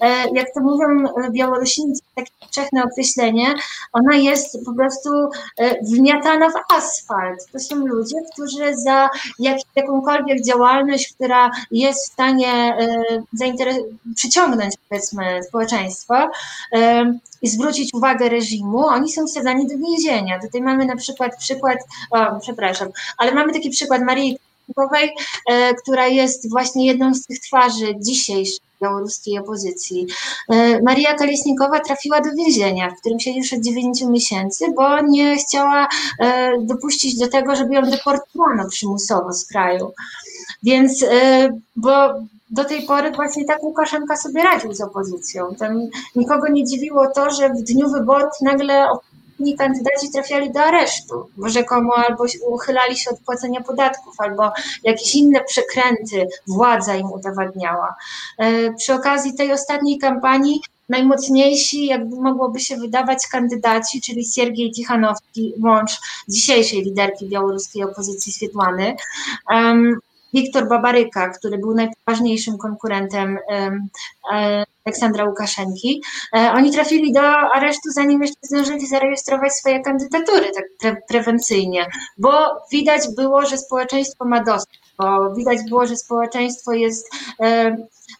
e, 0.00 0.28
jak 0.34 0.54
to 0.54 0.60
mówią 0.60 0.86
Białorusini, 1.30 1.94
takie 2.14 2.32
powszechne 2.40 2.84
określenie, 2.84 3.54
ona 3.92 4.16
jest 4.16 4.64
po 4.64 4.74
prostu 4.74 5.10
e, 5.58 5.84
wmiatana 5.84 6.50
w 6.50 6.74
asfalt. 6.76 7.46
To 7.52 7.58
są 7.58 7.76
ludzie, 7.76 8.16
którzy 8.32 8.76
za 8.76 9.10
jak, 9.38 9.58
jakąkolwiek 9.76 10.44
działalność, 10.44 11.14
która 11.14 11.50
jest 11.70 12.08
w 12.08 12.12
stanie 12.12 12.52
e, 12.52 14.14
przyciągnąć 14.14 14.74
powiedzmy 14.88 15.42
społeczeństwo 15.42 16.14
i 17.42 17.48
zwrócić 17.48 17.94
uwagę 17.94 18.28
reżimu, 18.28 18.86
oni 18.86 19.12
są 19.12 19.26
wsadzani 19.26 19.66
do 19.66 19.78
więzienia. 19.78 20.40
Tutaj 20.40 20.60
mamy 20.60 20.86
na 20.86 20.96
przykład 20.96 21.36
przykład, 21.38 21.78
o, 22.10 22.40
przepraszam, 22.40 22.88
ale 23.18 23.34
mamy 23.34 23.52
taki 23.52 23.70
przykład 23.70 24.02
Marii 24.02 24.38
E, 25.50 25.74
która 25.74 26.06
jest 26.06 26.50
właśnie 26.50 26.86
jedną 26.86 27.14
z 27.14 27.26
tych 27.26 27.40
twarzy 27.40 27.94
dzisiejszej 27.96 28.58
białoruskiej 28.82 29.38
opozycji. 29.38 30.06
E, 30.48 30.82
Maria 30.82 31.14
Kalesnikowa 31.14 31.80
trafiła 31.80 32.20
do 32.20 32.30
więzienia, 32.36 32.90
w 32.90 33.00
którym 33.00 33.20
siedzi 33.20 33.38
już 33.38 33.52
od 33.52 33.60
9 33.60 34.02
miesięcy, 34.02 34.64
bo 34.76 35.00
nie 35.00 35.36
chciała 35.36 35.88
e, 36.18 36.52
dopuścić 36.60 37.18
do 37.18 37.28
tego, 37.28 37.56
żeby 37.56 37.74
ją 37.74 37.82
deportowano 37.82 38.68
przymusowo 38.68 39.32
z 39.32 39.46
kraju. 39.46 39.92
Więc, 40.62 41.04
bo 41.76 42.14
do 42.50 42.64
tej 42.64 42.82
pory 42.82 43.10
właśnie 43.10 43.44
tak 43.44 43.62
Łukaszenka 43.62 44.16
sobie 44.16 44.42
radził 44.42 44.74
z 44.74 44.80
opozycją. 44.80 45.54
Tam 45.58 45.88
nikogo 46.16 46.48
nie 46.48 46.64
dziwiło 46.64 47.06
to, 47.14 47.30
że 47.30 47.48
w 47.48 47.62
dniu 47.62 47.90
wyborów 47.90 48.30
nagle 48.42 48.88
inni 49.42 49.56
kandydaci 49.56 50.12
trafiali 50.12 50.52
do 50.52 50.60
aresztu, 50.60 51.28
bo 51.36 51.48
rzekomo 51.48 51.94
albo 51.94 52.24
uchylali 52.46 52.96
się 52.96 53.10
od 53.10 53.20
płacenia 53.20 53.60
podatków, 53.60 54.14
albo 54.18 54.52
jakieś 54.84 55.14
inne 55.14 55.44
przekręty 55.44 56.28
władza 56.48 56.94
im 56.94 57.12
udowadniała. 57.12 57.94
E, 58.38 58.72
przy 58.72 58.94
okazji 58.94 59.34
tej 59.34 59.52
ostatniej 59.52 59.98
kampanii 59.98 60.60
najmocniejsi, 60.88 61.86
jakby 61.86 62.16
mogłoby 62.16 62.60
się 62.60 62.76
wydawać, 62.76 63.26
kandydaci, 63.26 64.00
czyli 64.00 64.24
Siergiej 64.24 64.72
Tichanowski, 64.72 65.54
mąż 65.58 66.00
dzisiejszej 66.28 66.82
liderki 66.82 67.28
białoruskiej 67.28 67.84
opozycji 67.84 68.32
Swietłany, 68.32 68.96
Wiktor 70.32 70.68
Babaryka, 70.68 71.28
który 71.28 71.58
był 71.58 71.74
najpoważniejszym 71.74 72.58
konkurentem 72.58 73.38
e, 74.32 74.64
Aleksandra 74.84 75.24
Łukaszenki. 75.24 76.02
E, 76.36 76.52
oni 76.54 76.72
trafili 76.72 77.12
do 77.12 77.22
aresztu, 77.54 77.90
zanim 77.94 78.22
jeszcze 78.22 78.40
zdążyli 78.42 78.86
zarejestrować 78.86 79.52
swoje 79.52 79.80
kandydatury 79.80 80.50
tak 80.54 80.64
pre 80.80 80.96
prewencyjnie, 81.08 81.86
bo 82.18 82.32
widać 82.72 83.02
było, 83.16 83.46
że 83.46 83.58
społeczeństwo 83.58 84.24
ma 84.24 84.44
dosyć, 84.44 84.80
bo 84.98 85.34
widać 85.34 85.58
było, 85.68 85.86
że 85.86 85.96
społeczeństwo 85.96 86.72
jest 86.72 87.10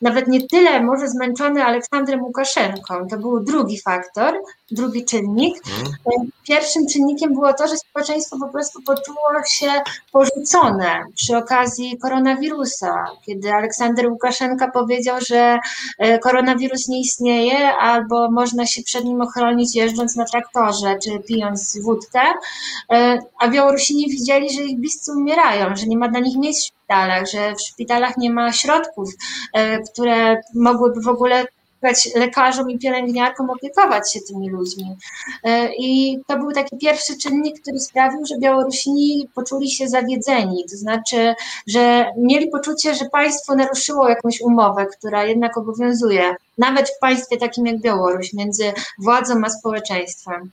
nawet 0.03 0.29
nie 0.29 0.49
tyle 0.49 0.83
może 0.83 1.09
zmęczony 1.09 1.65
Aleksandrem 1.65 2.23
Łukaszenką. 2.23 3.09
To 3.11 3.17
był 3.17 3.41
drugi 3.41 3.81
faktor, 3.81 4.35
drugi 4.71 5.05
czynnik. 5.05 5.57
Mhm. 5.57 6.31
Pierwszym 6.49 6.87
czynnikiem 6.87 7.35
było 7.35 7.53
to, 7.53 7.69
że 7.69 7.77
społeczeństwo 7.77 8.37
po 8.39 8.49
prostu 8.49 8.83
poczuło 8.83 9.45
się 9.49 9.71
porzucone 10.13 11.05
przy 11.15 11.37
okazji 11.37 11.99
koronawirusa, 11.99 13.05
kiedy 13.27 13.53
Aleksander 13.53 14.07
Łukaszenka 14.07 14.71
powiedział, 14.71 15.17
że 15.27 15.59
e, 15.99 16.19
koronawirus 16.19 16.89
nie 16.89 17.01
istnieje 17.01 17.75
albo 17.77 18.31
można 18.31 18.67
się 18.67 18.83
przed 18.83 19.05
nim 19.05 19.21
ochronić 19.21 19.77
jeżdżąc 19.77 20.17
na 20.17 20.25
traktorze 20.25 20.99
czy 21.05 21.19
pijąc 21.19 21.79
wódkę, 21.83 22.21
e, 22.93 23.19
a 23.39 23.49
Białorusini 23.49 24.11
widzieli, 24.11 24.55
że 24.55 24.63
ich 24.63 24.79
bliscy 24.79 25.13
umierają, 25.13 25.77
że 25.77 25.87
nie 25.87 25.99
ma 25.99 26.09
dla 26.09 26.21
nich 26.21 26.37
miejsc 26.37 26.71
w 26.71 26.82
szpitalach, 26.93 27.27
że 27.27 27.55
w 27.55 27.61
szpitalach 27.61 28.17
nie 28.17 28.31
ma 28.31 28.53
środków, 28.53 29.09
e, 29.53 29.79
które 29.79 30.41
mogłyby 30.55 31.01
w 31.01 31.09
ogóle 31.09 31.45
lekarzom 32.17 32.71
i 32.71 32.79
pielęgniarkom 32.79 33.51
opiekować 33.51 34.13
się 34.13 34.21
tymi 34.29 34.51
ludźmi. 34.51 34.97
E, 35.45 35.69
I 35.79 36.19
to 36.27 36.37
był 36.39 36.53
taki 36.53 36.79
pierwszy 36.79 37.19
czynnik, 37.19 37.61
który 37.63 37.81
sprawił, 37.81 38.27
że 38.27 38.39
Białorusini 38.39 39.29
poczuli 39.35 39.71
się 39.71 39.89
zawiedzeni, 39.89 40.65
to 40.71 40.77
znaczy, 40.77 41.35
że 41.67 42.07
mieli 42.17 42.49
poczucie, 42.49 42.95
że 42.95 43.05
państwo 43.05 43.55
naruszyło 43.55 44.09
jakąś 44.09 44.41
umowę, 44.41 44.87
która 44.87 45.25
jednak 45.25 45.59
obowiązuje, 45.59 46.35
nawet 46.59 46.89
w 46.89 46.99
państwie 47.01 47.37
takim 47.37 47.67
jak 47.67 47.81
Białoruś, 47.81 48.33
między 48.33 48.73
władzą 48.99 49.35
a 49.45 49.51
społeczeństwem. 49.51 50.51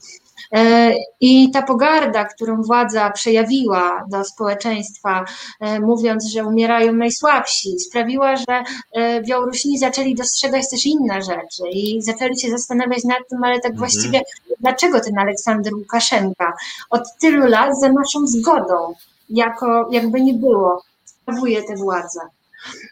E, 0.52 0.92
I 1.20 1.52
ta 1.52 1.62
pogarda, 1.62 2.26
którą 2.26 2.62
władza 2.62 3.10
przejawiła 3.10 4.06
do 4.12 4.24
społeczeństwa, 4.24 5.26
e, 5.60 5.80
mówiąc, 5.80 6.26
że 6.26 6.46
umierają 6.46 6.94
najsłabsi, 6.94 7.80
sprawiła, 7.80 8.36
że 8.36 8.64
e, 8.94 9.22
Białorusini 9.22 9.78
zaczęli 9.78 10.16
dostrzegać 10.16 10.70
też 10.70 10.86
inne 10.86 11.22
rzeczy 11.22 11.70
i 11.72 12.02
zaczęli 12.02 12.40
się 12.40 12.50
zastanawiać 12.50 13.04
nad 13.04 13.30
tym, 13.30 13.44
ale 13.44 13.56
tak 13.56 13.72
mhm. 13.72 13.78
właściwie 13.78 14.22
dlaczego 14.60 15.00
ten 15.00 15.18
Aleksander 15.18 15.74
Łukaszenka 15.74 16.54
od 16.90 17.02
tylu 17.22 17.48
lat 17.48 17.80
za 17.80 17.92
naszą 17.92 18.28
zgodą, 18.28 18.94
jako 19.30 19.90
jakby 19.92 20.22
nie 20.22 20.34
było, 20.34 20.84
sprawuje 21.06 21.64
tę 21.64 21.76
władzę. 21.76 22.20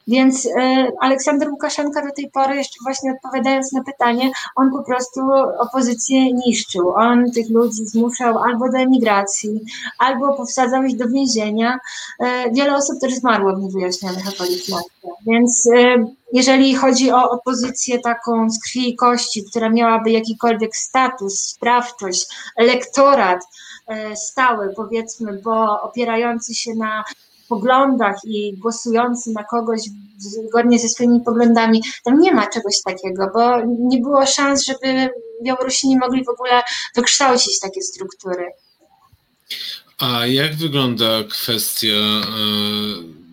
Więc 0.08 0.46
e, 0.46 0.88
Aleksander 1.02 1.50
Łukaszenka 1.50 2.02
do 2.02 2.14
tej 2.14 2.32
pory, 2.32 2.56
jeszcze 2.56 2.76
właśnie 2.84 3.12
odpowiadając 3.12 3.74
na 3.74 3.84
pytanie, 3.84 4.32
on 4.56 4.72
po 4.72 4.84
prostu 4.84 5.22
opozycję 5.60 6.34
niszczył. 6.34 6.94
On 6.96 7.32
tych 7.32 7.50
ludzi 7.50 7.86
zmuszał 7.86 8.40
albo 8.40 8.70
do 8.72 8.78
emigracji, 8.78 9.62
albo 10.00 10.34
powsadzał 10.38 10.84
ich 10.84 10.98
do 10.98 11.08
więzienia. 11.08 11.80
E, 12.20 12.52
wiele 12.52 12.76
osób 12.76 13.00
też 13.02 13.14
zmarło 13.14 13.56
w 13.56 13.60
niewyjaśnionych 13.60 14.28
okolicznościach. 14.34 15.14
Więc 15.28 15.70
e, 15.76 16.06
jeżeli 16.34 16.76
chodzi 16.76 17.12
o 17.12 17.30
opozycję 17.30 18.00
taką 18.00 18.50
z 18.50 18.60
krwi 18.64 18.90
i 18.90 18.96
kości, 18.96 19.44
która 19.44 19.70
miałaby 19.70 20.12
jakikolwiek 20.12 20.76
status, 20.76 21.40
sprawczość, 21.40 22.28
elektorat, 22.56 23.40
stały, 24.16 24.74
powiedzmy, 24.76 25.42
bo 25.44 25.82
opierający 25.82 26.56
się 26.56 26.74
na 26.76 27.04
poglądach 27.48 28.16
i 28.26 28.58
głosujący 28.58 29.32
na 29.32 29.44
kogoś 29.44 29.82
zgodnie 30.18 30.80
ze 30.80 30.90
swoimi 30.90 31.22
poglądami, 31.22 31.82
tam 32.04 32.20
nie 32.20 32.34
ma 32.34 32.48
czegoś 32.48 32.82
takiego, 32.86 33.30
bo 33.34 33.62
nie 33.66 34.00
było 34.00 34.26
szans, 34.26 34.66
żeby 34.66 35.10
Białorusini 35.44 35.98
mogli 35.98 36.26
w 36.26 36.30
ogóle 36.30 36.62
wykształcić 36.96 37.60
takie 37.60 37.82
struktury. 37.82 38.46
A 40.00 40.26
jak 40.26 40.56
wygląda 40.56 41.24
kwestia 41.30 41.88
e, 41.88 42.24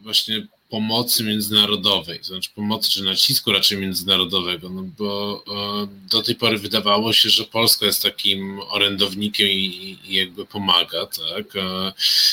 właśnie 0.02 0.46
pomocy 0.74 1.24
międzynarodowej, 1.24 2.18
znaczy 2.22 2.50
pomocy 2.54 2.90
czy 2.90 3.02
nacisku 3.02 3.52
raczej 3.52 3.78
międzynarodowego, 3.78 4.70
no 4.70 4.82
bo 4.98 5.44
e, 5.82 5.86
do 6.10 6.22
tej 6.22 6.34
pory 6.34 6.58
wydawało 6.58 7.12
się, 7.12 7.30
że 7.30 7.44
Polska 7.44 7.86
jest 7.86 8.02
takim 8.02 8.60
orędownikiem 8.60 9.48
i, 9.48 9.98
i 10.04 10.14
jakby 10.14 10.46
pomaga, 10.46 11.06
tak? 11.06 11.56
E, 11.56 11.92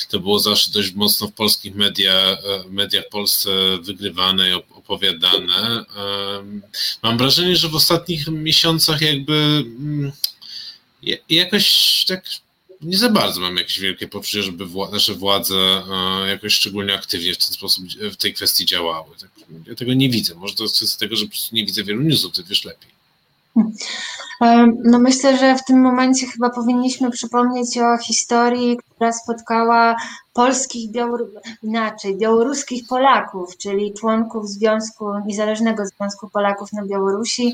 to 0.09 0.19
było 0.19 0.39
zawsze 0.39 0.71
dość 0.71 0.93
mocno 0.93 1.27
w 1.27 1.33
polskich 1.33 1.75
mediach, 1.75 2.39
e, 2.45 2.69
mediach 2.69 3.09
Polsce 3.09 3.49
wygrywane 3.81 4.49
i 4.49 4.53
opowiadane. 4.53 5.85
Mam 7.03 7.17
wrażenie, 7.17 7.55
że 7.55 7.69
w 7.69 7.75
ostatnich 7.75 8.27
miesiącach 8.27 9.01
jakby 9.01 9.33
mm, 9.79 10.11
jakoś 11.29 12.05
tak 12.07 12.23
nie 12.81 12.97
za 12.97 13.09
bardzo 13.09 13.41
mam 13.41 13.57
jakieś 13.57 13.79
wielkie 13.79 14.07
poczucie, 14.07 14.43
żeby 14.43 14.65
wła 14.65 14.89
nasze 14.91 15.13
władze 15.13 15.55
e, 15.55 16.27
jakoś 16.29 16.53
szczególnie 16.53 16.93
aktywnie 16.93 17.33
w 17.33 17.37
ten 17.37 17.53
sposób 17.53 17.85
w 18.11 18.15
tej 18.15 18.33
kwestii 18.33 18.65
działały. 18.65 19.07
Tak, 19.21 19.29
ja 19.67 19.75
tego 19.75 19.93
nie 19.93 20.09
widzę. 20.09 20.35
Może 20.35 20.55
to 20.55 20.63
jest 20.63 20.75
kwestia 20.75 20.99
tego, 20.99 21.15
że 21.15 21.25
po 21.25 21.31
prostu 21.31 21.55
nie 21.55 21.65
widzę 21.65 21.83
wielu 21.83 22.01
newsów, 22.01 22.33
ty 22.33 22.43
wiesz 22.43 22.65
lepiej. 22.65 22.91
No 24.83 24.99
myślę, 24.99 25.37
że 25.37 25.55
w 25.55 25.65
tym 25.65 25.81
momencie 25.81 26.27
chyba 26.27 26.49
powinniśmy 26.49 27.11
przypomnieć 27.11 27.77
o 27.77 27.97
historii, 27.97 28.77
która 28.95 29.13
spotkała 29.13 29.95
polskich, 30.33 30.91
Białor 30.91 31.27
inaczej, 31.63 32.17
białoruskich 32.17 32.87
Polaków, 32.87 33.57
czyli 33.57 33.93
członków 33.93 34.49
Związku, 34.49 35.05
Niezależnego 35.25 35.83
Związku 35.85 36.29
Polaków 36.29 36.73
na 36.73 36.85
Białorusi. 36.85 37.53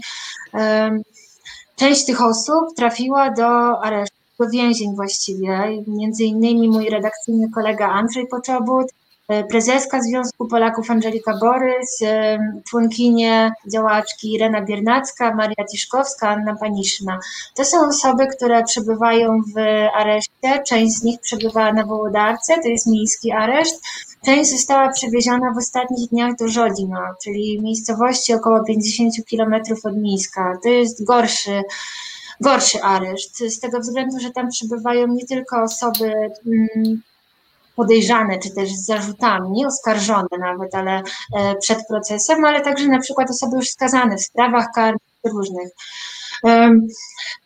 Część 1.76 2.06
tych 2.06 2.22
osób 2.22 2.76
trafiła 2.76 3.32
do 3.32 3.80
aresztu 3.84 4.17
do 4.40 4.50
więzień 4.50 4.96
właściwie. 4.96 5.84
Między 5.88 6.24
innymi 6.24 6.70
mój 6.70 6.90
redakcyjny 6.90 7.50
kolega 7.50 7.90
Andrzej 7.90 8.28
Poczobut, 8.28 8.88
e, 9.28 9.44
prezeska 9.44 10.02
Związku 10.02 10.48
Polaków 10.48 10.92
Angelika 10.92 11.38
Borys, 11.38 12.02
e, 12.02 12.38
członkinie 12.70 13.52
działaczki 13.74 14.34
Irena 14.34 14.62
Biernacka, 14.62 15.36
Maria 15.36 15.66
Tiszkowska, 15.72 16.30
Anna 16.30 16.56
Paniszna. 16.56 17.20
To 17.56 17.66
są 17.66 17.88
osoby, 17.88 18.28
które 18.28 18.64
przebywają 18.64 19.42
w 19.56 19.60
areszcie. 19.94 20.64
Część 20.68 20.96
z 20.96 21.04
nich 21.04 21.20
przebywa 21.20 21.74
na 21.74 21.86
Wołodarce, 21.86 22.54
to 22.64 22.68
jest 22.68 22.88
miejski 22.88 23.32
areszt. 23.32 23.82
Część 24.26 24.52
została 24.52 24.90
przewieziona 24.90 25.54
w 25.54 25.58
ostatnich 25.58 26.10
dniach 26.10 26.36
do 26.36 26.48
Żodzina, 26.48 27.16
czyli 27.24 27.62
miejscowości 27.62 28.34
około 28.34 28.64
50 28.64 29.26
kilometrów 29.26 29.86
od 29.86 29.98
Mińska. 29.98 30.58
To 30.64 30.70
jest 30.70 31.04
gorszy 31.04 31.62
gorszy 32.42 32.84
areszt, 32.84 33.38
z 33.40 33.60
tego 33.60 33.80
względu, 33.80 34.20
że 34.20 34.32
tam 34.32 34.50
przebywają 34.50 35.08
nie 35.08 35.26
tylko 35.26 35.62
osoby 35.64 36.14
mm, 36.46 37.02
podejrzane, 37.76 38.40
czy 38.40 38.50
też 38.50 38.70
z 38.70 38.86
zarzutami, 38.86 39.66
oskarżone 39.66 40.38
nawet, 40.40 40.76
ale 40.76 41.02
e, 41.38 41.56
przed 41.56 41.88
procesem, 41.88 42.46
ale 42.46 42.62
także 42.62 42.88
na 42.88 43.00
przykład 43.00 43.30
osoby 43.30 43.58
już 43.58 43.70
skazane 43.70 44.18
w 44.18 44.24
sprawach 44.24 44.68
karnych 44.76 45.02
różnych. 45.24 45.70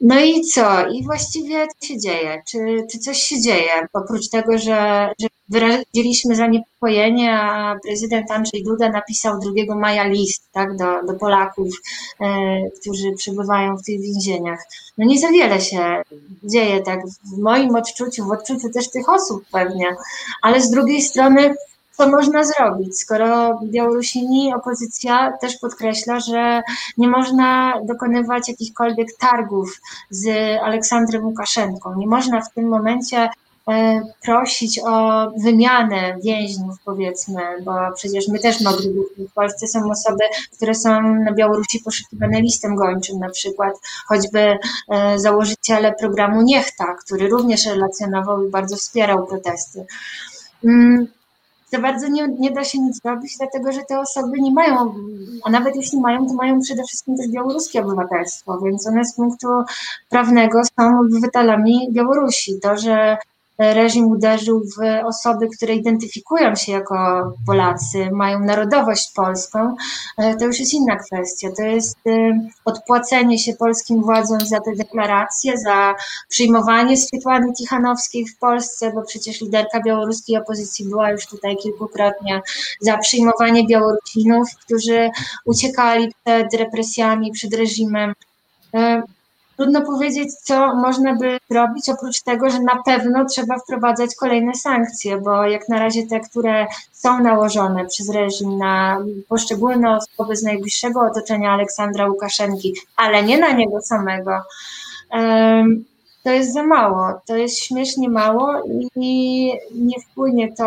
No 0.02 0.20
i 0.20 0.42
co? 0.42 0.88
I 0.88 1.04
właściwie 1.04 1.68
co 1.68 1.88
się 1.88 2.00
dzieje? 2.00 2.42
Czy, 2.48 2.58
czy 2.92 3.00
coś 3.00 3.18
się 3.18 3.42
dzieje? 3.42 3.88
Oprócz 3.94 4.30
tego, 4.30 4.58
że, 4.58 5.10
że 5.20 5.28
wyraziliśmy 5.50 6.36
zaniepokojenie, 6.36 7.34
a 7.34 7.76
prezydent 7.84 8.32
Andrzej 8.32 8.64
Duda 8.64 8.90
napisał 8.90 9.40
2 9.40 9.76
maja 9.76 10.04
list 10.08 10.44
tak, 10.52 10.78
do, 10.78 10.86
do 11.08 11.14
Polaków, 11.14 11.68
e, 12.22 12.26
którzy 12.82 13.12
przebywają 13.18 13.78
w 13.78 13.86
tych 13.86 14.02
więzieniach. 14.02 14.60
No 14.98 15.06
nie 15.06 15.20
za 15.20 15.32
wiele 15.32 15.62
się 15.62 16.02
dzieje 16.44 16.82
tak 16.82 17.00
w 17.08 17.38
moim 17.38 17.76
odczuciu, 17.76 18.26
w 18.26 18.32
odczuciu 18.32 18.70
też 18.70 18.90
tych 18.90 19.10
osób 19.10 19.44
pewnie, 19.52 19.96
ale 20.42 20.62
z 20.62 20.72
drugiej 20.72 21.02
strony 21.02 21.56
co 21.92 22.10
można 22.10 22.44
zrobić, 22.44 23.00
skoro 23.00 23.60
Białorusini, 23.64 24.54
opozycja 24.54 25.38
też 25.42 25.58
podkreśla, 25.58 26.20
że 26.20 26.62
nie 26.98 27.08
można 27.08 27.74
dokonywać 27.84 28.50
jakichkolwiek 28.50 29.08
targów 29.20 29.82
z 30.10 30.28
Aleksandrem 30.62 31.26
Łukaszenką. 31.26 31.96
Nie 31.98 32.08
można 32.08 32.42
w 32.42 32.54
tym 32.54 32.70
momencie 32.70 33.30
e, 33.70 34.02
prosić 34.24 34.80
o 34.86 35.28
wymianę 35.44 36.18
więźniów, 36.24 36.76
powiedzmy, 36.86 37.42
bo 37.64 37.74
przecież 37.96 38.28
my 38.28 38.40
też 38.40 38.62
moglibyśmy. 38.62 39.28
W 39.30 39.34
Polsce 39.34 39.68
są 39.68 39.92
osoby, 39.92 40.24
które 40.56 40.76
są 40.76 41.02
na 41.02 41.34
Białorusi 41.34 41.80
poszukiwane 41.80 42.42
listem 42.42 42.76
gończym, 42.76 43.20
na 43.20 43.30
przykład 43.30 43.74
choćby 44.08 44.58
e, 44.90 45.20
założyciele 45.20 45.94
programu 46.00 46.42
Niechta, 46.42 46.96
który 47.06 47.30
również 47.30 47.66
relacjonował 47.66 48.48
i 48.48 48.50
bardzo 48.50 48.76
wspierał 48.76 49.28
protesty. 49.28 49.86
Za 51.72 51.80
bardzo 51.80 52.08
nie, 52.08 52.28
nie 52.28 52.52
da 52.52 52.64
się 52.64 52.80
nic 52.80 53.00
robić, 53.06 53.38
dlatego 53.38 53.72
że 53.72 53.82
te 53.90 54.00
osoby 54.00 54.42
nie 54.42 54.52
mają, 54.52 54.94
a 55.44 55.50
nawet 55.50 55.76
jeśli 55.76 56.00
mają, 56.00 56.28
to 56.28 56.34
mają 56.34 56.60
przede 56.62 56.84
wszystkim 56.84 57.18
też 57.18 57.28
białoruskie 57.28 57.82
obywatelstwo, 57.82 58.60
więc 58.60 58.88
one 58.88 59.06
z 59.06 59.16
punktu 59.16 59.48
prawnego 60.10 60.62
są 60.80 61.00
obywatelami 61.00 61.88
Białorusi. 61.92 62.60
To, 62.60 62.78
że 62.78 63.18
reżim 63.58 64.06
uderzył 64.06 64.60
w 64.60 65.06
osoby, 65.06 65.48
które 65.58 65.76
identyfikują 65.76 66.56
się 66.56 66.72
jako 66.72 66.96
Polacy, 67.46 68.12
mają 68.12 68.40
narodowość 68.40 69.12
polską, 69.16 69.76
e, 70.18 70.36
to 70.36 70.46
już 70.46 70.60
jest 70.60 70.74
inna 70.74 70.96
kwestia. 70.96 71.48
To 71.58 71.64
jest 71.64 71.98
e, 72.08 72.40
odpłacenie 72.66 73.40
się 73.40 73.54
polskim 73.54 74.02
władzom 74.02 74.40
za 74.40 74.60
te 74.60 74.76
deklaracje, 74.76 75.58
za 75.58 75.96
przyjmowanie 76.30 76.98
Swietłany 76.98 77.54
Tichanowskiej 77.54 78.26
w 78.28 78.38
Polsce, 78.38 78.92
bo 78.96 79.02
przecież 79.02 79.42
liderka 79.42 79.82
białoruskiej 79.84 80.38
opozycji 80.38 80.90
była 80.90 81.12
już 81.12 81.28
tutaj 81.28 81.58
kilkukrotnie, 81.58 82.42
za 82.82 82.98
przyjmowanie 82.98 83.68
Białorusinów, 83.68 84.50
którzy 84.66 85.10
uciekali 85.46 86.14
przed 86.24 86.54
represjami, 86.54 87.32
przed 87.32 87.54
reżimem. 87.54 88.14
Trudno 89.62 89.82
powiedzieć, 89.82 90.34
co 90.34 90.76
można 90.76 91.16
by 91.16 91.38
zrobić, 91.50 91.90
oprócz 91.90 92.22
tego, 92.22 92.50
że 92.50 92.60
na 92.60 92.84
pewno 92.86 93.26
trzeba 93.26 93.58
wprowadzać 93.58 94.16
kolejne 94.16 94.56
sankcje, 94.56 95.18
bo 95.18 95.44
jak 95.44 95.70
na 95.70 95.80
razie 95.80 96.08
te, 96.08 96.20
które 96.20 96.68
są 96.92 97.24
nałożone 97.24 97.86
przez 97.86 98.10
reżim 98.10 98.58
na 98.58 99.04
poszczególne 99.30 99.98
osoby 99.98 100.36
z 100.36 100.44
najbliższego 100.44 101.02
otoczenia 101.02 101.52
Aleksandra 101.52 102.08
Łukaszenki, 102.08 102.74
ale 102.96 103.24
nie 103.24 103.40
na 103.40 103.52
niego 103.52 103.82
samego, 103.82 104.32
to 106.24 106.30
jest 106.30 106.54
za 106.54 106.64
mało. 106.64 107.08
To 107.26 107.36
jest 107.36 107.60
śmiesznie 107.60 108.10
mało 108.10 108.54
i 108.96 109.52
nie 109.76 110.00
wpłynie 110.02 110.54
to 110.54 110.66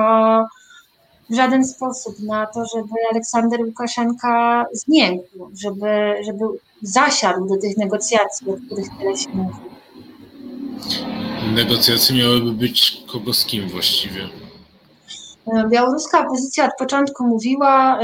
w 1.30 1.34
żaden 1.34 1.64
sposób 1.64 2.20
na 2.20 2.46
to, 2.46 2.64
żeby 2.76 2.90
Aleksander 3.10 3.60
Łukaszenka 3.60 4.64
zmiękł, 4.72 5.50
żeby, 5.54 6.14
żeby 6.26 6.44
zasiadł 6.84 7.46
do 7.46 7.56
tych 7.56 7.76
negocjacji, 7.76 8.50
o 8.50 8.56
których 8.66 8.86
tyle 8.98 9.16
się 9.16 9.28
mówi. 9.34 9.56
Negocjacje 11.54 12.16
miałyby 12.16 12.52
być 12.52 13.04
kogo 13.12 13.34
z 13.34 13.44
kim 13.44 13.68
właściwie? 13.68 14.28
E, 15.46 15.68
białoruska 15.68 16.26
opozycja 16.26 16.64
od 16.64 16.70
początku 16.78 17.26
mówiła, 17.26 17.98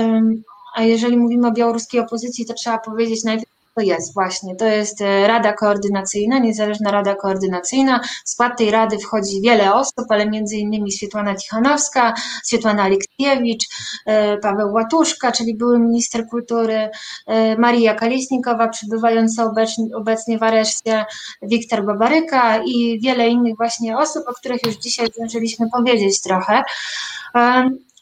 a 0.74 0.82
jeżeli 0.82 1.16
mówimy 1.16 1.48
o 1.48 1.52
białoruskiej 1.52 2.00
opozycji, 2.00 2.46
to 2.46 2.54
trzeba 2.54 2.78
powiedzieć 2.78 3.24
najpierw 3.24 3.49
to 3.74 3.80
jest 3.82 4.14
właśnie, 4.14 4.56
to 4.56 4.64
jest 4.64 5.00
e, 5.00 5.26
Rada 5.26 5.52
Koordynacyjna, 5.52 6.38
Niezależna 6.38 6.90
Rada 6.90 7.14
Koordynacyjna. 7.14 8.00
W 8.24 8.28
skład 8.28 8.58
tej 8.58 8.70
rady 8.70 8.98
wchodzi 8.98 9.40
wiele 9.40 9.74
osób, 9.74 10.04
ale 10.08 10.30
między 10.30 10.56
innymi 10.56 10.90
Tichanowska, 11.36 12.14
Swietłana 12.44 12.82
Aleksiewicz, 12.82 13.64
e, 14.06 14.38
Paweł 14.38 14.72
Łatuszka, 14.72 15.32
czyli 15.32 15.54
były 15.54 15.78
minister 15.78 16.26
kultury, 16.26 16.90
e, 17.26 17.56
Maria 17.56 17.94
Kaliśnikowa, 17.94 18.68
przybywająca 18.68 19.52
obecnie 19.94 20.38
w 20.38 20.42
areszcie, 20.42 21.04
Wiktor 21.42 21.84
Babaryka 21.84 22.58
i 22.64 23.00
wiele 23.02 23.28
innych 23.28 23.56
właśnie 23.56 23.98
osób, 23.98 24.22
o 24.28 24.32
których 24.32 24.66
już 24.66 24.76
dzisiaj 24.76 25.06
zdążyliśmy 25.06 25.66
powiedzieć 25.72 26.22
trochę. 26.22 26.62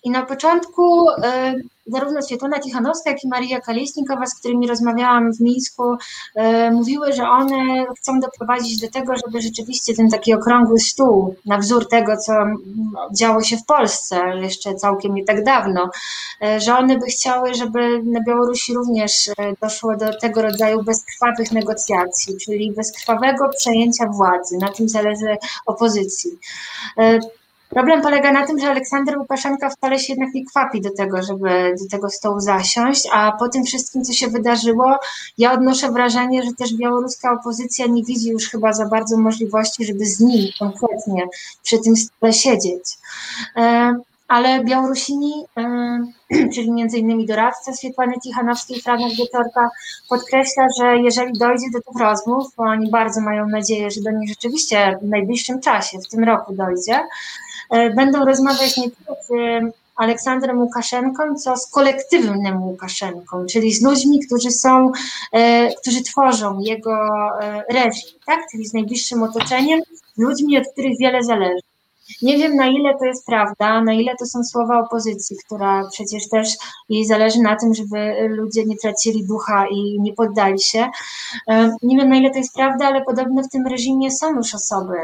I 0.04 0.10
na 0.10 0.26
początku 0.26 1.06
zarówno 1.88 2.22
Świetlana 2.22 2.58
Tichanowska, 2.58 3.10
jak 3.10 3.24
i 3.24 3.28
Maria 3.28 3.60
Kaliesnikowa, 3.60 4.26
z 4.26 4.34
którymi 4.38 4.66
rozmawiałam 4.66 5.32
w 5.32 5.40
Mińsku, 5.40 5.96
e, 6.34 6.70
mówiły, 6.70 7.12
że 7.12 7.28
one 7.28 7.84
chcą 7.98 8.20
doprowadzić 8.20 8.80
do 8.80 8.90
tego, 8.90 9.12
żeby 9.26 9.40
rzeczywiście 9.40 9.94
ten 9.94 10.10
taki 10.10 10.34
okrągły 10.34 10.78
stół, 10.78 11.34
na 11.46 11.58
wzór 11.58 11.88
tego, 11.88 12.16
co 12.16 12.32
działo 13.14 13.42
się 13.42 13.56
w 13.56 13.64
Polsce 13.64 14.20
jeszcze 14.36 14.74
całkiem 14.74 15.14
nie 15.14 15.24
tak 15.24 15.44
dawno, 15.44 15.90
e, 16.42 16.60
że 16.60 16.76
one 16.76 16.98
by 16.98 17.06
chciały, 17.06 17.54
żeby 17.54 18.02
na 18.02 18.20
Białorusi 18.20 18.74
również 18.74 19.28
e, 19.28 19.32
doszło 19.62 19.96
do 19.96 20.18
tego 20.20 20.42
rodzaju 20.42 20.82
bezkrwawych 20.82 21.52
negocjacji, 21.52 22.36
czyli 22.36 22.72
bezkrwawego 22.72 23.48
przejęcia 23.48 24.06
władzy. 24.06 24.58
Na 24.58 24.72
tym 24.72 24.88
zależy 24.88 25.36
opozycji. 25.66 26.38
Problem 27.68 28.02
polega 28.02 28.32
na 28.32 28.46
tym, 28.46 28.58
że 28.58 28.70
Aleksander 28.70 29.18
Łukaszenka 29.18 29.70
wcale 29.70 29.98
się 29.98 30.12
jednak 30.12 30.34
nie 30.34 30.44
kwapi 30.44 30.80
do 30.80 30.90
tego, 30.90 31.22
żeby 31.22 31.74
do 31.82 31.88
tego 31.90 32.10
stołu 32.10 32.40
zasiąść, 32.40 33.08
a 33.12 33.32
po 33.32 33.48
tym 33.48 33.64
wszystkim, 33.64 34.04
co 34.04 34.12
się 34.12 34.28
wydarzyło, 34.28 34.98
ja 35.38 35.52
odnoszę 35.52 35.92
wrażenie, 35.92 36.42
że 36.42 36.52
też 36.52 36.74
białoruska 36.74 37.32
opozycja 37.32 37.86
nie 37.86 38.04
widzi 38.04 38.30
już 38.30 38.50
chyba 38.50 38.72
za 38.72 38.86
bardzo 38.86 39.16
możliwości, 39.16 39.84
żeby 39.84 40.06
z 40.06 40.20
nim 40.20 40.48
konkretnie 40.58 41.26
przy 41.62 41.78
tym 41.78 41.96
stole 41.96 42.32
siedzieć. 42.32 42.84
E, 43.56 43.94
ale 44.28 44.64
Białorusini, 44.64 45.44
e, 45.56 45.62
czyli 46.54 46.68
innymi 46.96 47.26
doradca 47.26 47.72
Swietłany 47.72 48.14
Tichanowskiej, 48.22 48.80
Franek 48.80 49.12
Wieczorka, 49.16 49.70
podkreśla, 50.08 50.66
że 50.78 50.96
jeżeli 50.98 51.32
dojdzie 51.38 51.66
do 51.72 51.80
tych 51.80 52.00
rozmów, 52.00 52.46
bo 52.56 52.62
oni 52.64 52.90
bardzo 52.90 53.20
mają 53.20 53.48
nadzieję, 53.48 53.90
że 53.90 54.00
do 54.00 54.10
nich 54.10 54.28
rzeczywiście 54.28 54.98
w 55.02 55.08
najbliższym 55.08 55.60
czasie, 55.60 55.98
w 55.98 56.08
tym 56.08 56.24
roku 56.24 56.54
dojdzie, 56.54 57.00
E, 57.70 57.90
będą 57.90 58.24
rozmawiać 58.24 58.76
nie 58.76 58.90
tylko 58.90 59.14
z 59.22 59.30
e, 59.30 59.70
Aleksandrem 59.96 60.58
Łukaszenką, 60.58 61.34
co 61.34 61.56
z 61.56 61.70
kolektywnym 61.70 62.62
Łukaszenką, 62.62 63.46
czyli 63.46 63.72
z 63.72 63.82
ludźmi, 63.82 64.20
którzy 64.26 64.50
są, 64.50 64.92
e, 65.32 65.74
którzy 65.74 66.02
tworzą 66.02 66.60
jego 66.60 67.08
reżim, 67.70 68.18
tak? 68.26 68.40
czyli 68.50 68.66
z 68.66 68.74
najbliższym 68.74 69.22
otoczeniem, 69.22 69.80
ludźmi, 70.18 70.58
od 70.58 70.64
których 70.72 70.98
wiele 70.98 71.22
zależy. 71.22 71.67
Nie 72.22 72.38
wiem, 72.38 72.56
na 72.56 72.66
ile 72.66 72.98
to 72.98 73.04
jest 73.04 73.26
prawda, 73.26 73.82
na 73.82 73.92
ile 73.92 74.16
to 74.16 74.26
są 74.26 74.44
słowa 74.44 74.80
opozycji, 74.80 75.36
która 75.46 75.88
przecież 75.92 76.28
też 76.28 76.48
jej 76.88 77.06
zależy 77.06 77.40
na 77.42 77.56
tym, 77.56 77.74
żeby 77.74 78.28
ludzie 78.28 78.64
nie 78.64 78.76
tracili 78.76 79.26
ducha 79.26 79.66
i 79.70 80.00
nie 80.00 80.12
poddali 80.12 80.60
się. 80.60 80.86
Nie 81.82 81.96
wiem, 81.96 82.08
na 82.08 82.16
ile 82.16 82.30
to 82.30 82.38
jest 82.38 82.54
prawda, 82.54 82.86
ale 82.86 83.04
podobno 83.04 83.42
w 83.42 83.48
tym 83.48 83.66
reżimie 83.66 84.10
są 84.10 84.34
już 84.34 84.54
osoby, 84.54 84.96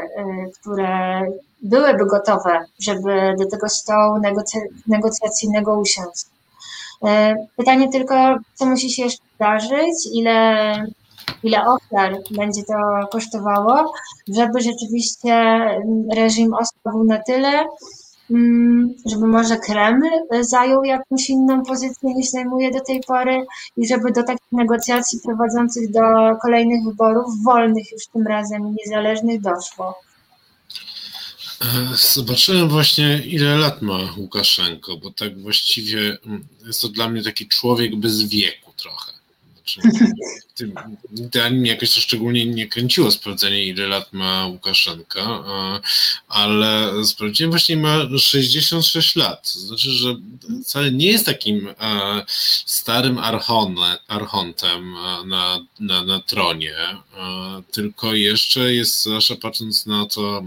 które 0.61 1.21
byłyby 1.61 2.05
gotowe, 2.05 2.65
żeby 2.79 3.35
do 3.39 3.45
tego 3.45 3.69
stołu 3.69 4.19
negocjacyjnego 4.87 5.79
usiąść. 5.79 6.25
E, 7.03 7.35
pytanie 7.57 7.91
tylko, 7.91 8.37
co 8.53 8.65
musi 8.65 8.89
się 8.89 9.03
jeszcze 9.03 9.23
zdarzyć, 9.35 9.95
ile, 10.13 10.65
ile 11.43 11.65
ofiar 11.65 12.17
będzie 12.31 12.63
to 12.63 13.07
kosztowało, 13.11 13.93
żeby 14.27 14.61
rzeczywiście 14.61 15.33
reżim 16.15 16.53
ostał 16.53 17.03
na 17.03 17.17
tyle, 17.23 17.65
mm, 18.31 18.93
żeby 19.05 19.27
może 19.27 19.57
Kreml 19.57 20.09
zajął 20.41 20.83
jakąś 20.83 21.29
inną 21.29 21.63
pozycję 21.63 22.13
niż 22.13 22.29
zajmuje 22.29 22.71
do 22.71 22.79
tej 22.81 23.01
pory 23.07 23.45
i 23.77 23.87
żeby 23.87 24.11
do 24.11 24.23
takich 24.23 24.51
negocjacji 24.51 25.19
prowadzących 25.25 25.91
do 25.91 26.01
kolejnych 26.41 26.83
wyborów, 26.83 27.25
wolnych 27.45 27.91
już 27.91 28.07
tym 28.07 28.27
razem 28.27 28.75
niezależnych 28.75 29.41
doszło. 29.41 29.95
E, 31.61 31.95
zobaczyłem 31.95 32.69
właśnie, 32.69 33.21
ile 33.25 33.57
lat 33.57 33.81
ma 33.81 33.97
Łukaszenko, 34.17 34.97
bo 34.97 35.11
tak 35.11 35.41
właściwie 35.41 36.17
mm, 36.25 36.47
jest 36.67 36.81
to 36.81 36.87
dla 36.87 37.09
mnie 37.09 37.23
taki 37.23 37.47
człowiek 37.47 37.95
bez 37.95 38.23
wieku 38.23 38.71
trochę. 38.77 39.14
Znaczy, 39.65 41.51
mnie 41.51 41.69
jakoś 41.69 41.93
to 41.93 42.01
szczególnie 42.01 42.45
nie 42.45 42.67
kręciło 42.67 43.11
sprawdzenie, 43.11 43.65
ile 43.65 43.87
lat 43.87 44.13
ma 44.13 44.45
Łukaszenka, 44.45 45.43
ale 46.27 46.91
sprawdziłem 47.05 47.51
właśnie 47.51 47.77
ma 47.77 47.97
66 48.17 49.15
lat. 49.15 49.53
To 49.53 49.59
znaczy, 49.59 49.91
że 49.91 50.15
wcale 50.63 50.91
nie 50.91 51.07
jest 51.07 51.25
takim 51.25 51.69
starym 52.65 53.17
archontem 54.07 54.93
na, 55.25 55.59
na, 55.79 56.03
na 56.03 56.19
tronie, 56.19 56.75
tylko 57.71 58.13
jeszcze 58.13 58.73
jest, 58.73 59.01
zwłaszcza 59.01 59.35
patrząc 59.35 59.85
na 59.85 60.05
to, 60.05 60.43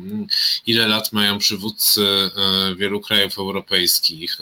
ile 0.67 0.89
lat 0.89 1.13
mają 1.13 1.39
przywódcy 1.39 2.31
wielu 2.77 3.01
krajów 3.01 3.39
europejskich, 3.39 4.39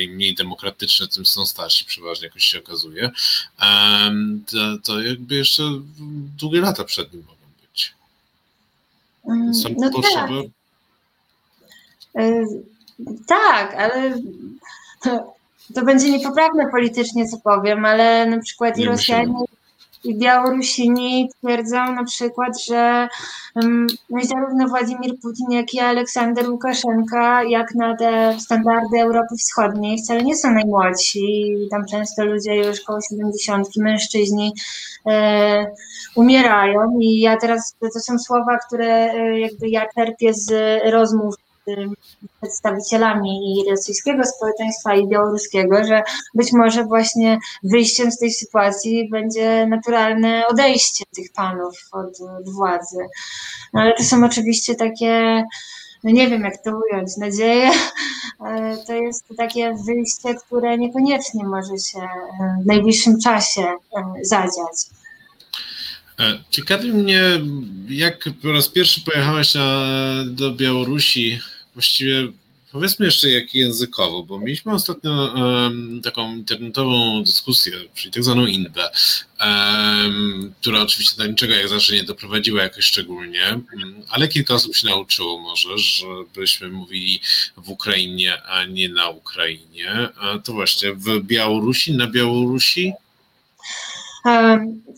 im 0.00 0.10
mniej 0.10 0.34
demokratyczne, 0.34 1.08
tym 1.08 1.26
są 1.26 1.46
starsi 1.46 1.84
przeważnie, 1.84 2.26
jakoś 2.26 2.44
się 2.44 2.58
okazuje 2.58 3.10
to, 4.46 4.78
to 4.84 5.00
jakby 5.00 5.34
jeszcze 5.34 5.62
długie 6.38 6.60
lata 6.60 6.84
przed 6.84 7.12
nim 7.12 7.22
mogą 7.22 7.46
być. 7.62 7.94
Mm, 9.28 9.54
Są 9.54 9.68
no 9.78 9.90
potrzeby. 9.90 10.50
Tak. 12.14 12.22
E, 12.24 12.46
tak, 13.26 13.74
ale 13.74 14.18
to, 15.02 15.34
to, 15.74 15.84
będzie 15.84 16.10
niepoprawne 16.10 16.70
politycznie, 16.70 17.28
co 17.28 17.38
powiem, 17.38 17.84
ale 17.84 18.26
na 18.26 18.38
przykład 18.38 18.78
i 18.78 18.84
Rosjanie, 18.84 19.34
i 20.04 20.18
Białorusini 20.18 21.30
twierdzą 21.38 21.94
na 21.94 22.04
przykład, 22.04 22.62
że 22.64 23.08
no 24.10 24.20
i 24.22 24.26
zarówno 24.26 24.68
Władimir 24.68 25.18
Putin, 25.22 25.50
jak 25.50 25.74
i 25.74 25.80
Aleksander 25.80 26.50
Łukaszenka, 26.50 27.42
jak 27.44 27.74
na 27.74 27.96
te 27.96 28.36
standardy 28.40 29.00
Europy 29.00 29.36
Wschodniej, 29.36 29.98
wcale 29.98 30.22
nie 30.22 30.36
są 30.36 30.50
najmłodsi. 30.50 31.54
Tam 31.70 31.86
często 31.86 32.24
ludzie 32.24 32.56
już 32.56 32.80
koło 32.80 32.98
70, 33.10 33.68
mężczyźni 33.76 34.52
e, 35.06 35.66
umierają. 36.14 36.98
I 37.00 37.20
ja 37.20 37.36
teraz, 37.36 37.76
to 37.80 38.00
są 38.00 38.18
słowa, 38.18 38.58
które 38.66 38.86
e, 38.86 39.40
jakby 39.40 39.68
ja 39.68 39.86
czerpię 39.94 40.34
z 40.34 40.52
rozmów 40.90 41.34
przedstawicielami 42.40 43.30
i 43.52 43.70
rosyjskiego 43.70 44.24
społeczeństwa 44.24 44.94
i 44.94 45.08
białoruskiego, 45.08 45.84
że 45.84 46.02
być 46.34 46.52
może 46.52 46.84
właśnie 46.84 47.38
wyjściem 47.62 48.12
z 48.12 48.18
tej 48.18 48.32
sytuacji 48.32 49.08
będzie 49.10 49.66
naturalne 49.66 50.46
odejście 50.46 51.04
tych 51.14 51.32
panów 51.32 51.88
od, 51.92 52.18
władzy. 52.54 52.98
No 53.72 53.80
ale 53.80 53.94
to 53.94 54.04
są 54.04 54.24
oczywiście 54.24 54.74
takie 54.74 55.44
no 56.04 56.10
nie 56.10 56.28
wiem 56.28 56.42
jak 56.42 56.64
to 56.64 56.70
ująć, 56.70 57.16
nadzieję, 57.16 57.70
to 58.86 58.92
jest 58.94 59.24
takie 59.36 59.74
wyjście, 59.86 60.34
które 60.46 60.78
niekoniecznie 60.78 61.44
może 61.44 61.78
się 61.78 62.08
w 62.62 62.66
najbliższym 62.66 63.20
czasie 63.20 63.66
zadziać. 64.22 64.76
E, 66.20 66.38
ciekawi 66.50 66.92
mnie, 66.92 67.22
jak 67.88 68.28
po 68.42 68.52
raz 68.52 68.68
pierwszy 68.68 69.00
pojechałeś 69.00 69.52
do 70.26 70.54
Białorusi, 70.54 71.40
właściwie 71.74 72.28
powiedzmy 72.72 73.06
jeszcze 73.06 73.30
jak 73.30 73.54
językowo, 73.54 74.22
bo 74.22 74.38
mieliśmy 74.38 74.72
ostatnio 74.72 75.34
um, 75.34 76.00
taką 76.04 76.36
internetową 76.36 77.22
dyskusję, 77.22 77.72
czyli 77.94 78.12
tak 78.12 78.24
zwaną 78.24 78.46
INBE, 78.46 78.90
um, 79.40 80.52
która 80.60 80.82
oczywiście 80.82 81.16
do 81.16 81.26
niczego 81.26 81.54
jak 81.54 81.68
zawsze 81.68 81.94
nie 81.94 82.04
doprowadziła 82.04 82.62
jakoś 82.62 82.84
szczególnie, 82.84 83.60
ale 84.10 84.28
kilka 84.28 84.54
osób 84.54 84.76
się 84.76 84.88
nauczyło 84.88 85.38
może, 85.38 85.78
żebyśmy 85.78 86.68
mówili 86.68 87.20
w 87.56 87.70
Ukrainie, 87.70 88.42
a 88.42 88.64
nie 88.64 88.88
na 88.88 89.08
Ukrainie. 89.08 90.08
A 90.16 90.38
to 90.38 90.52
właśnie 90.52 90.92
w 90.94 91.20
Białorusi, 91.22 91.92
na 91.96 92.06
Białorusi 92.06 92.92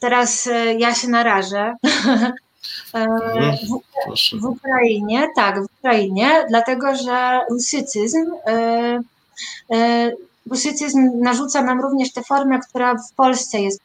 Teraz 0.01 0.47
e, 0.47 0.75
ja 0.75 0.95
się 0.95 1.09
narażę. 1.09 1.75
E, 2.95 3.07
no, 3.09 3.79
w, 4.17 4.41
w, 4.41 4.45
Ukrainie, 4.45 5.29
tak, 5.37 5.63
w 5.63 5.67
Ukrainie, 5.79 6.45
dlatego 6.49 6.97
że 6.97 7.41
rusycyzm, 7.51 8.33
e, 8.47 10.13
rusycyzm 10.51 11.11
narzuca 11.21 11.63
nam 11.63 11.81
również 11.81 12.13
tę 12.13 12.23
formę, 12.23 12.59
która 12.69 12.95
w 12.95 13.15
Polsce 13.17 13.61
jest 13.61 13.81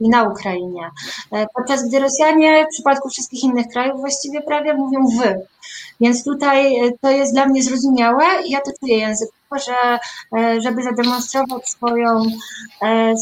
i 0.00 0.08
na 0.08 0.22
Ukrainie. 0.22 0.90
Podczas 1.54 1.88
gdy 1.88 1.98
Rosjanie 1.98 2.66
w 2.66 2.74
przypadku 2.74 3.08
wszystkich 3.08 3.44
innych 3.44 3.66
krajów 3.68 4.00
właściwie 4.00 4.42
prawie 4.42 4.74
mówią 4.74 5.06
wy. 5.18 5.40
Więc 6.00 6.24
tutaj 6.24 6.76
to 7.00 7.10
jest 7.10 7.32
dla 7.32 7.46
mnie 7.46 7.62
zrozumiałe 7.62 8.24
i 8.46 8.50
ja 8.50 8.60
to 8.60 8.70
czuję 8.80 8.98
język 8.98 9.28
że 9.58 9.98
żeby 10.62 10.82
zademonstrować 10.82 11.68
swoją, 11.68 12.22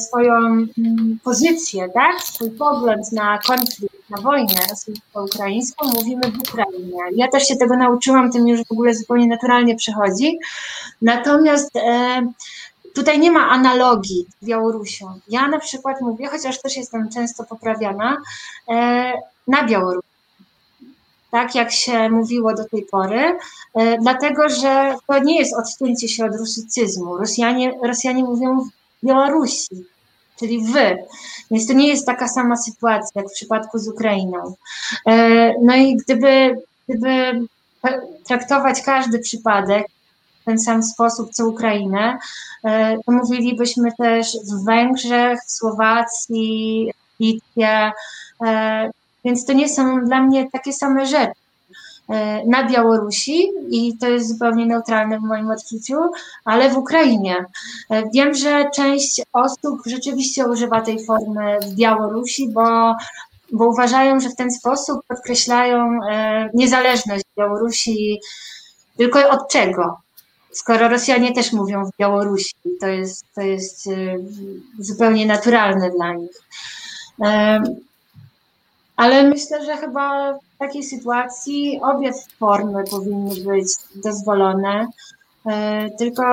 swoją 0.08 0.36
mm, 0.36 1.18
pozycję, 1.24 1.88
tak? 1.88 2.22
swój 2.22 2.50
pogląd 2.50 3.12
na 3.12 3.38
konflikt, 3.38 4.10
na 4.10 4.22
wojnę 4.22 4.54
rosyjsko-ukraińską, 4.70 5.86
mówimy 5.94 6.22
w 6.32 6.38
Ukrainie. 6.38 6.98
Ja 7.12 7.28
też 7.28 7.48
się 7.48 7.56
tego 7.56 7.76
nauczyłam, 7.76 8.32
tym 8.32 8.48
już 8.48 8.60
w 8.60 8.72
ogóle 8.72 8.94
zupełnie 8.94 9.26
naturalnie 9.26 9.76
przychodzi. 9.76 10.38
Natomiast 11.02 11.70
Tutaj 12.98 13.18
nie 13.18 13.30
ma 13.30 13.48
analogii 13.48 14.26
z 14.40 14.46
Białorusią. 14.46 15.20
Ja 15.28 15.48
na 15.48 15.58
przykład 15.58 16.00
mówię, 16.00 16.28
chociaż 16.28 16.62
też 16.62 16.76
jestem 16.76 17.08
często 17.08 17.44
poprawiana, 17.44 18.16
e, 18.68 19.12
na 19.46 19.66
Białorusi. 19.66 20.07
Tak 21.30 21.54
jak 21.54 21.72
się 21.72 22.10
mówiło 22.10 22.54
do 22.54 22.64
tej 22.64 22.82
pory, 22.82 23.38
e, 23.74 23.98
dlatego 23.98 24.48
że 24.48 24.96
to 25.06 25.18
nie 25.18 25.38
jest 25.38 25.54
odcięcie 25.56 26.08
się 26.08 26.24
od 26.24 26.36
rusycyzmu. 26.36 27.16
Rosjanie, 27.16 27.78
Rosjanie 27.82 28.24
mówią 28.24 28.60
w 28.60 29.06
Białorusi, 29.06 29.84
czyli 30.38 30.64
wy. 30.72 31.04
Więc 31.50 31.66
to 31.66 31.72
nie 31.72 31.88
jest 31.88 32.06
taka 32.06 32.28
sama 32.28 32.56
sytuacja 32.56 33.22
jak 33.22 33.30
w 33.30 33.34
przypadku 33.34 33.78
z 33.78 33.88
Ukrainą. 33.88 34.54
E, 35.06 35.54
no 35.62 35.76
i 35.76 35.96
gdyby, 35.96 36.62
gdyby 36.88 37.46
traktować 38.24 38.82
każdy 38.82 39.18
przypadek 39.18 39.86
ten 40.44 40.58
sam 40.58 40.82
sposób 40.82 41.30
co 41.32 41.48
Ukrainę, 41.48 42.18
e, 42.64 42.96
to 43.06 43.12
mówilibyśmy 43.12 43.92
też 43.98 44.36
w 44.52 44.64
Węgrzech, 44.64 45.38
w 45.46 45.52
Słowacji, 45.52 46.92
w 47.16 47.22
Litwie, 47.22 47.92
więc 49.28 49.44
to 49.44 49.52
nie 49.52 49.68
są 49.68 50.04
dla 50.04 50.22
mnie 50.22 50.50
takie 50.52 50.72
same 50.72 51.06
rzeczy. 51.06 51.32
E, 52.08 52.46
na 52.46 52.68
Białorusi 52.68 53.48
i 53.70 53.98
to 53.98 54.08
jest 54.08 54.28
zupełnie 54.28 54.66
neutralne 54.66 55.18
w 55.18 55.22
moim 55.22 55.50
odczuciu, 55.50 55.96
ale 56.44 56.70
w 56.70 56.76
Ukrainie. 56.76 57.44
Wiem, 58.14 58.34
że 58.34 58.70
część 58.74 59.22
osób 59.32 59.80
rzeczywiście 59.86 60.48
używa 60.48 60.80
tej 60.80 61.04
formy 61.04 61.58
w 61.62 61.74
Białorusi, 61.74 62.48
bo, 62.48 62.96
bo 63.52 63.68
uważają, 63.68 64.20
że 64.20 64.28
w 64.28 64.36
ten 64.36 64.50
sposób 64.50 65.00
podkreślają 65.08 66.00
niezależność 66.54 67.24
Białorusi. 67.38 68.20
Tylko 68.96 69.28
od 69.30 69.48
czego? 69.50 69.98
skoro 70.52 70.88
Rosjanie 70.88 71.32
też 71.32 71.52
mówią 71.52 71.84
w 71.84 71.96
Białorusi, 71.98 72.54
to 72.80 72.86
jest, 72.86 73.24
to 73.34 73.40
jest 73.40 73.88
zupełnie 74.78 75.26
naturalne 75.26 75.90
dla 75.90 76.12
nich. 76.12 76.42
Ale 78.98 79.24
myślę, 79.24 79.64
że 79.64 79.76
chyba 79.76 80.32
w 80.32 80.58
takiej 80.58 80.82
sytuacji 80.82 81.80
obie 81.82 82.12
formy 82.38 82.84
powinny 82.90 83.34
być 83.44 83.68
dozwolone, 83.94 84.86
e, 85.46 85.90
tylko 85.90 86.24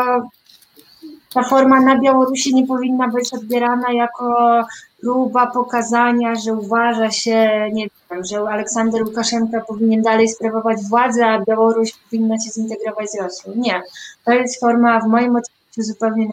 ta 1.34 1.44
forma 1.44 1.82
na 1.82 2.00
Białorusi 2.00 2.56
nie 2.56 2.68
powinna 2.68 3.08
być 3.08 3.34
odbierana 3.34 3.92
jako 3.94 4.64
próba 5.02 5.48
pokazania, 5.48 6.36
że 6.36 6.54
uważa 6.54 7.12
się, 7.12 7.70
nie 7.74 7.88
wiem, 8.12 8.26
że 8.26 8.40
Aleksander 8.40 9.04
Łukaszenka 9.04 9.62
powinien 9.62 10.02
dalej 10.02 10.30
sprawować 10.30 10.78
władzę, 10.90 11.26
a 11.26 11.42
Białoruś 11.46 11.92
powinna 11.92 12.36
się 12.40 12.52
zintegrować 12.52 13.12
z 13.12 13.22
Rosją. 13.22 13.54
Nie. 13.56 13.82
To 14.26 14.34
jest 14.34 14.60
forma 14.60 15.00
w 15.00 15.08
moim 15.08 15.36
odczuciu 15.36 15.82
zupełnie 15.82 16.30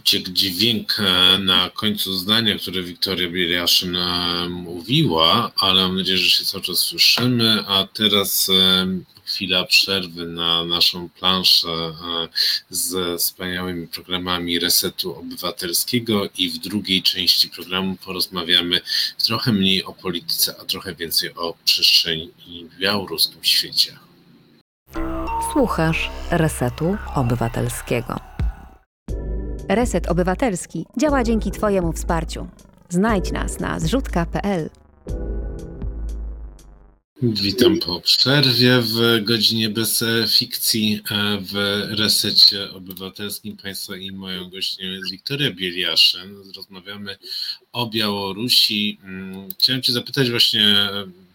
uciekł 0.00 0.30
dźwięk 0.30 0.96
e, 1.00 1.38
na 1.38 1.70
końcu 1.70 2.12
zdania, 2.14 2.58
które 2.58 2.82
Wiktoria 2.82 3.28
Bieliaszyn 3.28 3.96
e, 3.96 4.48
mówiła, 4.48 5.50
ale 5.56 5.82
mam 5.82 5.96
nadzieję, 5.96 6.18
że 6.18 6.30
się 6.30 6.44
cały 6.44 6.62
czas 6.62 6.78
słyszymy, 6.78 7.64
a 7.66 7.86
teraz 7.94 8.48
e, 8.48 8.86
chwila 9.24 9.64
przerwy 9.64 10.26
na 10.26 10.64
naszą 10.64 11.08
planszę 11.08 11.92
z 12.70 13.20
wspaniałymi 13.20 13.88
programami 13.88 14.58
Resetu 14.58 15.18
Obywatelskiego 15.18 16.28
i 16.38 16.50
w 16.50 16.58
drugiej 16.58 17.02
części 17.02 17.48
programu 17.48 17.96
porozmawiamy 18.04 18.80
trochę 19.26 19.52
mniej 19.52 19.84
o 19.84 19.92
polityce, 19.92 20.54
a 20.60 20.64
trochę 20.64 20.94
więcej 20.94 21.34
o 21.34 21.54
przestrzeni 21.64 22.30
w 22.70 22.78
białoruskim 22.78 23.44
świecie. 23.44 23.98
Słuchasz 25.52 26.10
Resetu 26.30 26.96
Obywatelskiego. 27.14 28.29
Reset 29.70 30.08
Obywatelski 30.08 30.86
działa 31.00 31.24
dzięki 31.24 31.50
Twojemu 31.50 31.92
wsparciu. 31.92 32.48
Znajdź 32.88 33.32
nas 33.32 33.60
na 33.60 33.80
zrzutka.pl. 33.80 34.70
Witam 37.22 37.78
po 37.78 38.00
przerwie 38.00 38.80
w 38.80 39.24
godzinie 39.24 39.68
bez 39.68 40.04
fikcji 40.28 41.02
w 41.40 41.82
resecie 41.98 42.70
obywatelskim. 42.70 43.56
Państwa 43.56 43.96
i 43.96 44.12
moją 44.12 44.50
gościem 44.50 44.92
jest 44.92 45.10
Wiktoria 45.10 45.50
Bieliaszyn. 45.50 46.36
Rozmawiamy 46.56 47.16
o 47.72 47.86
Białorusi. 47.86 48.98
Mm, 49.04 49.48
chciałem 49.58 49.82
Cię 49.82 49.92
zapytać 49.92 50.30
właśnie, 50.30 50.88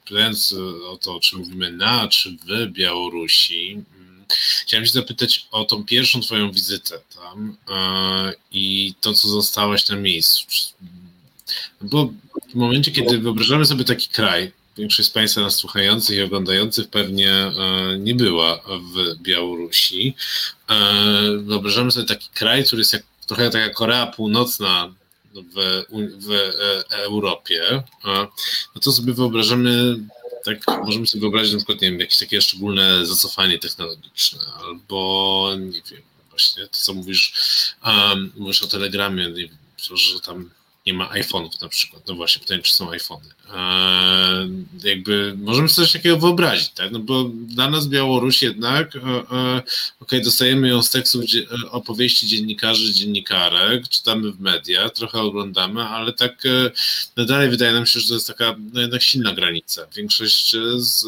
pytając 0.06 0.56
o 0.90 0.98
to, 0.98 1.20
czy 1.20 1.38
mówimy 1.38 1.72
na, 1.72 2.08
czy 2.08 2.30
w 2.32 2.72
Białorusi. 2.72 3.84
Chciałem 4.62 4.86
się 4.86 4.92
zapytać 4.92 5.48
o 5.52 5.66
tą 5.66 5.86
pierwszą 5.86 6.22
Twoją 6.22 6.52
wizytę 6.52 7.00
tam 7.16 7.58
e, 7.70 8.34
i 8.52 8.94
to, 9.02 9.14
co 9.14 9.28
zostałaś 9.28 9.90
na 9.90 9.96
miejscu. 9.96 10.46
Bo 11.82 12.10
w 12.52 12.56
momencie, 12.56 12.92
kiedy 12.92 13.18
wyobrażamy 13.18 13.66
sobie 13.66 13.84
taki 13.84 14.08
kraj, 14.08 14.52
większość 14.78 15.10
z 15.10 15.12
Państwa 15.12 15.42
nas 15.42 15.56
słuchających 15.56 16.18
i 16.18 16.22
oglądających 16.22 16.88
pewnie 16.88 17.32
e, 17.32 17.54
nie 18.00 18.16
była 18.16 18.60
w 18.94 19.22
Białorusi. 19.22 20.16
E, 20.70 20.76
wyobrażamy 21.38 21.92
sobie 21.92 22.08
taki 22.08 22.30
kraj, 22.34 22.66
który 22.66 22.80
jest 22.80 22.94
jak, 22.94 23.04
trochę 23.28 23.50
tak 23.50 23.62
jak 23.62 23.74
Korea 23.74 24.08
Północna 24.08 24.94
w, 25.56 25.84
w 26.20 26.52
Europie, 26.90 27.84
no 28.76 28.82
to 28.82 28.92
sobie 28.92 29.14
wyobrażamy 29.14 29.98
tak 30.46 30.86
możemy 30.86 31.08
sobie 31.08 31.22
wyobrazić 31.22 31.54
na 31.54 31.58
przykład, 31.58 31.82
nie 31.82 31.92
wiem, 31.92 32.00
jakieś 32.00 32.18
takie 32.18 32.42
szczególne 32.42 33.06
zacofanie 33.06 33.60
technologiczne, 33.60 34.40
albo 34.64 35.52
nie 35.60 35.82
wiem, 35.92 36.02
właśnie 36.30 36.64
to, 36.64 36.78
co 36.78 36.94
mówisz, 36.94 37.34
um, 37.86 38.32
mówisz 38.38 38.62
o 38.62 38.68
telegramie, 38.68 39.28
nie 39.28 39.34
wiem, 39.34 39.58
że 39.96 40.20
tam 40.20 40.50
nie 40.86 40.94
ma 40.94 41.10
iPhone'ów 41.10 41.62
na 41.62 41.70
przykład. 41.70 42.08
No 42.08 42.16
właśnie, 42.16 42.40
pytanie, 42.40 42.62
czy 42.62 42.74
są 42.74 42.92
iPhony. 42.92 43.26
Eee, 43.54 44.50
jakby 44.84 45.34
możemy 45.38 45.70
sobie 45.70 45.86
coś 45.86 45.94
takiego 45.94 46.18
wyobrazić, 46.18 46.70
tak? 46.70 46.92
No 46.92 47.00
bo 47.00 47.24
dla 47.34 47.70
nas 47.70 47.88
Białoruś 47.88 48.42
jednak, 48.42 48.96
e, 48.96 49.00
e, 49.00 49.22
okej, 49.22 49.64
okay, 50.00 50.22
dostajemy 50.22 50.68
ją 50.68 50.84
z 50.84 50.90
tekstów 50.90 51.24
e, 51.24 51.72
opowieści 51.72 52.28
dziennikarzy, 52.28 52.94
dziennikarek, 52.94 53.90
czytamy 53.90 54.32
w 54.32 54.40
mediach, 54.40 54.92
trochę 54.92 55.20
oglądamy, 55.20 55.84
ale 55.84 56.14
tak 56.14 56.46
e, 56.46 56.72
no 57.18 57.26
dalej 57.26 57.50
wydaje 57.50 57.74
nam 57.74 57.86
się, 57.86 58.00
że 58.00 58.08
to 58.08 58.14
jest 58.14 58.28
taka 58.28 58.56
no 58.74 58.82
jednak 58.82 59.04
silna 59.04 59.34
granica. 59.34 59.88
Większość 59.96 60.56
z 60.76 61.06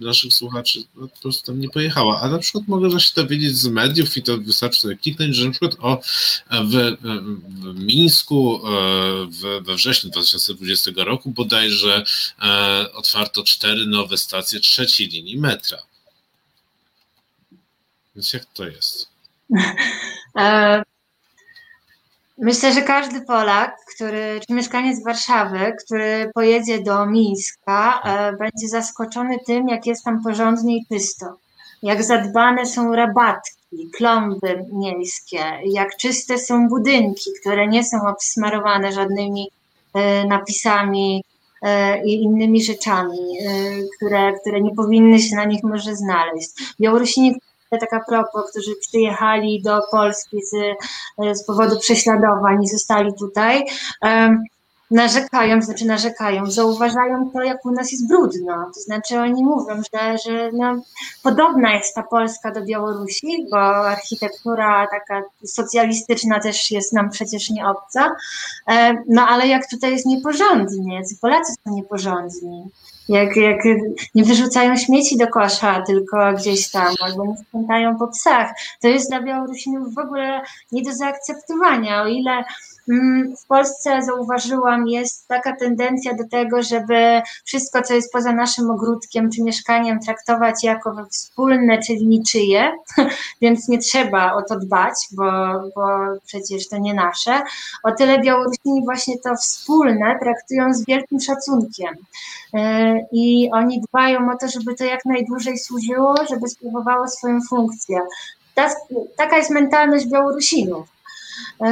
naszych 0.00 0.34
słuchaczy 0.34 0.84
no, 0.94 1.08
po 1.08 1.20
prostu 1.20 1.46
tam 1.46 1.60
nie 1.60 1.68
pojechała. 1.68 2.20
A 2.20 2.28
na 2.28 2.38
przykład 2.38 2.68
mogę 2.68 3.00
się 3.00 3.12
dowiedzieć 3.16 3.56
z 3.56 3.68
mediów 3.68 4.16
i 4.16 4.22
to 4.22 4.38
wystarczy 4.38 4.80
sobie 4.80 4.96
kliknąć, 4.96 5.36
że 5.36 5.44
na 5.44 5.50
przykład 5.50 5.76
o, 5.80 6.00
w, 6.50 6.96
w 7.02 7.80
Mińsku 7.80 8.56
e, 8.56 8.70
w, 9.26 9.64
we 9.64 9.74
wrześniu 9.74 10.10
2020 10.10 10.90
roku 10.96 11.30
bodajże 11.30 12.04
e, 12.42 12.92
otwarto 12.92 13.44
cztery 13.44 13.86
nowe 13.86 14.18
stacje 14.18 14.60
trzeciej 14.60 15.08
linii 15.08 15.38
metra. 15.38 15.78
Więc 18.14 18.32
jak 18.32 18.44
to 18.44 18.64
jest? 18.64 19.08
Myślę, 22.38 22.72
że 22.72 22.82
każdy 22.82 23.20
Polak, 23.20 23.76
który, 23.94 24.40
czy 24.48 24.54
mieszkaniec 24.54 25.04
Warszawy, 25.04 25.76
który 25.84 26.30
pojedzie 26.34 26.82
do 26.82 27.06
Mińska, 27.06 28.02
e, 28.04 28.32
będzie 28.32 28.68
zaskoczony 28.68 29.38
tym, 29.46 29.68
jak 29.68 29.86
jest 29.86 30.04
tam 30.04 30.22
porządnie 30.22 30.76
i 30.76 30.86
czysto. 30.86 31.26
Jak 31.82 32.04
zadbane 32.04 32.66
są 32.66 32.94
rabatki, 32.94 33.90
klomby 33.96 34.64
miejskie, 34.72 35.38
jak 35.64 35.96
czyste 35.96 36.38
są 36.38 36.68
budynki, 36.68 37.30
które 37.40 37.68
nie 37.68 37.84
są 37.84 38.08
obsmarowane 38.08 38.92
żadnymi 38.92 39.50
e, 39.94 40.24
napisami 40.24 41.24
e, 41.62 42.04
i 42.04 42.22
innymi 42.22 42.62
rzeczami, 42.62 43.38
które, 43.96 44.32
które 44.40 44.60
nie 44.60 44.74
powinny 44.74 45.18
się 45.18 45.36
na 45.36 45.44
nich 45.44 45.62
może 45.62 45.96
znaleźć. 45.96 46.50
Białorusini, 46.80 47.34
taka 47.70 48.00
propos, 48.08 48.50
którzy 48.50 48.76
przyjechali 48.80 49.62
do 49.62 49.80
Polski 49.90 50.36
z, 50.42 50.54
z 51.38 51.46
powodu 51.46 51.78
prześladowań 51.78 52.62
i 52.62 52.68
zostali 52.68 53.14
tutaj, 53.18 53.64
narzekają, 54.90 55.62
znaczy 55.62 55.86
narzekają, 55.86 56.50
zauważają 56.50 57.30
to, 57.30 57.42
jak 57.42 57.66
u 57.66 57.70
nas 57.70 57.92
jest 57.92 58.08
brudno. 58.08 58.70
To 58.74 58.80
znaczy 58.80 59.20
oni 59.20 59.44
mówią, 59.44 59.82
że, 59.94 60.18
że 60.18 60.50
no, 60.52 60.82
podobna 61.22 61.74
jest 61.74 61.94
ta 61.94 62.02
Polska 62.02 62.50
do 62.50 62.64
Białorusi, 62.64 63.46
bo 63.50 63.58
architektura 63.88 64.86
taka 64.86 65.22
socjalistyczna 65.44 66.40
też 66.40 66.70
jest 66.70 66.92
nam 66.92 67.10
przecież 67.10 67.50
nie 67.50 67.66
obca, 67.66 68.16
no 69.08 69.26
ale 69.28 69.46
jak 69.48 69.70
tutaj 69.70 69.92
jest 69.92 70.06
nieporządnie, 70.06 71.02
Polacy 71.20 71.52
są 71.64 71.74
nieporządni. 71.74 72.70
Jak, 73.08 73.36
jak 73.36 73.58
nie 74.14 74.24
wyrzucają 74.24 74.76
śmieci 74.76 75.16
do 75.16 75.26
kosza, 75.26 75.82
tylko 75.82 76.32
gdzieś 76.32 76.70
tam, 76.70 76.94
albo 77.00 77.26
nie 77.26 77.36
sprzątają 77.36 77.98
po 77.98 78.08
psach. 78.08 78.50
To 78.80 78.88
jest 78.88 79.10
dla 79.10 79.22
Białorusinów 79.22 79.94
w 79.94 79.98
ogóle 79.98 80.40
nie 80.72 80.82
do 80.82 80.92
zaakceptowania. 80.92 82.02
O 82.02 82.06
ile 82.06 82.44
w 83.44 83.46
Polsce 83.48 84.02
zauważyłam, 84.02 84.88
jest 84.88 85.28
taka 85.28 85.56
tendencja 85.56 86.14
do 86.14 86.28
tego, 86.28 86.62
żeby 86.62 87.22
wszystko, 87.44 87.82
co 87.82 87.94
jest 87.94 88.12
poza 88.12 88.32
naszym 88.32 88.70
ogródkiem 88.70 89.30
czy 89.30 89.42
mieszkaniem, 89.42 90.00
traktować 90.00 90.64
jako 90.64 91.06
wspólne, 91.10 91.78
czyli 91.78 92.06
niczyje, 92.06 92.72
więc 93.42 93.68
nie 93.68 93.78
trzeba 93.78 94.32
o 94.34 94.42
to 94.42 94.58
dbać, 94.58 94.94
bo, 95.12 95.24
bo 95.76 95.86
przecież 96.26 96.68
to 96.68 96.78
nie 96.78 96.94
nasze. 96.94 97.42
O 97.82 97.92
tyle 97.92 98.18
Białorusini 98.18 98.84
właśnie 98.84 99.18
to 99.18 99.36
wspólne 99.36 100.18
traktują 100.20 100.74
z 100.74 100.86
wielkim 100.86 101.20
szacunkiem. 101.20 101.94
E, 102.54 102.94
I 103.12 103.50
oni 103.52 103.80
dbają 103.80 104.30
o 104.32 104.36
to, 104.36 104.48
żeby 104.48 104.74
to 104.74 104.84
jak 104.84 105.04
najdłużej 105.04 105.58
służyło, 105.58 106.14
żeby 106.30 106.48
sprawowało 106.48 107.08
swoją 107.08 107.38
funkcję. 107.48 108.00
Ta, 108.54 108.70
taka 109.16 109.36
jest 109.36 109.50
mentalność 109.50 110.06
Białorusinów. 110.06 110.95
E, 111.60 111.68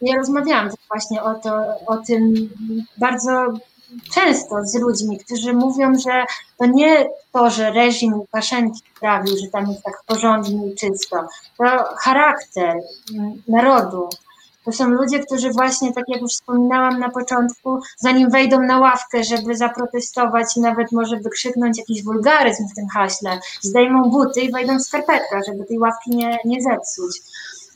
ja 0.00 0.16
rozmawiałam 0.16 0.70
właśnie 0.88 1.22
o, 1.22 1.34
to, 1.34 1.50
o 1.86 1.96
tym 1.96 2.50
bardzo 2.96 3.46
często 4.14 4.64
z 4.64 4.74
ludźmi, 4.74 5.18
którzy 5.18 5.52
mówią, 5.52 5.98
że 5.98 6.24
to 6.58 6.66
nie 6.66 7.08
to, 7.32 7.50
że 7.50 7.70
reżim 7.70 8.14
Łukaszenki 8.14 8.80
sprawił, 8.96 9.36
że 9.36 9.46
tam 9.46 9.66
jest 9.66 9.82
tak 9.82 10.02
porządnie 10.06 10.66
i 10.68 10.74
czysto, 10.74 11.28
to 11.58 11.64
charakter 11.98 12.76
narodu. 13.48 14.08
To 14.64 14.72
są 14.72 14.88
ludzie, 14.88 15.18
którzy 15.20 15.50
właśnie, 15.50 15.92
tak 15.92 16.04
jak 16.08 16.20
już 16.20 16.32
wspominałam 16.32 16.98
na 16.98 17.10
początku, 17.10 17.80
zanim 17.96 18.30
wejdą 18.30 18.62
na 18.62 18.78
ławkę, 18.78 19.24
żeby 19.24 19.56
zaprotestować 19.56 20.56
i 20.56 20.60
nawet 20.60 20.92
może 20.92 21.16
wykrzyknąć 21.16 21.78
jakiś 21.78 22.04
wulgaryzm 22.04 22.68
w 22.68 22.74
tym 22.74 22.88
haśle, 22.88 23.40
zdejmą 23.60 24.10
buty 24.10 24.40
i 24.40 24.52
wejdą 24.52 24.78
w 24.78 24.82
skarpetkach, 24.82 25.42
żeby 25.46 25.64
tej 25.64 25.78
ławki 25.78 26.10
nie, 26.10 26.38
nie 26.44 26.62
zepsuć. 26.62 27.20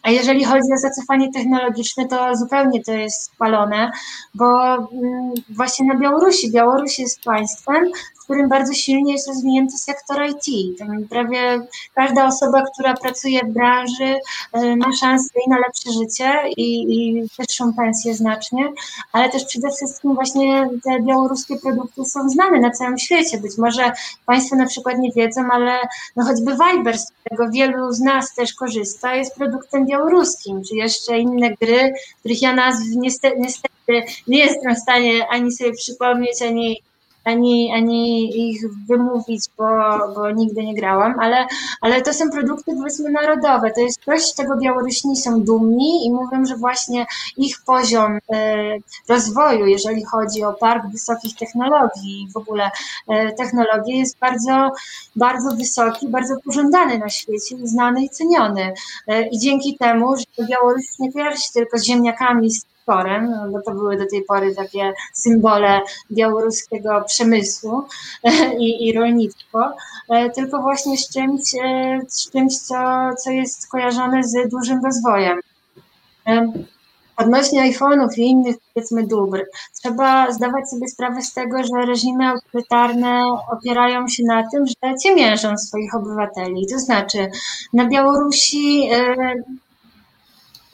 A 0.07 0.11
jeżeli 0.11 0.45
chodzi 0.45 0.73
o 0.75 0.79
zacofanie 0.79 1.33
technologiczne, 1.33 2.09
to 2.09 2.37
zupełnie 2.37 2.85
to 2.85 2.93
jest 2.93 3.23
spalone, 3.23 3.91
bo 4.35 4.75
mm, 4.75 5.33
właśnie 5.51 5.87
na 5.87 5.99
Białorusi, 5.99 6.53
Białoruś 6.53 6.99
jest 6.99 7.21
państwem, 7.25 7.85
którym 8.27 8.49
bardzo 8.49 8.75
silnie 8.75 9.13
jest 9.13 9.29
rozwinięty 9.29 9.79
sektor 9.79 10.27
IT. 10.27 10.79
Tam 10.79 11.05
prawie 11.11 11.67
każda 11.95 12.27
osoba, 12.27 12.63
która 12.73 12.95
pracuje 12.95 13.41
w 13.45 13.53
branży, 13.53 14.15
y, 14.57 14.77
ma 14.77 14.93
szansę 15.01 15.29
i 15.47 15.51
na 15.51 15.59
lepsze 15.59 15.91
życie 15.93 16.33
i, 16.57 16.97
i 16.97 17.23
wyższą 17.39 17.75
pensję 17.75 18.15
znacznie, 18.15 18.73
ale 19.13 19.31
też 19.31 19.45
przede 19.45 19.71
wszystkim 19.71 20.15
właśnie 20.15 20.69
te 20.85 21.01
białoruskie 21.01 21.57
produkty 21.57 22.05
są 22.05 22.29
znane 22.29 22.61
na 22.61 22.71
całym 22.71 22.99
świecie. 22.99 23.39
Być 23.39 23.59
może 23.59 23.93
Państwo 24.27 24.57
na 24.57 24.67
przykład 24.67 24.99
nie 24.99 25.13
wiedzą, 25.13 25.41
ale 25.53 25.79
no 26.17 26.25
choćby 26.25 26.53
Viber, 26.53 26.99
z 26.99 27.13
którego 27.13 27.53
wielu 27.53 27.93
z 27.93 28.01
nas 28.01 28.35
też 28.35 28.55
korzysta, 28.55 29.15
jest 29.15 29.35
produktem 29.35 29.87
białoruskim, 29.87 30.63
czy 30.65 30.77
jeszcze 30.77 31.19
inne 31.19 31.51
gry, 31.51 31.93
których 32.21 32.43
ja 32.43 32.55
nazw 32.55 32.83
niestety, 32.97 33.37
niestety 33.39 33.77
nie 34.29 34.39
jestem 34.39 34.75
w 34.75 34.79
stanie 34.79 35.29
ani 35.29 35.53
sobie 35.53 35.73
przypomnieć, 35.73 36.43
ani 36.43 36.83
ani, 37.27 37.73
ani 37.73 38.31
ich 38.51 38.61
wymówić, 38.89 39.45
bo, 39.59 39.65
bo 40.15 40.31
nigdy 40.31 40.65
nie 40.65 40.75
grałam, 40.75 41.15
ale, 41.21 41.47
ale 41.81 42.03
to 42.03 42.13
są 42.13 42.31
produkty 42.31 42.77
powiedzmy 42.77 43.11
narodowe. 43.11 43.71
To 43.71 43.81
jest 43.81 44.05
coś, 44.05 44.23
z 44.23 44.35
czego 44.35 44.57
Białorusini 44.57 45.17
są 45.17 45.43
dumni 45.43 46.07
i 46.07 46.13
mówią, 46.13 46.45
że 46.45 46.57
właśnie 46.57 47.07
ich 47.37 47.57
poziom 47.67 48.19
e, 48.33 48.57
rozwoju, 49.09 49.67
jeżeli 49.67 50.05
chodzi 50.05 50.45
o 50.45 50.53
park 50.53 50.87
wysokich 50.93 51.37
technologii 51.37 52.23
i 52.23 52.33
w 52.33 52.37
ogóle 52.37 52.71
e, 53.09 53.33
technologie 53.33 53.99
jest 53.99 54.19
bardzo, 54.19 54.71
bardzo 55.17 55.57
wysoki, 55.57 56.09
bardzo 56.09 56.35
pożądany 56.45 56.99
na 56.99 57.09
świecie, 57.09 57.57
znany 57.65 58.05
i 58.05 58.09
ceniony. 58.09 58.73
E, 59.07 59.29
I 59.29 59.39
dzięki 59.39 59.77
temu, 59.79 60.17
że 60.17 60.47
Białoruś 60.47 60.85
nie 60.99 61.13
kojarzy 61.13 61.43
tylko 61.55 61.79
z 61.79 61.85
ziemniakami, 61.85 62.51
torem, 62.87 63.31
no 63.31 63.49
bo 63.51 63.63
to 63.63 63.75
były 63.75 63.97
do 63.97 64.07
tej 64.07 64.25
pory 64.25 64.55
takie 64.55 64.93
symbole 65.13 65.81
białoruskiego 66.11 67.05
przemysłu 67.07 67.83
i, 68.59 68.89
i 68.89 68.93
rolnictwo, 68.93 69.73
e, 70.09 70.31
tylko 70.31 70.63
właśnie 70.63 70.97
z 70.97 71.09
czymś, 71.09 71.41
e, 71.65 72.01
z 72.09 72.31
czymś 72.31 72.59
co, 72.59 72.75
co 73.25 73.31
jest 73.31 73.71
kojarzone 73.71 74.25
z 74.25 74.49
dużym 74.51 74.85
rozwojem. 74.85 75.41
E, 76.27 76.53
odnośnie 77.17 77.73
iPhone'ów 77.73 78.19
i 78.19 78.23
innych, 78.23 78.57
powiedzmy, 78.75 79.07
dóbr, 79.07 79.45
trzeba 79.83 80.33
zdawać 80.33 80.71
sobie 80.71 80.89
sprawę 80.89 81.23
z 81.23 81.33
tego, 81.33 81.59
że 81.65 81.87
reżimy 81.87 82.27
autorytarne 82.27 83.25
opierają 83.53 84.09
się 84.09 84.23
na 84.25 84.51
tym, 84.51 84.67
że 84.67 84.95
ciemiężą 85.03 85.59
swoich 85.59 85.95
obywateli. 85.95 86.67
To 86.73 86.79
znaczy, 86.79 87.31
na 87.73 87.89
Białorusi 87.89 88.89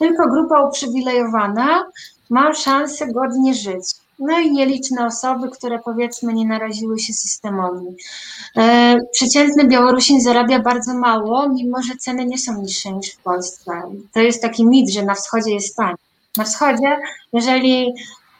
tylko 0.03 0.29
grupa 0.29 0.61
uprzywilejowana 0.61 1.85
ma 2.29 2.53
szansę 2.53 3.07
godnie 3.07 3.53
żyć. 3.53 3.85
No 4.19 4.39
i 4.39 4.51
nieliczne 4.51 5.05
osoby, 5.05 5.49
które 5.49 5.79
powiedzmy 5.79 6.33
nie 6.33 6.47
naraziły 6.47 6.99
się 6.99 7.13
systemowi. 7.13 7.85
E, 8.57 8.95
przeciętny 9.11 9.67
Białorusin 9.67 10.21
zarabia 10.21 10.59
bardzo 10.59 10.93
mało, 10.93 11.49
mimo 11.49 11.81
że 11.81 11.95
ceny 11.99 12.25
nie 12.25 12.37
są 12.37 12.61
niższe 12.61 12.91
niż 12.91 13.13
w 13.13 13.17
Polsce. 13.17 13.71
To 14.13 14.19
jest 14.19 14.41
taki 14.41 14.65
mit, 14.65 14.89
że 14.89 15.05
na 15.05 15.13
wschodzie 15.13 15.53
jest 15.53 15.75
taniej. 15.75 15.95
Na 16.37 16.43
wschodzie, 16.43 16.97
jeżeli, 17.33 17.93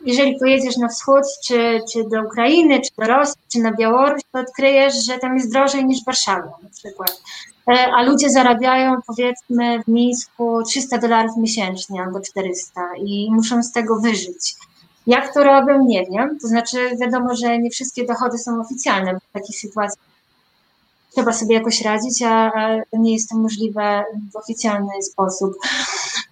jeżeli 0.06 0.40
pojedziesz 0.40 0.78
na 0.78 0.88
wschód, 0.88 1.24
czy, 1.46 1.82
czy 1.94 2.04
do 2.04 2.22
Ukrainy, 2.22 2.82
czy 2.82 2.90
do 2.98 3.08
Rosji, 3.08 3.42
czy 3.52 3.60
na 3.60 3.72
Białoruś, 3.72 4.22
to 4.32 4.40
odkryjesz, 4.40 5.06
że 5.06 5.18
tam 5.18 5.36
jest 5.36 5.52
drożej 5.52 5.86
niż 5.86 6.02
w 6.02 6.06
Warszawie 6.06 6.50
na 6.64 6.70
przykład. 6.70 7.22
E, 7.68 7.92
a 7.94 8.04
ludzie 8.04 8.30
zarabiają 8.30 8.96
powiedzmy 9.08 9.84
w 9.84 9.88
Mińsku 9.88 10.64
300 10.64 10.98
dolarów 10.98 11.38
miesięcznie 11.38 12.02
albo 12.02 12.20
400 12.20 12.82
i 12.98 13.30
muszą 13.32 13.64
z 13.64 13.72
tego 13.72 14.00
wyżyć. 14.00 14.56
Jak 15.08 15.34
to 15.34 15.44
robią, 15.44 15.86
nie 15.86 16.06
wiem. 16.06 16.38
To 16.42 16.48
znaczy, 16.48 16.78
wiadomo, 17.02 17.36
że 17.36 17.60
nie 17.60 17.70
wszystkie 17.70 18.06
dochody 18.06 18.38
są 18.38 18.62
oficjalne 18.62 19.20
w 19.20 19.34
takich 19.34 19.60
sytuacjach 19.60 20.14
trzeba 21.14 21.34
sobie 21.34 21.56
jakoś 21.56 21.82
radzić, 21.82 22.22
a, 22.22 22.52
nie 22.94 23.14
jest 23.14 23.30
to 23.30 23.38
możliwe 23.38 24.04
w 24.34 24.36
oficjalny 24.36 25.02
sposób. 25.02 25.54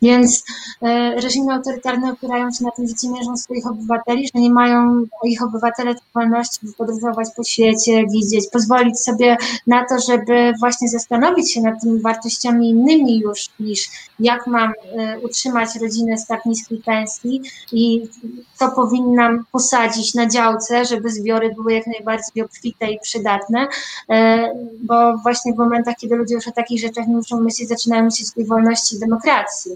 Więc 0.01 0.43
e, 0.81 1.15
reżimy 1.21 1.53
autorytarne 1.53 2.11
opierają 2.11 2.51
się 2.51 2.63
na 2.63 2.71
tym, 2.71 2.87
że 2.87 2.93
ci 2.93 3.09
mierzą 3.09 3.37
swoich 3.37 3.67
obywateli, 3.67 4.29
że 4.35 4.41
nie 4.41 4.49
mają 4.49 5.05
ich 5.23 5.43
obywatele 5.43 5.95
wolności, 6.15 6.59
by 6.63 6.73
podróżować 6.73 7.27
po 7.35 7.43
świecie, 7.43 8.05
widzieć, 8.11 8.49
pozwolić 8.51 8.99
sobie 8.99 9.37
na 9.67 9.85
to, 9.85 9.99
żeby 9.99 10.53
właśnie 10.59 10.89
zastanowić 10.89 11.53
się 11.53 11.61
nad 11.61 11.81
tymi 11.81 12.01
wartościami 12.01 12.69
innymi 12.69 13.19
już 13.19 13.49
niż 13.59 13.89
jak 14.21 14.47
mam 14.47 14.73
e, 14.97 15.19
utrzymać 15.19 15.69
rodzinę 15.81 16.17
z 16.17 16.27
tak 16.27 16.45
niskiej 16.45 16.77
pensji 16.77 17.41
i 17.71 18.09
co 18.55 18.71
powinnam 18.71 19.45
posadzić 19.51 20.13
na 20.13 20.29
działce, 20.29 20.85
żeby 20.85 21.09
zbiory 21.11 21.55
były 21.55 21.73
jak 21.73 21.87
najbardziej 21.87 22.43
obfite 22.43 22.91
i 22.91 22.99
przydatne 22.99 23.67
e, 24.09 24.47
bo 24.83 25.17
właśnie 25.17 25.53
w 25.53 25.57
momentach, 25.57 25.95
kiedy 26.01 26.15
ludzie 26.15 26.35
już 26.35 26.47
o 26.47 26.51
takich 26.51 26.81
rzeczach 26.81 27.07
nie 27.07 27.15
muszą 27.15 27.39
myśleć, 27.39 27.69
zaczynają 27.69 28.03
myśleć 28.03 28.29
o 28.29 28.35
tej 28.35 28.45
wolności 28.45 28.95
i 28.95 28.99
demokracji. 28.99 29.71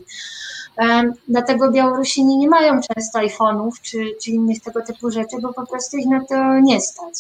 Dlatego 1.28 1.72
Białorusini 1.72 2.38
nie 2.38 2.50
mają 2.50 2.82
często 2.94 3.20
iPhone'ów 3.20 3.72
czy, 3.82 4.16
czy 4.24 4.32
innych 4.32 4.62
tego 4.62 4.82
typu 4.82 5.12
rzeczy, 5.12 5.36
bo 5.42 5.54
po 5.54 5.68
prostu 5.68 5.98
ich 5.98 6.06
na 6.06 6.26
to 6.26 6.60
nie 6.60 6.82
stać. 6.82 7.14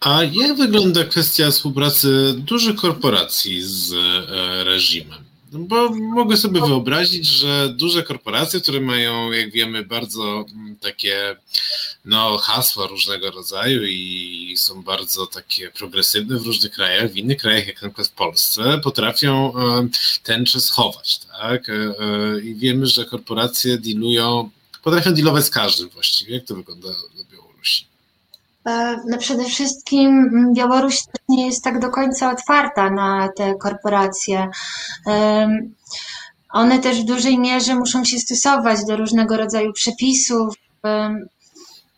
A 0.00 0.22
jak 0.22 0.56
wygląda 0.56 1.04
kwestia 1.04 1.50
współpracy 1.50 2.34
dużych 2.36 2.76
korporacji 2.76 3.62
z 3.62 3.92
e, 3.92 4.64
reżimem? 4.64 5.25
No 5.58 5.64
bo 5.64 5.90
mogę 5.90 6.36
sobie 6.36 6.60
wyobrazić, 6.60 7.26
że 7.26 7.68
duże 7.68 8.02
korporacje, 8.02 8.60
które 8.60 8.80
mają, 8.80 9.32
jak 9.32 9.50
wiemy, 9.50 9.84
bardzo 9.84 10.44
mm, 10.54 10.76
takie 10.76 11.36
no, 12.04 12.38
hasła 12.38 12.86
różnego 12.86 13.30
rodzaju 13.30 13.84
i 13.84 14.54
są 14.58 14.82
bardzo 14.82 15.26
takie 15.26 15.70
progresywne 15.70 16.38
w 16.38 16.46
różnych 16.46 16.72
krajach, 16.72 17.12
w 17.12 17.16
innych 17.16 17.38
krajach, 17.38 17.66
jak 17.66 17.82
na 17.82 17.88
przykład 17.88 18.08
w 18.08 18.12
Polsce, 18.12 18.80
potrafią 18.82 19.52
e, 19.56 19.88
tęczę 20.22 20.60
schować, 20.60 21.18
tak? 21.18 21.68
E, 21.68 21.72
e, 21.72 22.40
I 22.40 22.54
wiemy, 22.54 22.86
że 22.86 23.04
korporacje 23.04 23.78
dealują, 23.78 24.50
potrafią 24.82 25.14
dealować 25.14 25.44
z 25.44 25.50
każdym 25.50 25.88
właściwie. 25.88 26.34
Jak 26.34 26.44
to 26.44 26.54
wygląda 26.54 26.88
na 26.88 27.24
Białorusi? 27.32 27.95
No 29.06 29.18
przede 29.18 29.44
wszystkim 29.44 30.30
Białoruś 30.54 31.02
nie 31.28 31.46
jest 31.46 31.64
tak 31.64 31.78
do 31.78 31.90
końca 31.90 32.32
otwarta 32.32 32.90
na 32.90 33.28
te 33.36 33.54
korporacje. 33.54 34.48
One 36.50 36.78
też 36.78 37.02
w 37.02 37.04
dużej 37.04 37.38
mierze 37.38 37.74
muszą 37.74 38.04
się 38.04 38.18
stosować 38.18 38.84
do 38.84 38.96
różnego 38.96 39.36
rodzaju 39.36 39.72
przepisów, 39.72 40.54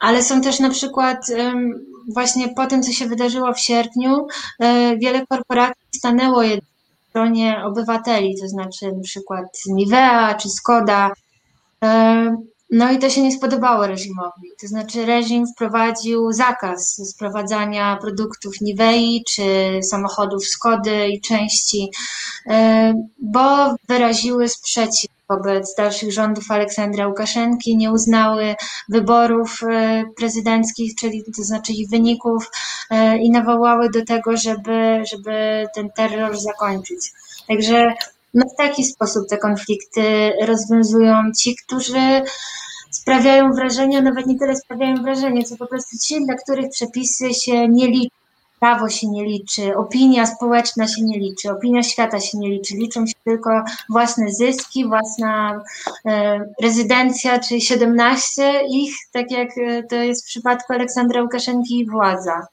ale 0.01 0.23
są 0.23 0.41
też 0.41 0.61
na 0.61 0.71
przykład 0.71 1.27
właśnie 2.09 2.49
po 2.49 2.67
tym, 2.67 2.83
co 2.83 2.93
się 2.93 3.07
wydarzyło 3.07 3.53
w 3.53 3.61
sierpniu, 3.61 4.27
e, 4.61 4.97
wiele 4.97 5.27
korporacji 5.27 5.83
stanęło 5.97 6.43
w 6.43 7.09
stronie 7.11 7.63
obywateli, 7.65 8.37
to 8.41 8.49
znaczy 8.49 8.93
na 8.93 9.03
przykład 9.03 9.47
Nivea 9.67 10.35
czy 10.35 10.49
Skoda. 10.49 11.13
No 12.71 12.93
i 12.93 12.99
to 12.99 13.11
się 13.11 13.23
nie 13.23 13.33
spodobało 13.33 13.87
reżimowi. 13.87 14.51
To 14.61 14.67
znaczy 14.67 15.07
reżim 15.07 15.47
wprowadził 15.47 16.33
zakaz 16.33 17.01
sprowadzania 17.11 17.99
produktów 18.01 18.61
Nivei 18.61 19.25
czy 19.31 19.43
samochodów 19.83 20.47
Skody 20.47 21.09
i 21.09 21.21
części, 21.21 21.91
e, 22.47 22.95
bo 23.19 23.75
wyraziły 23.89 24.49
sprzeciw 24.49 25.11
wobec 25.29 25.75
dalszych 25.75 26.13
rządów 26.13 26.51
Aleksandra 26.51 27.09
Łukaszenki, 27.09 27.77
nie 27.77 27.93
uznały 27.93 28.55
wyborów 28.89 29.61
e, 29.63 30.05
prezydenckich, 30.17 30.95
czyli 30.95 31.25
to 31.37 31.43
znaczy 31.43 31.73
ich 31.73 31.91
wyników 31.91 32.51
e, 32.91 33.19
i 33.19 33.31
nawołały 33.31 33.91
do 33.91 34.05
tego, 34.05 34.37
żeby, 34.37 35.03
żeby 35.13 35.67
ten 35.75 35.91
terror 35.97 36.39
zakończyć. 36.41 37.13
Także 37.49 37.95
no 38.35 38.47
w 38.47 38.57
taki 38.57 38.85
sposób 38.85 39.29
te 39.29 39.39
konflikty 39.39 40.33
rozwiązują 40.43 41.15
ci, 41.39 41.57
którzy 41.57 42.23
sprawiają 42.91 43.53
wrażenie, 43.53 44.03
nawet 44.03 44.27
nie 44.27 44.39
tyle 44.39 44.57
sprawiają 44.57 45.03
wrażenie, 45.03 45.45
co 45.45 45.57
po 45.57 45.67
prostu 45.67 45.97
ci, 45.99 46.27
dla 46.27 46.35
których 46.35 46.71
przepisy 46.71 47.35
się 47.35 47.69
nie 47.69 47.87
liczą, 47.87 48.19
prawo 48.61 48.89
się 48.89 49.09
nie 49.09 49.25
liczy, 49.25 49.77
opinia 49.77 50.27
społeczna 50.27 50.89
się 50.89 51.03
nie 51.03 51.19
liczy, 51.19 51.51
opinia 51.51 51.83
świata 51.83 52.21
się 52.21 52.39
nie 52.39 52.49
liczy, 52.49 52.77
liczą 52.77 53.07
się 53.07 53.15
tylko 53.25 53.51
własne 53.91 54.33
zyski, 54.33 54.89
własna 54.89 55.63
e, 56.07 56.41
rezydencja, 56.63 57.39
czyli 57.39 57.61
17 57.61 58.61
ich, 58.71 58.95
tak 59.13 59.31
jak 59.31 59.49
e, 59.59 59.83
to 59.83 59.97
jest 59.97 60.25
w 60.25 60.29
przypadku 60.29 60.73
Aleksandra 60.73 61.23
Łukaszenki 61.23 61.79
i 61.79 61.91
władza. 61.91 62.47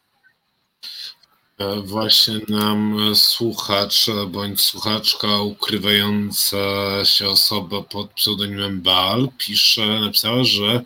E, 1.58 1.82
właśnie 1.82 2.40
nam 2.48 2.98
słuchacz 3.16 4.06
bądź 4.28 4.62
słuchaczka 4.62 5.42
ukrywająca 5.42 6.58
się 7.06 7.30
osoba 7.30 7.82
pod 7.82 8.12
pseudonimem 8.12 8.82
Bal 8.82 9.30
pisze, 9.38 10.00
napisała, 10.00 10.44
że 10.44 10.82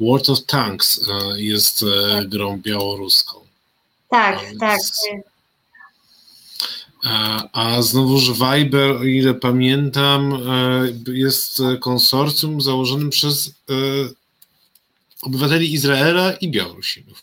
World 0.00 0.28
of 0.28 0.46
Tanks 0.46 1.08
e, 1.08 1.40
jest 1.40 1.82
e, 1.82 2.12
tak. 2.12 2.28
grą 2.28 2.58
białoruską. 2.58 3.40
Tak, 4.10 4.40
tak. 4.60 4.80
A 7.52 7.82
znowuż 7.82 8.32
Viber, 8.32 8.90
o 8.90 9.04
ile 9.04 9.34
pamiętam, 9.34 10.38
jest 11.06 11.62
konsorcjum 11.80 12.60
założonym 12.60 13.10
przez 13.10 13.50
obywateli 15.22 15.72
Izraela 15.72 16.32
i 16.32 16.50
Białorusinów. 16.50 17.22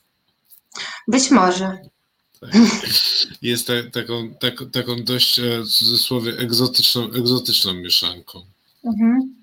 Być 1.07 1.31
może. 1.31 1.77
Tak. 2.39 2.51
Jest 3.41 3.67
ta, 3.67 3.73
taką, 3.93 4.33
tak, 4.39 4.55
taką 4.71 5.03
dość 5.03 5.39
e, 5.39 5.61
w 5.61 5.67
cudzysłowie 5.67 6.37
egzotyczną, 6.37 7.11
egzotyczną 7.11 7.73
mieszanką. 7.73 8.41
Mhm. 8.85 9.35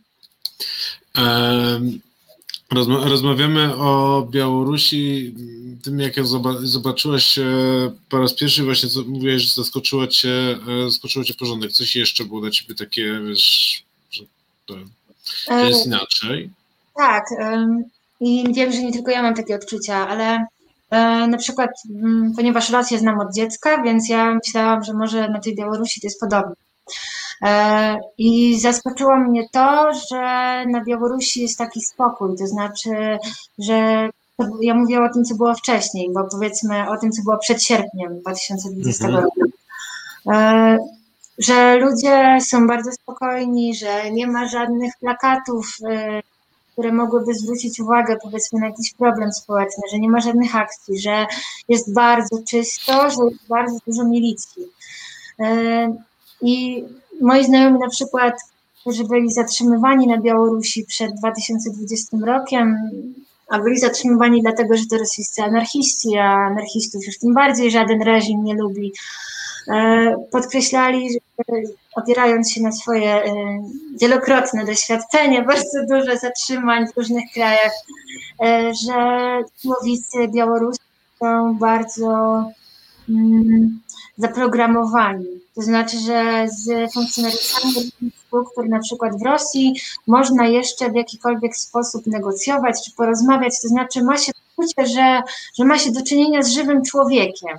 rozmawiamy 3.05 3.77
o 3.77 4.23
Białorusi, 4.31 5.35
tym 5.83 6.01
jak 6.01 6.17
ją 6.17 6.27
zobaczyłaś 6.61 7.39
po 8.09 8.19
raz 8.19 8.35
pierwszy, 8.35 8.65
właśnie 8.65 8.89
co 8.89 9.03
mówiłeś, 9.03 9.43
że 9.43 9.55
zaskoczyło 9.55 10.07
cię, 10.07 10.59
e, 10.69 10.91
zaskoczyło 10.91 11.25
cię 11.25 11.35
porządek. 11.35 11.73
Coś 11.73 11.97
jeszcze 11.97 12.25
było 12.25 12.41
dla 12.41 12.51
ciebie 12.51 12.75
takie, 12.75 13.21
wiesz, 13.29 13.85
że 14.11 14.25
to 14.67 14.77
jest 15.51 15.83
e, 15.83 15.87
inaczej? 15.87 16.51
Tak. 16.97 17.25
I 18.21 18.45
wiem, 18.55 18.73
że 18.73 18.83
nie 18.83 18.93
tylko 18.93 19.11
ja 19.11 19.23
mam 19.23 19.35
takie 19.35 19.55
odczucia, 19.55 20.09
ale 20.09 20.47
E, 20.56 20.56
na 21.29 21.37
przykład, 21.39 21.71
mm, 21.95 22.33
ponieważ 22.37 22.71
Rosję 22.71 22.99
znam 22.99 23.21
od 23.21 23.35
dziecka, 23.35 23.83
więc 23.83 24.09
ja 24.09 24.35
myślałam, 24.35 24.85
że 24.85 24.93
może 24.93 25.29
na 25.29 25.41
tej 25.41 25.55
Białorusi 25.55 26.01
to 26.01 26.07
jest 26.07 26.21
podobne. 26.21 26.55
E, 27.43 27.97
I 28.19 28.61
zaskoczyło 28.61 29.17
mnie 29.17 29.49
to, 29.53 29.93
że 30.11 30.21
na 30.67 30.85
Białorusi 30.85 31.43
jest 31.43 31.59
taki 31.59 31.81
spokój, 31.81 32.39
to 32.39 32.47
znaczy, 32.47 33.19
że 33.59 34.09
ja 34.61 34.75
mówię 34.75 35.03
o 35.03 35.13
tym, 35.13 35.25
co 35.25 35.35
było 35.35 35.55
wcześniej, 35.55 36.11
bo 36.15 36.25
powiedzmy 36.25 36.91
o 36.91 36.99
tym, 36.99 37.13
co 37.13 37.23
było 37.23 37.39
przed 37.39 37.63
sierpniem 37.63 38.21
2020 38.21 39.07
mhm. 39.07 39.25
roku. 39.25 39.41
E, 40.33 40.79
że 41.39 41.77
ludzie 41.77 42.39
są 42.41 42.67
bardzo 42.67 42.93
spokojni, 42.93 43.75
że 43.75 44.11
nie 44.11 44.27
ma 44.27 44.49
żadnych 44.49 44.93
plakatów 45.01 45.79
które 46.77 46.93
mogłyby 46.93 47.35
zwrócić 47.35 47.81
uwagę 47.81 48.17
powiedzmy 48.23 48.61
na 48.61 48.67
jakiś 48.67 48.95
problem 48.95 49.33
społeczny, 49.33 49.83
że 49.93 49.99
nie 49.99 50.09
ma 50.09 50.21
żadnych 50.21 50.57
akcji, 50.57 50.99
że 50.99 51.27
jest 51.69 51.95
bardzo 51.95 52.39
czysto, 52.49 53.11
że 53.11 53.17
jest 53.31 53.49
bardzo 53.49 53.79
dużo 53.87 54.05
milicji. 54.05 54.63
E, 55.41 55.97
I 56.43 56.85
moi 57.21 57.45
znajomi 57.45 57.79
na 57.79 57.89
przykład, 57.89 58.35
którzy 58.81 59.05
byli 59.05 59.33
zatrzymywani 59.33 60.07
na 60.07 60.19
Białorusi 60.21 60.85
przed 60.85 61.15
2020 61.15 62.17
rokiem, 62.27 62.77
a 63.49 63.59
byli 63.59 63.79
zatrzymywani 63.79 64.43
dlatego, 64.43 64.77
że 64.77 64.87
to 64.91 64.99
rosyjscy 64.99 65.43
anarchiści, 65.43 66.17
a 66.17 66.33
anarchistów 66.33 67.07
już 67.07 67.19
tym 67.19 67.35
bardziej 67.35 67.71
żaden 67.71 68.03
reżim 68.03 68.45
nie 68.45 68.55
lubi, 68.55 68.93
podkreślali, 70.31 71.13
że 71.13 71.19
opierając 71.97 72.53
się 72.53 72.63
na 72.63 72.73
swoje 72.73 73.25
e, 73.25 73.33
wielokrotne 74.01 74.65
doświadczenie, 74.65 75.43
bardzo 75.53 75.87
dużo 75.91 76.17
zatrzymań 76.17 76.87
w 76.87 76.97
różnych 76.97 77.25
krajach, 77.35 77.73
e, 78.45 78.73
że 78.75 78.95
człowicy 79.63 80.29
Białoruscy 80.35 80.85
są 81.19 81.59
bardzo 81.59 82.45
mm, 83.09 83.81
zaprogramowani. 84.19 85.46
To 85.57 85.63
znaczy, 85.63 85.99
że 85.99 86.47
z 86.49 86.93
funkcjonariuszami 86.93 87.93
który 88.53 88.69
na 88.69 88.81
przykład 88.81 89.19
w 89.19 89.23
Rosji 89.23 89.81
można 90.07 90.47
jeszcze 90.47 90.91
w 90.91 90.95
jakikolwiek 90.95 91.57
sposób 91.57 92.07
negocjować 92.07 92.85
czy 92.85 92.93
porozmawiać, 92.97 93.61
to 93.63 93.69
znaczy 93.69 94.05
ma 94.05 94.17
się 94.17 94.33
poczucie, 94.57 94.87
że, 94.87 95.23
że 95.59 95.65
ma 95.65 95.79
się 95.79 95.93
do 95.93 96.03
czynienia 96.03 96.43
z 96.43 96.49
żywym 96.49 96.83
człowiekiem. 96.85 97.57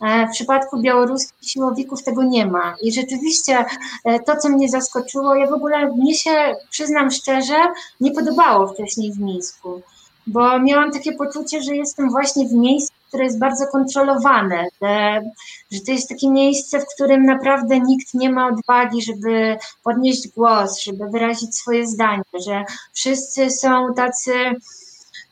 E, 0.00 0.26
w 0.26 0.30
przypadku 0.30 0.80
białoruskich 0.80 1.50
siłowików 1.50 2.02
tego 2.02 2.22
nie 2.22 2.46
ma. 2.46 2.74
I 2.82 2.92
rzeczywiście 2.92 3.64
e, 4.04 4.20
to, 4.20 4.36
co 4.36 4.48
mnie 4.48 4.68
zaskoczyło, 4.68 5.34
ja 5.34 5.46
w 5.46 5.52
ogóle, 5.52 5.92
mnie 5.92 6.14
się, 6.14 6.56
przyznam 6.70 7.10
szczerze, 7.10 7.56
nie 8.00 8.10
podobało 8.10 8.68
wcześniej 8.68 9.12
w 9.12 9.20
Mińsku 9.20 9.82
bo 10.26 10.60
miałam 10.60 10.92
takie 10.92 11.12
poczucie, 11.12 11.62
że 11.62 11.76
jestem 11.76 12.10
właśnie 12.10 12.48
w 12.48 12.52
miejscu, 12.52 12.92
które 13.08 13.24
jest 13.24 13.38
bardzo 13.38 13.66
kontrolowane, 13.66 14.64
że, 14.82 15.22
że 15.70 15.80
to 15.80 15.92
jest 15.92 16.08
takie 16.08 16.30
miejsce, 16.30 16.80
w 16.80 16.94
którym 16.94 17.24
naprawdę 17.24 17.80
nikt 17.80 18.14
nie 18.14 18.30
ma 18.30 18.48
odwagi, 18.48 19.02
żeby 19.02 19.56
podnieść 19.84 20.28
głos, 20.28 20.82
żeby 20.82 21.10
wyrazić 21.10 21.56
swoje 21.56 21.86
zdanie, 21.86 22.22
że 22.46 22.64
wszyscy 22.92 23.50
są 23.50 23.94
tacy 23.94 24.32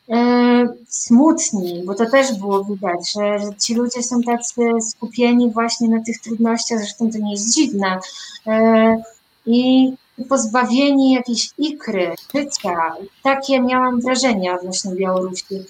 e, 0.09 0.67
smutni, 0.87 1.83
bo 1.85 1.95
to 1.95 2.05
też 2.09 2.39
było 2.39 2.63
widać, 2.63 3.11
że, 3.13 3.39
że, 3.39 3.55
ci 3.55 3.75
ludzie 3.75 4.03
są 4.03 4.21
tacy 4.21 4.61
skupieni 4.89 5.51
właśnie 5.51 5.89
na 5.89 6.03
tych 6.03 6.21
trudnościach, 6.21 6.79
zresztą 6.79 7.11
to 7.11 7.17
nie 7.17 7.31
jest 7.31 7.55
dziwne. 7.55 7.99
E, 8.47 8.97
I 9.45 9.93
pozbawieni 10.29 11.13
jakiejś 11.13 11.49
ikry, 11.57 12.15
życia. 12.35 12.95
Takie 13.23 13.61
miałam 13.61 14.01
wrażenie 14.01 14.53
odnośnie 14.53 14.95
Białorusi. 14.95 15.65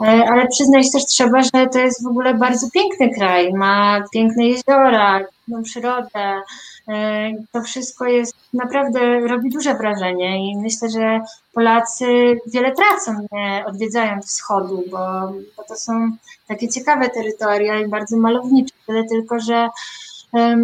E, 0.00 0.04
ale 0.04 0.48
przyznać 0.48 0.92
też 0.92 1.06
trzeba, 1.06 1.42
że 1.42 1.66
to 1.72 1.78
jest 1.78 2.04
w 2.04 2.06
ogóle 2.06 2.34
bardzo 2.34 2.70
piękny 2.70 3.14
kraj. 3.14 3.52
Ma 3.52 4.04
piękne 4.12 4.44
jeziora, 4.46 5.18
piękną 5.18 5.62
przyrodę. 5.62 6.42
E, 6.88 7.30
to 7.52 7.62
wszystko 7.62 8.06
jest 8.06 8.34
naprawdę 8.54 9.20
robi 9.20 9.50
duże 9.50 9.74
wrażenie 9.74 10.52
i 10.52 10.56
myślę, 10.56 10.90
że 10.90 11.20
Polacy 11.52 12.06
wiele 12.46 12.72
tracą 12.72 13.26
nie 13.32 13.64
odwiedzając 13.66 14.26
wschodu, 14.26 14.84
bo, 14.90 15.32
bo 15.56 15.62
to 15.68 15.76
są 15.76 16.10
takie 16.48 16.68
ciekawe 16.68 17.08
terytoria 17.08 17.80
i 17.80 17.88
bardzo 17.88 18.16
malownicze. 18.16 18.74
Tyle 18.86 19.04
tylko, 19.04 19.40
że 19.40 19.68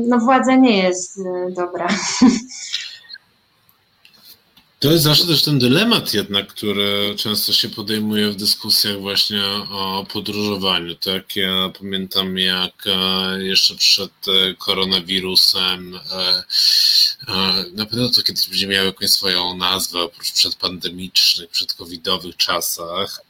no, 0.09 0.19
władza 0.19 0.57
nie 0.57 0.83
jest 0.83 1.19
e, 1.19 1.51
dobra. 1.51 1.89
To 4.81 4.93
jest 4.93 5.05
zawsze 5.05 5.27
też 5.27 5.43
ten 5.43 5.59
dylemat 5.59 6.15
jednak, 6.15 6.47
który 6.47 7.15
często 7.17 7.53
się 7.53 7.69
podejmuje 7.69 8.31
w 8.31 8.37
dyskusjach 8.37 9.01
właśnie 9.01 9.45
o 9.71 10.07
podróżowaniu. 10.13 10.95
Tak, 10.95 11.37
ja 11.37 11.73
pamiętam 11.79 12.39
jak 12.39 12.85
e, 12.87 13.43
jeszcze 13.43 13.75
przed 13.75 14.11
e, 14.29 14.55
koronawirusem, 14.55 16.01
e, 16.11 16.43
na 17.75 17.87
pewno 17.87 18.09
to 18.09 18.23
kiedyś 18.23 18.49
będzie 18.49 18.67
miało 18.67 18.87
jakąś 18.87 19.11
swoją 19.11 19.57
nazwę, 19.57 20.01
oprócz 20.01 20.33
przedpandemicznych, 20.33 21.51
przedcovidowych 21.51 22.37
czasach. 22.37 23.21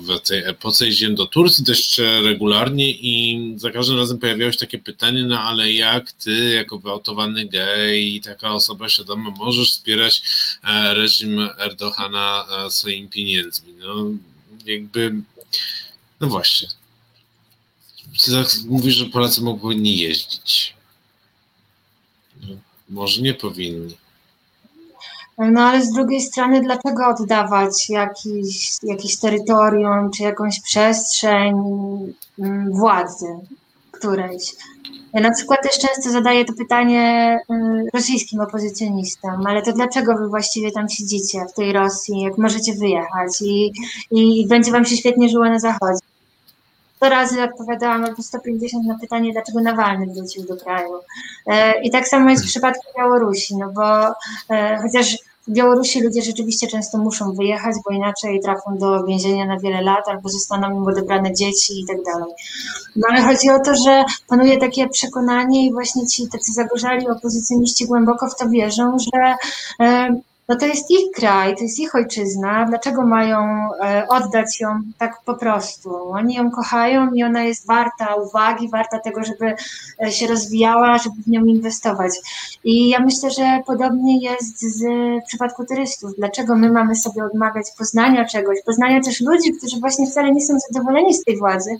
W 0.00 0.20
tej 0.20 0.44
epoce 0.44 0.86
jeździłem 0.86 1.14
do 1.14 1.26
Turcji 1.26 1.64
dość 1.64 1.98
regularnie 2.24 2.90
i 2.90 3.38
za 3.56 3.70
każdym 3.70 3.98
razem 3.98 4.18
pojawiało 4.18 4.52
się 4.52 4.58
takie 4.58 4.78
pytanie, 4.78 5.24
no 5.24 5.40
ale 5.40 5.72
jak 5.72 6.12
ty, 6.12 6.50
jako 6.54 6.78
wyautowany 6.78 7.44
gej 7.44 8.20
taka 8.20 8.54
osoba 8.54 8.88
świadoma, 8.88 9.30
możesz 9.30 9.70
wspierać 9.70 10.22
reżim 10.94 11.48
Erdogana 11.58 12.46
e, 12.66 12.70
swoimi 12.70 13.08
pieniędzmi. 13.08 13.74
No, 13.78 13.94
jakby, 14.66 15.14
no 16.20 16.28
właśnie. 16.28 16.68
Mówisz, 18.68 18.94
że 18.94 19.06
Polacy 19.06 19.40
powinni 19.60 19.98
jeździć. 19.98 20.74
Może 22.88 23.22
nie 23.22 23.34
powinni. 23.34 23.96
No 25.38 25.60
ale 25.60 25.84
z 25.84 25.92
drugiej 25.92 26.20
strony, 26.20 26.60
dlaczego 26.60 27.08
oddawać 27.08 27.88
jakiś, 27.88 28.70
jakieś 28.82 29.18
terytorium 29.18 30.10
czy 30.16 30.22
jakąś 30.22 30.60
przestrzeń 30.60 31.54
mm, 32.38 32.72
władzy 32.72 33.26
którejś? 33.90 34.42
Ja 35.12 35.20
na 35.20 35.30
przykład 35.30 35.62
też 35.62 35.78
często 35.78 36.10
zadaję 36.10 36.44
to 36.44 36.52
pytanie 36.52 37.38
y, 37.50 37.54
rosyjskim 37.94 38.40
opozycjonistom, 38.40 39.46
ale 39.46 39.62
to 39.62 39.72
dlaczego 39.72 40.14
wy 40.14 40.28
właściwie 40.28 40.72
tam 40.72 40.88
siedzicie 40.88 41.38
w 41.52 41.52
tej 41.52 41.72
Rosji, 41.72 42.20
jak 42.20 42.38
możecie 42.38 42.74
wyjechać 42.74 43.42
i, 43.42 43.72
i, 44.10 44.46
będzie 44.46 44.72
wam 44.72 44.84
się 44.84 44.96
świetnie 44.96 45.28
żyło 45.28 45.44
na 45.44 45.58
zachodzie? 45.58 45.98
100 46.96 47.08
razy 47.08 47.42
odpowiadałam 47.42 48.04
albo 48.04 48.22
150 48.22 48.86
na 48.86 48.98
pytanie, 48.98 49.32
dlaczego 49.32 49.60
Nawalny 49.60 50.06
wrócił 50.06 50.46
do 50.46 50.56
kraju. 50.56 50.90
E, 51.46 51.82
I 51.82 51.90
tak 51.90 52.08
samo 52.08 52.30
jest 52.30 52.44
w 52.44 52.48
przypadku 52.48 52.82
Białorusi, 52.98 53.56
no 53.56 53.72
bo 53.72 54.06
e, 54.50 54.78
chociaż 54.82 55.16
w 55.48 55.52
Białorusi 55.52 56.02
ludzie 56.02 56.22
rzeczywiście 56.22 56.66
często 56.66 56.98
muszą 56.98 57.32
wyjechać, 57.32 57.74
bo 57.84 57.94
inaczej 57.94 58.40
trafią 58.40 58.78
do 58.78 59.04
więzienia 59.04 59.46
na 59.46 59.58
wiele 59.58 59.82
lat 59.82 60.08
albo 60.08 60.28
zostaną 60.28 60.76
im 60.76 60.86
odebrane 60.86 61.34
dzieci 61.34 61.80
i 61.80 61.86
tak 61.86 61.96
dalej. 62.02 62.34
No 62.96 63.06
ale 63.10 63.22
chodzi 63.22 63.50
o 63.50 63.58
to, 63.58 63.74
że 63.74 64.04
panuje 64.28 64.58
takie 64.58 64.88
przekonanie 64.88 65.66
i 65.66 65.72
właśnie 65.72 66.06
ci 66.06 66.28
tacy 66.28 66.52
zagorzali 66.52 67.08
opozycjoniści 67.08 67.86
głęboko 67.86 68.28
w 68.28 68.36
to 68.36 68.48
wierzą, 68.48 68.96
że 68.98 69.34
e, 69.80 70.20
no 70.48 70.56
to 70.56 70.66
jest 70.66 70.90
ich 70.90 71.10
kraj, 71.14 71.56
to 71.56 71.62
jest 71.62 71.78
ich 71.78 71.94
ojczyzna, 71.94 72.66
dlaczego 72.68 73.06
mają 73.06 73.38
e, 73.82 74.08
oddać 74.08 74.60
ją 74.60 74.80
tak 74.98 75.22
po 75.24 75.34
prostu? 75.34 76.10
Oni 76.10 76.34
ją 76.34 76.50
kochają 76.50 77.12
i 77.12 77.22
ona 77.22 77.42
jest 77.42 77.66
warta 77.66 78.14
uwagi, 78.14 78.68
warta 78.68 78.98
tego, 78.98 79.24
żeby 79.24 79.54
e, 80.02 80.12
się 80.12 80.26
rozwijała, 80.26 80.98
żeby 80.98 81.16
w 81.22 81.28
nią 81.28 81.44
inwestować. 81.44 82.12
I 82.64 82.88
ja 82.88 83.00
myślę, 83.00 83.30
że 83.30 83.60
podobnie 83.66 84.20
jest 84.20 84.60
z, 84.60 84.84
w 85.24 85.26
przypadku 85.26 85.64
turystów. 85.66 86.16
Dlaczego 86.18 86.56
my 86.56 86.72
mamy 86.72 86.96
sobie 86.96 87.24
odmawiać 87.24 87.66
poznania 87.78 88.24
czegoś, 88.24 88.58
poznania 88.66 89.00
też 89.00 89.20
ludzi, 89.20 89.52
którzy 89.52 89.80
właśnie 89.80 90.06
wcale 90.06 90.32
nie 90.32 90.40
są 90.40 90.54
zadowoleni 90.68 91.14
z 91.14 91.24
tej 91.24 91.38
władzy, 91.38 91.70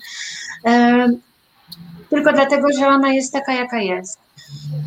e, 0.67 1.09
tylko 2.11 2.33
dlatego, 2.33 2.69
że 2.79 2.89
ona 2.89 3.13
jest 3.13 3.33
taka, 3.33 3.53
jaka 3.53 3.79
jest. 3.79 4.19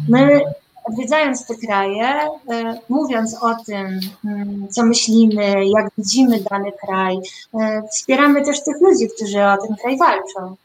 My 0.10 0.42
odwiedzając 0.84 1.46
te 1.46 1.56
kraje, 1.56 2.06
e, 2.06 2.80
mówiąc 2.90 3.44
o 3.44 3.56
tym, 3.66 4.00
mm, 4.26 4.68
co 4.70 4.84
myślimy, 4.84 5.66
jak 5.66 5.92
widzimy 5.98 6.40
dany 6.52 6.72
kraj, 6.86 7.20
e, 7.54 7.84
wspieramy 7.92 8.46
też 8.46 8.64
tych 8.64 8.82
ludzi, 8.82 9.10
którzy 9.16 9.44
o 9.44 9.58
ten 9.58 9.76
kraj 9.76 9.98
walczą. 9.98 10.56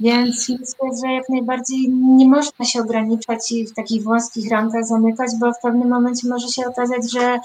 Więc 0.00 0.48
myślę, 0.48 0.98
że 1.02 1.12
jak 1.12 1.28
najbardziej 1.28 1.88
nie 1.90 2.28
można 2.28 2.64
się 2.64 2.80
ograniczać 2.80 3.52
i 3.52 3.66
w 3.66 3.74
takich 3.74 4.02
wąskich 4.02 4.50
ramkach 4.50 4.86
zamykać, 4.86 5.30
bo 5.40 5.52
w 5.52 5.60
pewnym 5.62 5.88
momencie 5.88 6.28
może 6.28 6.48
się 6.48 6.66
okazać, 6.66 7.12
że 7.12 7.38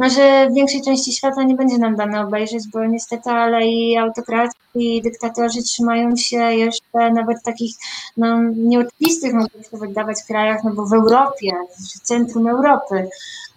no, 0.00 0.10
że 0.10 0.48
w 0.50 0.54
większej 0.54 0.82
części 0.82 1.12
świata 1.12 1.42
nie 1.42 1.54
będzie 1.54 1.78
nam 1.78 1.96
dane 1.96 2.20
obejrzeć, 2.20 2.68
bo 2.72 2.84
niestety, 2.84 3.30
ale 3.30 3.66
i 3.66 3.96
autokraci, 3.96 4.56
i 4.74 5.02
dyktatorzy 5.02 5.62
trzymają 5.62 6.16
się 6.16 6.36
jeszcze 6.36 7.10
nawet 7.14 7.42
takich 7.44 7.76
no, 8.16 8.42
nieoczywistych, 8.42 9.32
mogę 9.34 9.64
się 9.70 9.76
wydawać, 9.76 10.16
krajach, 10.26 10.64
no 10.64 10.70
bo 10.74 10.86
w 10.86 10.92
Europie, 10.92 11.52
w 11.74 12.00
centrum 12.00 12.48
Europy. 12.48 13.08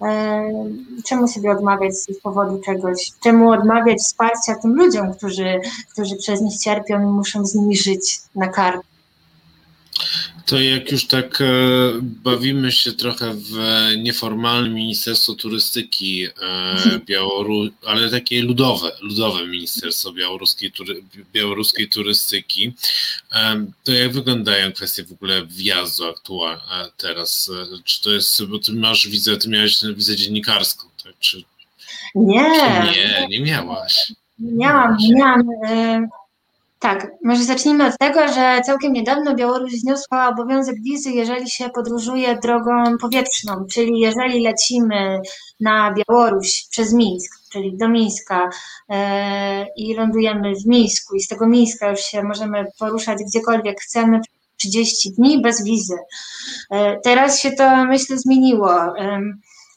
E, 0.02 0.44
czemu 1.06 1.28
sobie 1.28 1.52
odmawiać 1.52 1.96
z 1.96 2.22
powodu 2.22 2.62
czegoś? 2.66 3.12
Czemu 3.24 3.52
odmawiać 3.52 4.00
wsparcia 4.00 4.56
tym 4.62 4.76
ludziom, 4.76 5.14
którzy, 5.14 5.60
którzy 5.92 6.16
przez 6.16 6.42
nich 6.42 6.58
cierpią 6.58 7.02
i 7.02 7.06
muszą 7.06 7.46
z 7.46 7.56
nimi 7.56 7.78
żyć 7.78 8.20
na 8.36 8.48
kartę? 8.48 8.93
To 10.46 10.62
jak 10.62 10.92
już 10.92 11.08
tak 11.08 11.42
e, 11.42 11.46
bawimy 12.02 12.72
się 12.72 12.92
trochę 12.92 13.34
w 13.34 13.58
nieformalne 13.98 14.70
Ministerstwo 14.70 15.34
Turystyki 15.34 16.26
e, 16.26 16.30
Białoru, 17.08 17.70
ale 17.86 18.10
takie 18.10 18.42
ludowe, 18.42 18.92
ludowe 19.02 19.48
Ministerstwo 19.48 20.12
Białoruskiej, 20.12 20.72
tury, 20.72 21.04
białoruskiej 21.34 21.90
Turystyki, 21.90 22.74
e, 23.32 23.66
to 23.84 23.92
jak 23.92 24.12
wyglądają 24.14 24.72
kwestie 24.72 25.04
w 25.04 25.12
ogóle 25.12 25.46
wjazdu 25.46 26.06
aktualnie 26.06 26.62
teraz? 26.98 27.52
Czy 27.84 28.02
to 28.02 28.12
jest, 28.12 28.46
bo 28.46 28.60
ty 28.60 28.74
masz 28.74 29.08
widzę, 29.08 29.38
ty 29.38 29.50
miałeś 29.50 29.80
widzę 29.96 30.16
dziennikarską, 30.16 30.88
tak? 31.04 31.14
Czy, 31.20 31.44
nie. 32.16 32.92
Nie, 32.96 33.28
nie 33.30 33.40
miałaś. 33.40 34.14
Miałam, 34.40 34.98
miałam. 35.16 35.44
Tak, 36.84 37.08
może 37.24 37.44
zacznijmy 37.44 37.88
od 37.88 37.98
tego, 37.98 38.28
że 38.28 38.62
całkiem 38.66 38.94
niedawno 38.94 39.36
Białoruś 39.36 39.72
zniosła 39.72 40.30
obowiązek 40.30 40.76
wizy, 40.82 41.12
jeżeli 41.12 41.50
się 41.50 41.70
podróżuje 41.70 42.38
drogą 42.38 42.98
powietrzną, 43.02 43.66
czyli 43.74 44.00
jeżeli 44.00 44.44
lecimy 44.44 45.22
na 45.60 45.94
Białoruś 45.94 46.68
przez 46.72 46.94
Mińsk, 46.94 47.32
czyli 47.52 47.78
do 47.78 47.90
Mińska 47.90 48.50
e, 48.90 49.66
i 49.78 49.96
lądujemy 49.96 50.56
w 50.56 50.66
Mińsku 50.66 51.16
i 51.16 51.22
z 51.22 51.28
tego 51.28 51.48
Mińska 51.48 51.90
już 51.90 52.00
się 52.00 52.24
możemy 52.24 52.66
poruszać 52.80 53.18
gdziekolwiek 53.28 53.82
chcemy 53.82 54.20
30 54.58 55.12
dni 55.12 55.42
bez 55.42 55.64
wizy. 55.64 55.98
E, 56.72 57.00
teraz 57.00 57.40
się 57.40 57.52
to 57.52 57.86
myślę 57.86 58.18
zmieniło. 58.18 58.98
E, 58.98 59.22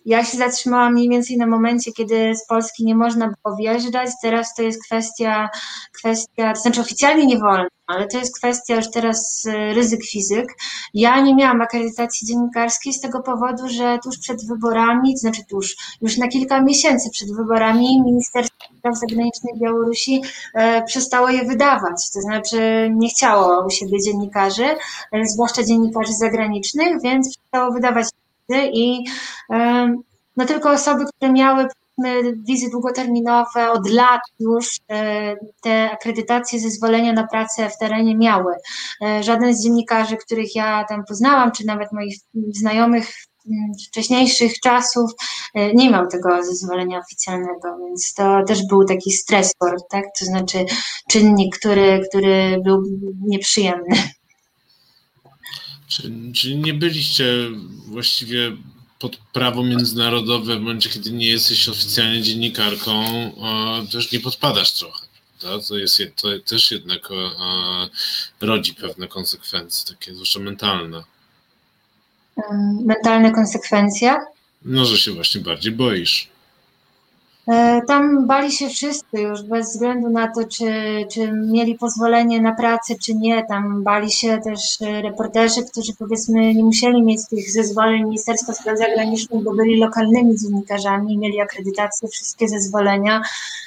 ja 0.06 0.24
się 0.24 0.38
zatrzymałam 0.38 0.92
mniej 0.92 1.08
więcej 1.08 1.36
na 1.36 1.46
momencie, 1.46 1.92
kiedy 1.92 2.34
z 2.34 2.46
Polski 2.46 2.84
nie 2.84 2.94
można 2.94 3.32
było 3.44 3.56
wjeżdżać. 3.56 4.10
Teraz 4.22 4.54
to 4.54 4.62
jest 4.62 4.84
kwestia, 4.84 5.48
kwestia, 5.92 6.52
to 6.52 6.60
znaczy 6.60 6.80
oficjalnie 6.80 7.26
nie 7.26 7.38
wolno, 7.38 7.68
ale 7.86 8.06
to 8.06 8.18
jest 8.18 8.36
kwestia 8.38 8.76
już 8.76 8.90
teraz 8.90 9.44
y, 9.44 9.74
ryzyk 9.74 10.04
fizyk. 10.04 10.46
Ja 10.94 11.20
nie 11.20 11.34
miałam 11.34 11.62
akredytacji 11.62 12.26
dziennikarskiej 12.26 12.92
z 12.92 13.00
tego 13.00 13.22
powodu, 13.22 13.68
że 13.68 13.98
tuż 14.04 14.18
przed 14.18 14.46
wyborami, 14.46 15.14
to 15.14 15.18
znaczy 15.18 15.42
tuż, 15.50 15.76
już 16.00 16.18
na 16.18 16.28
kilka 16.28 16.62
miesięcy 16.62 17.10
przed 17.10 17.36
wyborami 17.36 18.02
Ministerstwo 18.02 18.56
Spraw 18.78 18.98
Zagranicznych 18.98 19.58
Białorusi 19.58 20.22
e, 20.54 20.82
przestało 20.82 21.28
je 21.28 21.44
wydawać. 21.44 22.10
To 22.14 22.20
znaczy 22.20 22.90
nie 22.94 23.08
chciało 23.08 23.66
u 23.66 23.70
siebie 23.70 24.02
dziennikarzy, 24.02 24.66
e, 25.12 25.24
zwłaszcza 25.24 25.64
dziennikarzy 25.64 26.12
zagranicznych, 26.12 27.02
więc 27.02 27.38
przestało 27.38 27.72
wydawać 27.72 28.06
i 28.50 29.04
no 30.36 30.46
tylko 30.46 30.70
osoby, 30.70 31.04
które 31.04 31.32
miały 31.32 31.68
wizy 32.46 32.70
długoterminowe 32.70 33.70
od 33.70 33.90
lat 33.90 34.20
już 34.40 34.78
e, 34.90 35.36
te 35.62 35.90
akredytacje, 35.90 36.60
zezwolenia 36.60 37.12
na 37.12 37.26
pracę 37.26 37.70
w 37.70 37.78
terenie 37.78 38.16
miały. 38.16 38.52
E, 39.04 39.22
żaden 39.22 39.54
z 39.54 39.64
dziennikarzy, 39.64 40.16
których 40.16 40.54
ja 40.54 40.84
tam 40.88 41.04
poznałam, 41.08 41.52
czy 41.52 41.66
nawet 41.66 41.92
moich 41.92 42.16
znajomych 42.34 43.12
z 43.78 43.88
wcześniejszych 43.88 44.60
czasów 44.60 45.10
e, 45.54 45.74
nie 45.74 45.90
miał 45.90 46.06
tego 46.06 46.44
zezwolenia 46.44 46.98
oficjalnego, 46.98 47.78
więc 47.78 48.14
to 48.14 48.42
też 48.46 48.66
był 48.66 48.84
taki 48.84 49.12
stresor, 49.12 49.76
tak? 49.90 50.04
to 50.18 50.24
znaczy 50.24 50.64
czynnik, 51.10 51.58
który, 51.58 52.02
który 52.08 52.60
był 52.64 52.82
nieprzyjemny. 53.20 53.96
Czyli, 55.96 56.32
czyli 56.32 56.56
nie 56.56 56.74
byliście 56.74 57.34
właściwie 57.86 58.56
pod 58.98 59.16
prawo 59.16 59.64
międzynarodowe, 59.64 60.56
w 60.56 60.60
momencie, 60.60 60.90
kiedy 60.90 61.10
nie 61.10 61.28
jesteś 61.28 61.68
oficjalnie 61.68 62.22
dziennikarką, 62.22 63.04
też 63.92 64.12
nie 64.12 64.20
podpadasz 64.20 64.72
trochę. 64.72 65.06
Prawda? 65.40 65.66
To, 65.66 65.76
jest, 65.76 66.02
to 66.16 66.28
też 66.46 66.70
jednak 66.70 67.08
rodzi 68.40 68.74
pewne 68.74 69.08
konsekwencje, 69.08 69.94
takie 69.94 70.14
zwłaszcza 70.14 70.40
mentalne. 70.40 71.02
Mentalne 72.84 73.32
konsekwencje? 73.32 74.16
No, 74.64 74.84
że 74.84 74.98
się 74.98 75.12
właśnie 75.12 75.40
bardziej 75.40 75.72
boisz. 75.72 76.28
E, 77.48 77.82
tam 77.86 78.26
bali 78.26 78.52
się 78.52 78.68
wszyscy 78.68 79.20
już, 79.20 79.42
bez 79.42 79.72
względu 79.72 80.08
na 80.08 80.32
to, 80.34 80.44
czy, 80.44 80.66
czy 81.10 81.32
mieli 81.32 81.74
pozwolenie 81.74 82.42
na 82.42 82.54
pracę, 82.54 82.94
czy 83.02 83.14
nie. 83.14 83.44
Tam 83.44 83.82
bali 83.82 84.12
się 84.12 84.38
też 84.44 84.82
e, 84.82 85.02
reporterzy, 85.02 85.62
którzy 85.62 85.92
powiedzmy 85.98 86.54
nie 86.54 86.64
musieli 86.64 87.02
mieć 87.02 87.28
tych 87.30 87.50
zezwoleń 87.50 88.04
Ministerstwa 88.04 88.52
Spraw 88.52 88.78
Zagranicznych, 88.78 89.42
bo 89.42 89.54
byli 89.54 89.78
lokalnymi 89.78 90.38
dziennikarzami, 90.38 91.18
mieli 91.18 91.40
akredytację, 91.40 92.08
wszystkie 92.08 92.48
zezwolenia. 92.48 93.22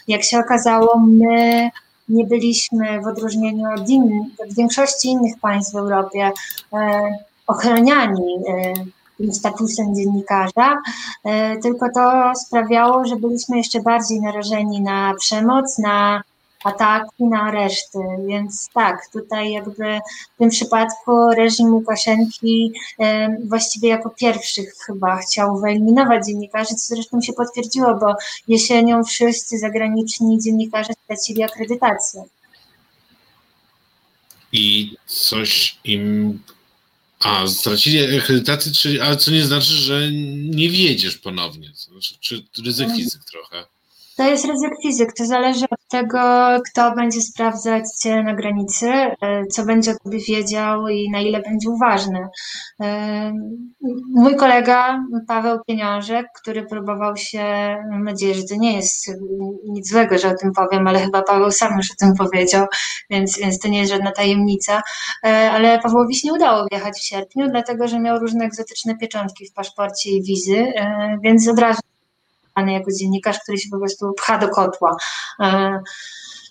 Jak 0.08 0.24
się 0.24 0.40
okazało, 0.40 1.00
my 1.00 1.70
nie 2.10 2.26
byliśmy 2.26 3.02
w 3.02 3.08
odróżnieniu 3.08 3.66
od, 3.78 3.90
innych, 3.90 4.28
od 4.48 4.54
większości 4.54 5.08
innych 5.08 5.40
państw 5.42 5.74
w 5.74 5.78
Europie 5.78 6.32
e, 6.74 7.02
ochraniani 7.48 8.36
tym 8.46 8.99
statusem 9.32 9.96
dziennikarza, 9.96 10.78
e, 11.26 11.58
tylko 11.58 11.86
to 11.96 12.32
sprawiało, 12.36 13.06
że 13.06 13.16
byliśmy 13.16 13.58
jeszcze 13.58 13.82
bardziej 13.82 14.22
narażeni 14.22 14.82
na 14.82 15.14
przemoc, 15.20 15.78
na 15.78 16.24
ataki, 16.64 17.24
na 17.24 17.42
areszty. 17.42 18.00
Więc 18.28 18.70
tak, 18.74 19.10
tutaj 19.14 19.52
jakby 19.52 20.00
w 20.36 20.38
tym 20.38 20.50
przypadku 20.50 21.30
reżim 21.38 21.74
Łukaszenki 21.74 22.72
e, 23.00 23.38
właściwie 23.46 23.90
jako 23.90 24.10
pierwszych 24.10 24.74
chyba 24.86 25.18
chciał 25.18 25.60
wyeliminować 25.60 26.26
dziennikarzy, 26.26 26.76
co 26.76 26.96
zresztą 26.96 27.22
się 27.22 27.34
potwierdziło, 27.34 27.96
bo 27.96 28.16
jesienią 28.48 29.04
wszyscy 29.04 29.58
zagraniczni 29.58 30.40
dziennikarze 30.42 30.94
stracili 31.04 31.44
akredytację. 31.44 32.24
I 34.52 34.96
coś 35.06 35.80
im 35.84 36.40
A, 37.20 37.48
stracili 37.48 38.18
akredytację, 38.18 38.72
czyli, 38.72 39.00
ale 39.00 39.18
co 39.18 39.32
nie 39.32 39.46
znaczy, 39.46 39.74
że 39.74 40.12
nie 40.34 40.70
wjedziesz 40.70 41.18
ponownie. 41.18 41.72
Znaczy, 41.76 42.16
czy 42.22 42.44
ryzyk 42.66 42.90
fizyk 42.96 43.22
trochę. 43.24 43.66
To 44.20 44.26
jest 44.26 44.46
ryzyk 44.46 44.74
fizyk, 44.82 45.14
to 45.14 45.26
zależy 45.26 45.66
od 45.72 45.88
tego, 45.88 46.20
kto 46.72 46.96
będzie 46.96 47.22
sprawdzać 47.22 47.84
cię 48.02 48.24
na 48.24 48.34
granicy, 48.34 48.88
e, 48.90 49.46
co 49.52 49.66
będzie 49.66 49.92
o 49.92 49.96
tobie 50.04 50.20
wiedział 50.28 50.88
i 50.88 51.10
na 51.12 51.20
ile 51.20 51.42
będzie 51.42 51.70
uważny. 51.70 52.28
E, 52.82 53.34
Mój 54.16 54.36
kolega 54.36 55.04
Paweł 55.28 55.60
Pieniążek, 55.68 56.26
który 56.42 56.66
próbował 56.66 57.18
się, 57.18 57.44
mam 57.92 58.04
nadzieję, 58.04 58.36
że 58.36 58.44
to 58.44 58.56
nie 58.56 58.76
jest 58.76 59.12
nic 59.70 59.90
złego, 59.90 60.18
że 60.18 60.28
o 60.28 60.36
tym 60.36 60.52
powiem, 60.52 60.88
ale 60.88 61.00
chyba 61.00 61.22
Paweł 61.22 61.52
sam 61.52 61.78
już 61.78 61.92
o 61.92 61.96
tym 62.00 62.14
powiedział, 62.16 62.66
więc, 63.10 63.40
więc 63.40 63.60
to 63.60 63.68
nie 63.68 63.80
jest 63.80 63.92
żadna 63.92 64.12
tajemnica, 64.12 64.82
E, 65.26 65.52
ale 65.52 65.80
Pawłowi 65.80 66.16
się 66.16 66.28
nie 66.28 66.34
udało 66.34 66.66
wjechać 66.72 66.94
w 66.98 67.08
sierpniu, 67.08 67.48
dlatego 67.52 67.88
że 67.88 68.00
miał 68.00 68.20
różne 68.20 68.46
egzotyczne 68.46 68.98
pieczątki 68.98 69.46
w 69.48 69.54
paszporcie 69.54 70.10
i 70.10 70.24
wizy, 70.24 70.74
więc 71.24 71.48
od 71.48 71.60
razu 71.60 71.80
traktowany 72.60 72.74
jako 72.74 72.92
dziennikarz, 72.92 73.40
który 73.40 73.58
się 73.58 73.70
po 73.70 73.78
prostu 73.78 74.14
pcha 74.14 74.38
do 74.38 74.50
kotła. 74.50 74.96
E, 75.40 75.80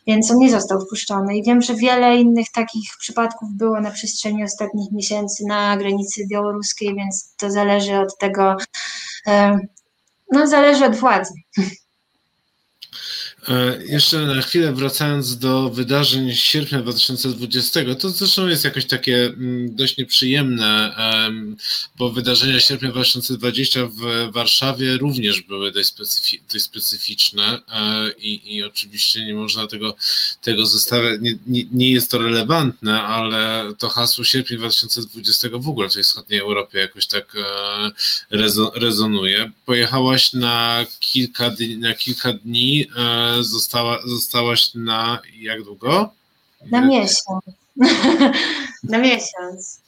Więc 0.07 0.31
on 0.31 0.39
nie 0.39 0.51
został 0.51 0.81
wpuszczony. 0.81 1.37
I 1.37 1.43
wiem, 1.43 1.63
że 1.63 1.75
wiele 1.75 2.17
innych 2.17 2.47
takich 2.55 2.91
przypadków 2.99 3.49
było 3.53 3.81
na 3.81 3.91
przestrzeni 3.91 4.45
ostatnich 4.45 4.93
miesięcy 4.93 5.45
na 5.47 5.77
granicy 5.77 6.27
białoruskiej, 6.31 6.95
więc 6.95 7.35
to 7.37 7.51
zależy 7.51 7.99
od 7.99 8.19
tego, 8.19 8.57
e, 9.27 9.59
no 10.33 10.47
zależy 10.47 10.85
od 10.85 10.97
władzy. 10.97 11.35
E, 13.49 13.79
Jeszcze 13.87 14.19
na 14.27 14.43
chwilę 14.43 14.73
wracając 14.73 15.39
do 15.39 15.71
wydarzeń 15.71 16.33
z 16.33 16.39
sierpnia 16.39 16.83
2020, 16.83 17.95
to 17.95 18.09
zresztą 18.11 18.47
jest 18.47 18.65
jakoś 18.65 18.87
takie 18.87 19.25
mm, 19.27 19.77
dość 19.77 19.97
nieprzyjemne, 19.97 20.95
em, 20.97 21.57
bo 21.99 22.11
wydarzenia 22.11 22.61
sierpnia 22.61 22.91
2020 22.91 23.81
w 23.87 24.33
Warszawie 24.33 24.97
również 24.97 25.43
były 25.43 25.73
dość, 25.73 25.95
specyfi- 25.95 26.41
dość 26.53 26.65
specyficzne 26.65 27.45
e, 27.73 28.11
i, 28.19 28.57
i 28.57 28.65
oczywiście 28.65 29.27
nie 29.27 29.35
można 29.35 29.67
tego, 29.67 29.97
tego 30.43 30.67
zostawiać, 30.67 31.21
nie, 31.21 31.35
nie, 31.47 31.65
nie 31.73 31.91
jest 31.91 32.11
to 32.11 32.19
relevantne, 32.19 33.03
ale 33.03 33.73
to 33.79 33.89
hasło 33.89 34.25
sierpnia 34.25 34.57
2020 34.59 35.49
w 35.53 35.69
ogóle 35.69 35.89
w 35.89 35.95
tej 35.95 36.03
wschodniej 36.03 36.41
Europie 36.41 36.79
jakoś 36.79 37.07
tak 37.07 37.37
e, 38.31 38.37
rezo- 38.37 38.71
rezonuje. 38.75 39.51
Pojechałaś 39.67 40.33
na 40.33 40.87
kilka, 41.01 41.51
na 41.79 41.95
kilka 41.95 42.33
dni, 42.33 42.87
została, 43.43 43.99
zostałaś 44.05 44.75
na 44.75 45.19
jak 45.35 45.63
długo? 45.63 46.11
Na 46.71 46.81
miesiąc. 46.81 47.25
na 48.93 48.99
miesiąc. 48.99 49.81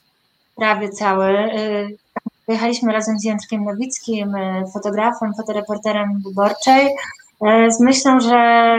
Prawie 0.55 0.89
cały. 0.89 1.29
Y, 1.29 1.97
Pojechaliśmy 2.45 2.93
razem 2.93 3.19
z 3.19 3.23
Jędrkiem 3.23 3.63
Nowickim, 3.63 4.35
y, 4.35 4.63
fotografem, 4.73 5.33
fotoreporterem 5.37 6.21
wyborczej, 6.25 6.87
y, 6.87 7.71
z 7.71 7.79
myślą, 7.79 8.19
że 8.19 8.75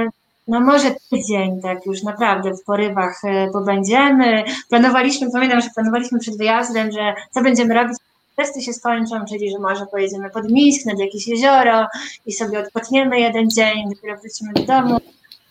no 0.49 0.61
może 0.61 0.95
tydzień 1.11 1.61
tak 1.63 1.87
już 1.87 2.03
naprawdę 2.03 2.55
w 2.55 2.65
porywach 2.65 3.25
y, 3.25 3.53
pobędziemy. 3.53 4.45
Planowaliśmy, 4.69 5.31
pamiętam, 5.33 5.61
że 5.61 5.69
planowaliśmy 5.75 6.19
przed 6.19 6.39
wyjazdem, 6.39 6.93
że 6.93 7.15
co 7.31 7.43
będziemy 7.43 7.75
robić, 7.75 7.99
testy 8.37 8.63
się 8.63 8.73
skończą, 8.73 9.25
czyli 9.29 9.51
że 9.51 9.59
może 9.59 9.87
pojedziemy 9.87 10.31
pod 10.31 10.51
Mińsk, 10.51 10.87
nad 10.87 10.99
jakieś 10.99 11.29
jezioro 11.29 11.87
i 12.27 12.33
sobie 12.33 12.61
odpoczniemy 12.61 13.21
jeden 13.21 13.51
dzień, 13.51 13.89
dopiero 13.95 14.21
wrócimy 14.21 14.53
do 14.53 14.63
domu. 14.63 14.99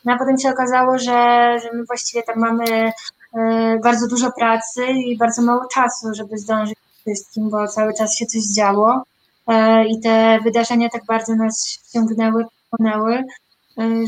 No 0.05 0.13
a 0.13 0.17
potem 0.17 0.37
się 0.37 0.49
okazało, 0.49 0.97
że, 0.97 1.59
że 1.63 1.69
my 1.73 1.85
właściwie 1.85 2.23
tam 2.23 2.39
mamy 2.39 2.91
e, 3.33 3.79
bardzo 3.83 4.07
dużo 4.07 4.31
pracy 4.31 4.85
i 4.85 5.17
bardzo 5.17 5.41
mało 5.41 5.67
czasu, 5.73 6.13
żeby 6.13 6.37
zdążyć 6.37 6.77
z 6.77 7.01
wszystkim, 7.01 7.49
bo 7.49 7.67
cały 7.67 7.93
czas 7.93 8.17
się 8.17 8.25
coś 8.25 8.43
działo 8.43 9.03
e, 9.47 9.85
i 9.87 9.99
te 9.99 10.39
wydarzenia 10.43 10.89
tak 10.89 11.05
bardzo 11.05 11.35
nas 11.35 11.67
ściągnęły, 11.67 12.45
wchłonęły, 12.67 13.13
e, 13.13 13.23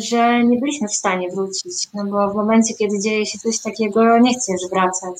że 0.03 0.43
nie 0.43 0.59
byliśmy 0.59 0.87
w 0.87 0.95
stanie 0.95 1.29
wrócić, 1.29 1.87
no 1.93 2.05
bo 2.05 2.29
w 2.29 2.35
momencie, 2.35 2.73
kiedy 2.73 2.99
dzieje 2.99 3.25
się 3.25 3.39
coś 3.39 3.59
takiego, 3.59 4.17
nie 4.19 4.33
chcesz 4.33 4.69
wracać. 4.71 5.15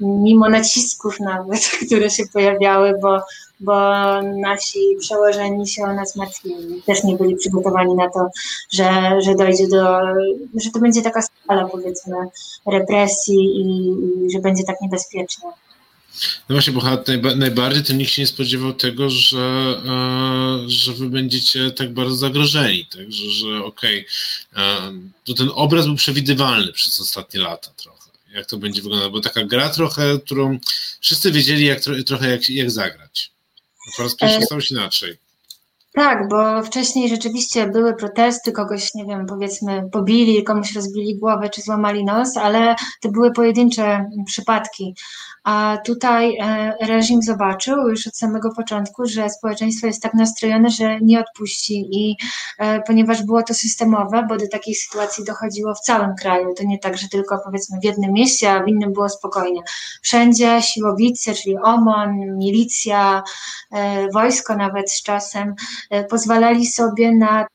Mimo 0.00 0.48
nacisków 0.48 1.20
nawet, 1.20 1.60
które 1.86 2.10
się 2.10 2.22
pojawiały, 2.32 2.94
bo, 3.02 3.20
bo 3.60 3.72
nasi 4.22 4.78
przełożeni 5.00 5.68
się 5.68 5.82
o 5.82 5.94
nas 5.94 6.16
martwili. 6.16 6.82
Też 6.86 7.04
nie 7.04 7.16
byli 7.16 7.36
przygotowani 7.36 7.94
na 7.94 8.10
to, 8.10 8.28
że, 8.70 9.18
że 9.24 9.34
dojdzie 9.34 9.68
do, 9.68 9.98
że 10.54 10.70
to 10.70 10.80
będzie 10.80 11.02
taka 11.02 11.22
skala 11.22 11.64
powiedzmy 11.64 12.16
represji 12.66 13.36
i, 13.36 13.90
i 14.26 14.30
że 14.30 14.38
będzie 14.38 14.64
tak 14.64 14.80
niebezpiecznie. 14.80 15.50
No 16.48 16.54
właśnie, 16.54 16.72
bo 16.72 17.36
najbardziej 17.36 17.84
to 17.84 17.92
nikt 17.92 18.10
się 18.10 18.22
nie 18.22 18.26
spodziewał 18.26 18.72
tego, 18.72 19.10
że, 19.10 19.38
e, 19.86 20.68
że 20.68 20.92
wy 20.92 21.10
będziecie 21.10 21.70
tak 21.70 21.92
bardzo 21.92 22.14
zagrożeni, 22.14 22.86
tak? 22.86 23.12
że, 23.12 23.30
że 23.30 23.64
okej, 23.64 24.06
e, 24.56 24.92
to 25.24 25.34
ten 25.34 25.50
obraz 25.54 25.86
był 25.86 25.96
przewidywalny 25.96 26.72
przez 26.72 27.00
ostatnie 27.00 27.40
lata 27.40 27.70
trochę, 27.76 27.97
jak 28.34 28.46
to 28.46 28.56
będzie 28.56 28.82
wyglądało, 28.82 29.12
bo 29.12 29.20
taka 29.20 29.44
gra 29.44 29.68
trochę, 29.68 30.18
którą 30.24 30.58
wszyscy 31.00 31.32
wiedzieli 31.32 31.64
jak, 31.64 31.80
tro- 31.80 32.04
trochę 32.04 32.30
jak, 32.30 32.48
jak 32.48 32.70
zagrać. 32.70 33.32
A 33.88 33.96
po 33.96 34.02
raz 34.02 34.14
pierwszy 34.14 34.38
E, 34.38 34.42
stało 34.42 34.60
się 34.60 34.74
inaczej. 34.74 35.18
Tak, 35.92 36.28
bo 36.28 36.62
wcześniej 36.62 37.08
rzeczywiście 37.08 37.66
były 37.66 37.94
protesty, 37.94 38.52
kogoś, 38.52 38.94
nie 38.94 39.04
wiem, 39.04 39.26
powiedzmy, 39.26 39.82
pobili, 39.92 40.44
komuś 40.44 40.74
rozbili 40.74 41.16
głowę 41.16 41.50
czy 41.50 41.62
złamali 41.62 42.04
nos, 42.04 42.36
ale 42.36 42.74
to 43.00 43.08
były 43.08 43.32
pojedyncze 43.32 44.10
przypadki. 44.26 44.94
A 45.48 45.78
tutaj 45.84 46.36
e, 46.40 46.76
reżim 46.80 47.22
zobaczył 47.22 47.88
już 47.88 48.06
od 48.06 48.16
samego 48.16 48.50
początku, 48.56 49.06
że 49.06 49.30
społeczeństwo 49.30 49.86
jest 49.86 50.02
tak 50.02 50.14
nastrojone, 50.14 50.70
że 50.70 51.00
nie 51.00 51.20
odpuści 51.20 51.88
i 51.92 52.16
e, 52.58 52.82
ponieważ 52.82 53.22
było 53.22 53.42
to 53.42 53.54
systemowe, 53.54 54.26
bo 54.28 54.36
do 54.36 54.48
takiej 54.48 54.74
sytuacji 54.74 55.24
dochodziło 55.24 55.74
w 55.74 55.80
całym 55.80 56.14
kraju, 56.20 56.54
to 56.54 56.64
nie 56.64 56.78
tak, 56.78 56.98
że 56.98 57.08
tylko 57.08 57.38
powiedzmy 57.44 57.80
w 57.80 57.84
jednym 57.84 58.12
mieście, 58.12 58.52
a 58.52 58.62
w 58.62 58.68
innym 58.68 58.92
było 58.92 59.08
spokojnie. 59.08 59.60
Wszędzie 60.02 60.62
siłowice, 60.62 61.34
czyli 61.34 61.56
OMON, 61.58 62.38
milicja, 62.38 63.22
e, 63.72 64.08
wojsko 64.10 64.56
nawet 64.56 64.90
z 64.92 65.02
czasem 65.02 65.54
pozwalali 66.10 66.66
sobie 66.66 67.12
na 67.12 67.46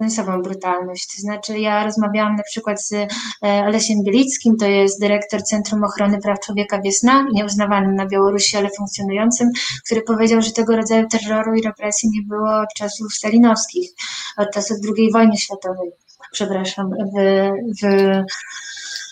bezsensową 0.00 0.42
brutalność. 0.42 1.16
To 1.16 1.22
znaczy, 1.22 1.58
ja 1.58 1.84
rozmawiałam 1.84 2.36
na 2.36 2.42
przykład 2.42 2.82
z 2.82 2.92
e, 2.92 3.06
Alesiem 3.42 4.02
Bielickim, 4.04 4.56
to 4.56 4.66
jest 4.66 5.00
dyrektor 5.00 5.42
Centrum 5.42 5.84
Ochrony 5.84 6.18
Praw 6.18 6.40
Człowieka 6.40 6.80
Wiesna, 6.80 7.26
nieuznawanym 7.32 7.94
na 7.94 8.06
Białorusi, 8.06 8.56
ale 8.56 8.68
funkcjonującym, 8.76 9.50
który 9.86 10.02
powiedział, 10.02 10.42
że 10.42 10.52
tego 10.52 10.76
rodzaju 10.76 11.08
terroru 11.08 11.54
i 11.54 11.62
represji 11.62 12.10
nie 12.14 12.22
było 12.28 12.60
od 12.60 12.68
czasów 12.76 13.14
stalinowskich, 13.14 13.90
od 14.36 14.50
czasów 14.54 14.76
II 14.96 15.12
wojny 15.12 15.36
światowej, 15.36 15.90
przepraszam, 16.32 16.90
w, 16.90 17.50
w, 17.82 17.86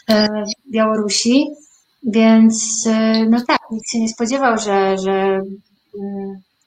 e, 0.09 0.29
w 0.69 0.73
Białorusi. 0.73 1.47
Więc 2.07 2.87
e, 2.87 3.27
no 3.31 3.45
tak, 3.47 3.61
nikt 3.71 3.91
się 3.91 4.01
nie 4.01 4.09
spodziewał, 4.09 4.59
że, 4.59 4.99
że 4.99 5.43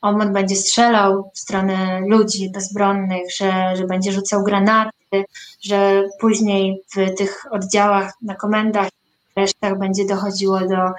OMON 0.06 0.34
będzie 0.34 0.56
strzelał 0.56 1.32
w 1.34 1.40
stronę 1.40 2.02
ludzi 2.08 2.50
bezbronnych, 2.50 3.32
że, 3.38 3.76
że 3.76 3.86
będzie 3.86 4.12
rzucał 4.12 4.44
granaty, 4.44 5.26
że 5.64 6.04
później 6.20 6.82
w 6.96 7.16
tych 7.18 7.46
oddziałach 7.52 8.14
na 8.22 8.36
komendach 8.36 8.90
resztach 9.36 9.80
będzie 9.80 10.06
dochodziło 10.06 10.60
do, 10.60 10.92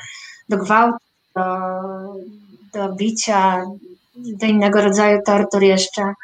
do 0.49 0.57
gwałtu, 0.57 0.99
do, 1.35 1.45
do 2.73 2.95
bicia, 2.95 3.65
do 4.17 4.47
innego 4.47 4.81
rodzaju 4.81 5.21
tortur 5.27 5.63
jeszcze. 5.63 6.15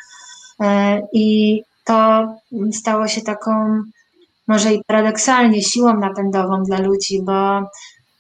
E, 0.61 1.03
I 1.13 1.63
to 1.85 2.29
stało 2.73 3.09
się 3.09 3.21
taką, 3.21 3.83
może 4.49 4.75
i 4.75 4.83
paradoksalnie, 4.87 5.63
siłą 5.63 5.99
napędową 5.99 6.63
dla 6.63 6.81
ludzi, 6.81 7.23
bo 7.23 7.71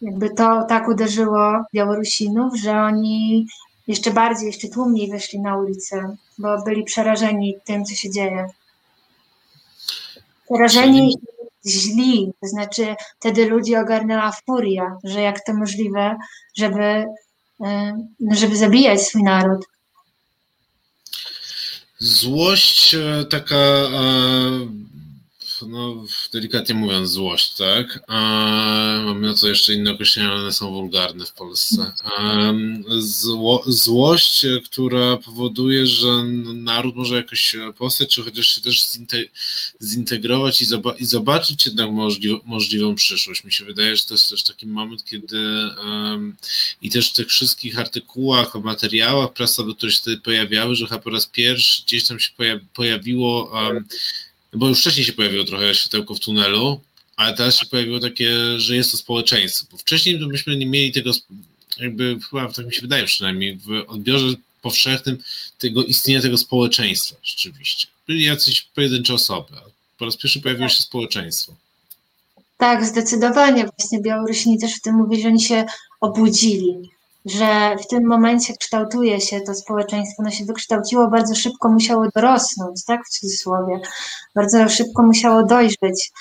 jakby 0.00 0.30
to 0.30 0.64
tak 0.68 0.88
uderzyło 0.88 1.64
Białorusinów, 1.74 2.56
że 2.58 2.82
oni 2.82 3.46
jeszcze 3.92 4.10
bardziej, 4.10 4.46
jeszcze 4.46 4.68
tłumniej 4.68 5.10
wyszli 5.10 5.40
na 5.40 5.56
ulicę, 5.56 6.16
bo 6.38 6.62
byli 6.62 6.84
przerażeni 6.84 7.56
tym, 7.64 7.84
co 7.84 7.94
się 7.94 8.10
dzieje. 8.10 8.46
Przerażeni 10.44 11.14
i 11.64 11.70
źli, 11.70 12.32
to 12.40 12.48
znaczy 12.48 12.94
wtedy 13.18 13.46
ludzi 13.46 13.76
ogarnęła 13.76 14.32
furia, 14.46 14.96
że 15.04 15.20
jak 15.20 15.44
to 15.44 15.54
możliwe, 15.54 16.16
żeby, 16.56 17.04
y, 17.60 18.36
żeby 18.36 18.56
zabijać 18.56 19.02
swój 19.02 19.22
naród. 19.22 19.66
Złość 21.98 22.94
e, 22.94 23.24
taka 23.24 23.56
e, 23.56 23.90
no, 25.68 26.04
delikatnie 26.32 26.74
mówiąc, 26.74 27.10
złość, 27.10 27.54
tak? 27.54 28.00
mamy 29.04 29.26
na 29.26 29.34
to 29.34 29.48
jeszcze 29.48 29.74
inne 29.74 29.92
określenia, 29.92 30.34
one 30.34 30.52
są 30.52 30.70
wulgarne 30.70 31.26
w 31.26 31.32
Polsce. 31.32 31.92
Zło, 32.98 33.64
złość, 33.66 34.46
która 34.64 35.16
powoduje, 35.16 35.86
że 35.86 36.24
naród 36.54 36.96
może 36.96 37.16
jakoś 37.16 37.56
postać, 37.78 38.08
czy 38.08 38.22
chociaż 38.22 38.54
się 38.54 38.60
też 38.60 38.90
zintegrować 39.82 40.62
i, 40.62 40.64
zoba 40.64 40.92
i 40.92 41.04
zobaczyć 41.04 41.66
jednak 41.66 41.90
możli 41.90 42.40
możliwą 42.44 42.94
przyszłość. 42.94 43.44
Mi 43.44 43.52
się 43.52 43.64
wydaje, 43.64 43.96
że 43.96 44.04
to 44.04 44.14
jest 44.14 44.30
też 44.30 44.42
taki 44.42 44.66
moment, 44.66 45.04
kiedy 45.04 45.38
um, 45.84 46.36
i 46.82 46.90
też 46.90 47.10
w 47.10 47.12
tych 47.12 47.28
wszystkich 47.28 47.78
artykułach, 47.78 48.54
materiałach 48.54 49.32
prasowych, 49.32 49.76
które 49.76 49.92
się 49.92 49.98
wtedy 49.98 50.16
pojawiały, 50.16 50.74
że 50.74 50.86
chyba 50.86 51.00
po 51.00 51.10
raz 51.10 51.26
pierwszy 51.26 51.82
gdzieś 51.82 52.04
tam 52.04 52.20
się 52.20 52.30
pojawiło 52.74 53.52
bo 54.52 54.68
już 54.68 54.80
wcześniej 54.80 55.06
się 55.06 55.12
pojawiło 55.12 55.44
trochę 55.44 55.74
światełko 55.74 56.14
w 56.14 56.20
tunelu, 56.20 56.80
ale 57.16 57.34
teraz 57.34 57.58
się 57.58 57.66
pojawiło 57.66 58.00
takie, 58.00 58.58
że 58.60 58.76
jest 58.76 58.90
to 58.90 58.96
społeczeństwo. 58.96 59.66
Bo 59.72 59.78
wcześniej 59.78 60.18
byśmy 60.26 60.56
nie 60.56 60.66
mieli 60.66 60.92
tego, 60.92 61.10
jakby 61.78 62.18
chyba 62.30 62.52
tak 62.52 62.66
mi 62.66 62.74
się 62.74 62.80
wydaje 62.80 63.04
przynajmniej, 63.04 63.56
w 63.56 63.84
odbiorze 63.88 64.34
powszechnym 64.62 65.18
tego 65.58 65.84
istnienia 65.84 66.22
tego 66.22 66.38
społeczeństwa 66.38 67.16
rzeczywiście. 67.22 67.86
Byli 68.06 68.24
jacyś 68.24 68.62
pojedyncze 68.62 69.14
osoby, 69.14 69.56
a 69.56 69.60
po 69.98 70.04
raz 70.04 70.16
pierwszy 70.16 70.40
pojawiło 70.40 70.68
się 70.68 70.82
społeczeństwo. 70.82 71.54
Tak, 72.58 72.86
zdecydowanie. 72.86 73.68
Właśnie 73.78 74.00
Białorusini 74.00 74.58
też 74.58 74.74
w 74.74 74.80
tym 74.80 74.94
mówili, 74.94 75.22
że 75.22 75.28
oni 75.28 75.42
się 75.42 75.64
obudzili 76.00 76.90
że 77.24 77.76
w 77.76 77.86
tym 77.86 78.06
momencie 78.06 78.54
kształtuje 78.56 79.20
się 79.20 79.40
to 79.40 79.54
społeczeństwo, 79.54 80.22
ono 80.22 80.30
się 80.30 80.44
wykształciło, 80.44 81.08
bardzo 81.08 81.34
szybko 81.34 81.68
musiało 81.68 82.08
dorosnąć, 82.14 82.84
tak, 82.84 83.00
w 83.06 83.10
cudzysłowie, 83.10 83.80
bardzo 84.34 84.68
szybko 84.68 85.02
musiało 85.02 85.42
dojrzeć, 85.42 86.12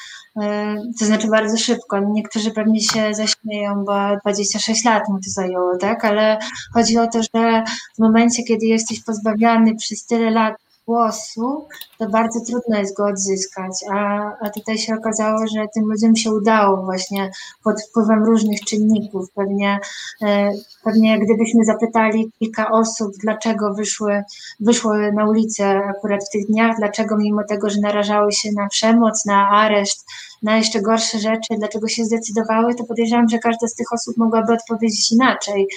e, 0.41 0.75
to 0.99 1.05
znaczy 1.05 1.27
bardzo 1.27 1.57
szybko. 1.57 1.99
Niektórzy 1.99 2.51
pewnie 2.51 2.81
się 2.81 3.13
zaśmieją, 3.13 3.85
bo 3.85 3.93
26 4.21 4.85
lat 4.85 5.09
mu 5.09 5.15
to 5.15 5.29
zajęło, 5.29 5.77
tak, 5.77 6.05
ale 6.05 6.39
chodzi 6.73 6.97
o 6.97 7.07
to, 7.07 7.23
że 7.23 7.63
w 7.95 7.99
momencie, 7.99 8.43
kiedy 8.43 8.65
jesteś 8.65 9.03
pozbawiany 9.03 9.75
przez 9.75 10.05
tyle 10.05 10.31
lat 10.31 10.55
głosu, 10.87 11.67
to 11.99 12.09
bardzo 12.09 12.39
trudno 12.47 12.77
jest 12.79 12.97
go 12.97 13.05
odzyskać, 13.05 13.71
a, 13.91 14.31
a 14.41 14.49
tutaj 14.49 14.77
się 14.77 14.95
okazało, 14.95 15.47
że 15.47 15.65
tym 15.73 15.85
ludziom 15.85 16.15
się 16.15 16.31
udało 16.31 16.85
właśnie 16.85 17.31
pod 17.63 17.81
wpływem 17.81 18.23
różnych 18.25 18.59
czynników. 18.61 19.31
Pewnie, 19.35 19.79
e, 20.21 20.51
pewnie 20.83 21.19
gdybyśmy 21.19 21.65
zapytali 21.65 22.31
kilka 22.39 22.71
osób, 22.71 23.11
dlaczego 23.21 23.73
wyszły, 23.73 24.23
wyszły 24.59 25.11
na 25.11 25.29
ulicę 25.29 25.81
akurat 25.89 26.23
w 26.23 26.31
tych 26.31 26.47
dniach, 26.47 26.75
dlaczego 26.77 27.17
mimo 27.17 27.43
tego, 27.43 27.69
że 27.69 27.81
narażały 27.81 28.31
się 28.31 28.49
na 28.51 28.67
przemoc, 28.67 29.25
na 29.25 29.49
areszt, 29.49 30.05
na 30.43 30.57
jeszcze 30.57 30.81
gorsze 30.81 31.19
rzeczy, 31.19 31.55
dlaczego 31.57 31.87
się 31.87 32.05
zdecydowały, 32.05 32.75
to 32.75 32.83
podejrzewam, 32.83 33.29
że 33.29 33.39
każda 33.39 33.67
z 33.67 33.75
tych 33.75 33.93
osób 33.93 34.17
mogłaby 34.17 34.53
odpowiedzieć 34.53 35.11
inaczej. 35.11 35.67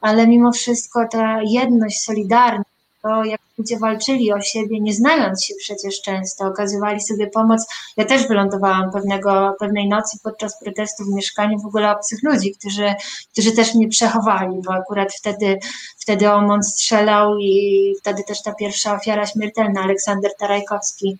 Ale 0.00 0.26
mimo 0.26 0.52
wszystko 0.52 1.08
ta 1.08 1.42
jedność, 1.42 2.00
solidarność, 2.00 2.73
to 3.04 3.24
jak 3.24 3.40
ludzie 3.58 3.78
walczyli 3.78 4.32
o 4.32 4.40
siebie, 4.40 4.80
nie 4.80 4.94
znając 4.94 5.44
się 5.44 5.54
przecież 5.58 6.00
często, 6.02 6.44
okazywali 6.46 7.00
sobie 7.00 7.26
pomoc. 7.26 7.66
Ja 7.96 8.04
też 8.04 8.28
wylądowałam 8.28 8.92
pewnego, 8.92 9.56
pewnej 9.60 9.88
nocy 9.88 10.18
podczas 10.22 10.58
protestu 10.58 11.04
w 11.04 11.14
mieszkaniu 11.14 11.58
w 11.58 11.66
ogóle 11.66 11.90
obcych 11.90 12.22
ludzi, 12.22 12.54
którzy, 12.54 12.94
którzy 13.32 13.52
też 13.52 13.74
mnie 13.74 13.88
przechowali, 13.88 14.62
bo 14.66 14.74
akurat 14.74 15.14
wtedy, 15.14 15.58
wtedy 15.98 16.30
on 16.30 16.62
strzelał 16.62 17.38
i 17.38 17.94
wtedy 18.00 18.22
też 18.28 18.42
ta 18.42 18.54
pierwsza 18.54 18.94
ofiara 18.94 19.26
śmiertelna, 19.26 19.82
Aleksander 19.82 20.30
Tarajkowski, 20.38 21.18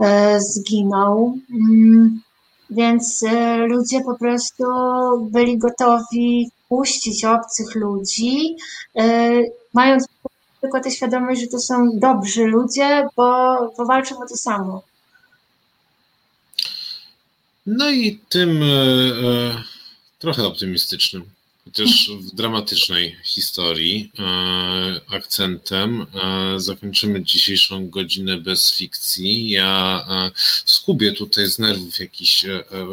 e, 0.00 0.40
zginął. 0.40 1.38
Mm, 1.50 2.20
więc 2.70 3.22
e, 3.22 3.56
ludzie 3.56 4.00
po 4.00 4.18
prostu 4.18 4.64
byli 5.30 5.58
gotowi 5.58 6.50
puścić 6.68 7.24
obcych 7.24 7.74
ludzi, 7.74 8.56
e, 8.96 9.30
mając 9.74 10.06
tylko 10.64 10.80
tę 10.80 10.90
świadomość, 10.90 11.40
że 11.40 11.46
to 11.46 11.58
są 11.58 11.98
dobrzy 11.98 12.44
ludzie, 12.44 13.08
bo, 13.16 13.58
bo 13.76 13.86
walczą 13.86 14.18
o 14.18 14.28
to 14.28 14.36
samo. 14.36 14.82
No 17.66 17.90
i 17.90 18.20
tym 18.28 18.62
e, 18.62 18.66
e, 18.66 19.62
trochę 20.18 20.44
optymistycznym 20.46 21.24
Chociaż 21.64 22.10
w 22.10 22.34
dramatycznej 22.34 23.16
historii 23.24 24.12
e, 24.18 25.00
akcentem 25.16 26.06
e, 26.14 26.60
zakończymy 26.60 27.22
dzisiejszą 27.22 27.90
godzinę 27.90 28.36
bez 28.36 28.72
fikcji. 28.72 29.50
Ja 29.50 30.06
e, 30.08 30.30
skubię 30.64 31.12
tutaj 31.12 31.46
z 31.46 31.58
nerwów 31.58 31.98
jakiś, 31.98 32.44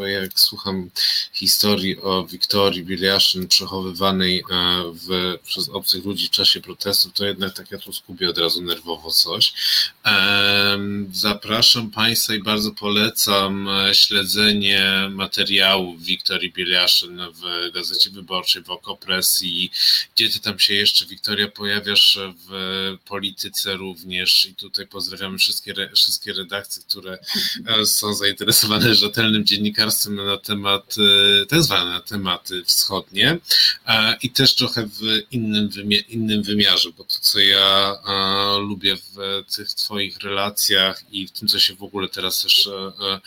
jak 0.05 0.39
słucham 0.39 0.89
historii 1.33 2.01
o 2.01 2.25
Wiktorii 2.25 2.83
Biliaszyn 2.83 3.47
przechowywanej 3.47 4.43
w, 4.93 5.37
przez 5.45 5.69
obcych 5.69 6.05
ludzi 6.05 6.27
w 6.27 6.31
czasie 6.31 6.61
protestów, 6.61 7.13
to 7.13 7.25
jednak 7.25 7.53
tak 7.53 7.71
ja 7.71 7.77
tu 7.77 7.93
skubię 7.93 8.29
od 8.29 8.37
razu 8.37 8.61
nerwowo 8.61 9.11
coś. 9.11 9.53
Zapraszam 11.11 11.91
Państwa 11.91 12.35
i 12.35 12.39
bardzo 12.39 12.71
polecam 12.71 13.69
śledzenie 13.93 15.09
materiałów 15.09 16.03
Wiktorii 16.03 16.51
Biliaszyn 16.51 17.21
w 17.33 17.71
Gazecie 17.73 18.09
Wyborczej 18.09 18.60
w 18.63 18.69
Okopresji, 18.69 19.71
gdzie 20.15 20.29
ty 20.29 20.39
tam 20.39 20.59
się 20.59 20.73
jeszcze, 20.73 21.05
Wiktoria, 21.05 21.47
pojawiasz 21.47 22.19
w 22.47 22.97
polityce 23.05 23.73
również? 23.73 24.45
I 24.45 24.55
tutaj 24.55 24.87
pozdrawiamy 24.87 25.37
wszystkie, 25.37 25.73
wszystkie 25.95 26.33
redakcje, 26.33 26.83
które 26.83 27.17
e, 27.67 27.85
są 27.85 28.13
zainteresowane 28.13 28.95
rzetelnym 28.95 29.45
dziennikarstwem 29.45 30.15
na 30.15 30.37
temat, 30.37 30.95
e, 31.41 31.45
tak 31.45 31.63
zwane 31.63 31.91
na 31.91 32.01
tematy 32.01 32.63
wschodnie 32.65 33.37
i 34.21 34.29
też 34.29 34.55
trochę 34.55 34.87
w 34.87 35.01
innym, 35.31 35.69
innym 36.09 36.43
wymiarze, 36.43 36.89
bo 36.97 37.03
to, 37.03 37.15
co 37.19 37.39
ja 37.39 37.95
lubię 38.59 38.95
w 38.95 39.43
tych 39.55 39.73
twoich 39.73 40.19
relacjach 40.19 41.03
i 41.11 41.27
w 41.27 41.31
tym, 41.31 41.47
co 41.47 41.59
się 41.59 41.75
w 41.75 41.83
ogóle 41.83 42.07
teraz 42.09 42.41
też, 42.41 42.67
e, 42.67 43.19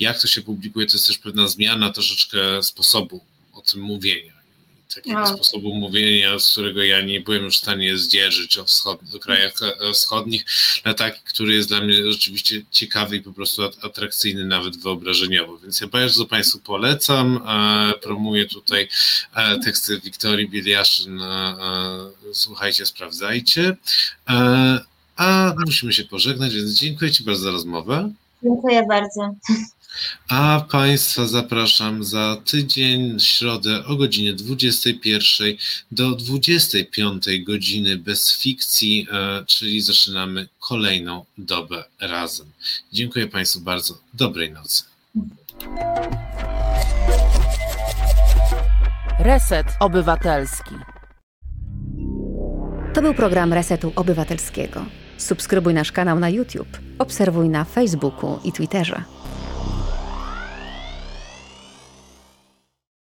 jak 0.00 0.20
to 0.20 0.26
się 0.26 0.42
publikuje, 0.42 0.86
to 0.86 0.96
jest 0.96 1.06
też 1.06 1.18
pewna 1.18 1.48
zmiana 1.48 1.92
troszeczkę 1.92 2.62
sposobu 2.62 3.24
o 3.52 3.60
tym 3.60 3.80
mówienia 3.80 4.31
takiego 4.94 5.20
no. 5.20 5.26
sposobu 5.26 5.74
mówienia, 5.74 6.38
z 6.38 6.52
którego 6.52 6.82
ja 6.82 7.00
nie 7.00 7.20
byłem 7.20 7.44
już 7.44 7.56
w 7.56 7.60
stanie 7.60 7.98
zdzierżyć 7.98 8.58
o, 8.58 8.64
wschod- 8.64 9.16
o 9.16 9.18
krajach 9.18 9.52
e, 9.62 9.92
wschodnich, 9.92 10.44
na 10.84 10.94
taki, 10.94 11.20
który 11.24 11.54
jest 11.54 11.68
dla 11.68 11.80
mnie 11.80 12.12
rzeczywiście 12.12 12.62
ciekawy 12.70 13.16
i 13.16 13.20
po 13.20 13.32
prostu 13.32 13.62
atrakcyjny 13.62 14.44
nawet 14.44 14.76
wyobrażeniowo. 14.76 15.58
Więc 15.58 15.80
ja 15.80 15.86
bardzo 15.86 16.26
Państwu 16.26 16.58
polecam. 16.58 17.40
E, 17.48 17.92
promuję 17.98 18.46
tutaj 18.46 18.88
e, 19.34 19.58
teksty 19.58 20.00
Wiktorii 20.00 20.48
Bieliaszyn. 20.48 21.20
Słuchajcie, 22.32 22.86
sprawdzajcie. 22.86 23.76
A 25.16 25.54
musimy 25.66 25.92
się 25.92 26.04
pożegnać, 26.04 26.54
więc 26.54 26.70
dziękuję 26.70 27.10
Ci 27.10 27.24
bardzo 27.24 27.42
za 27.42 27.50
rozmowę. 27.50 28.12
Dziękuję 28.42 28.86
bardzo. 28.88 29.34
A 30.28 30.64
Państwa 30.70 31.26
zapraszam 31.26 32.04
za 32.04 32.36
tydzień, 32.44 33.20
środę 33.20 33.84
o 33.86 33.96
godzinie 33.96 34.32
21 34.32 35.56
do 35.90 36.10
25 36.10 37.24
godziny 37.38 37.96
bez 37.96 38.36
fikcji, 38.36 39.06
e, 39.12 39.44
czyli 39.46 39.80
zaczynamy 39.80 40.48
kolejną 40.58 41.24
dobę 41.38 41.84
razem. 42.00 42.46
Dziękuję 42.92 43.26
Państwu 43.26 43.60
bardzo. 43.60 43.98
Dobrej 44.14 44.52
nocy. 44.52 44.84
Reset 49.18 49.66
Obywatelski. 49.80 50.74
To 52.94 53.02
był 53.02 53.14
program 53.14 53.52
Resetu 53.52 53.92
Obywatelskiego. 53.96 54.84
Subskrybuj 55.18 55.74
nasz 55.74 55.92
kanał 55.92 56.18
na 56.18 56.28
YouTube, 56.28 56.78
obserwuj 56.98 57.48
na 57.48 57.64
Facebooku 57.64 58.40
i 58.44 58.52
Twitterze. 58.52 59.04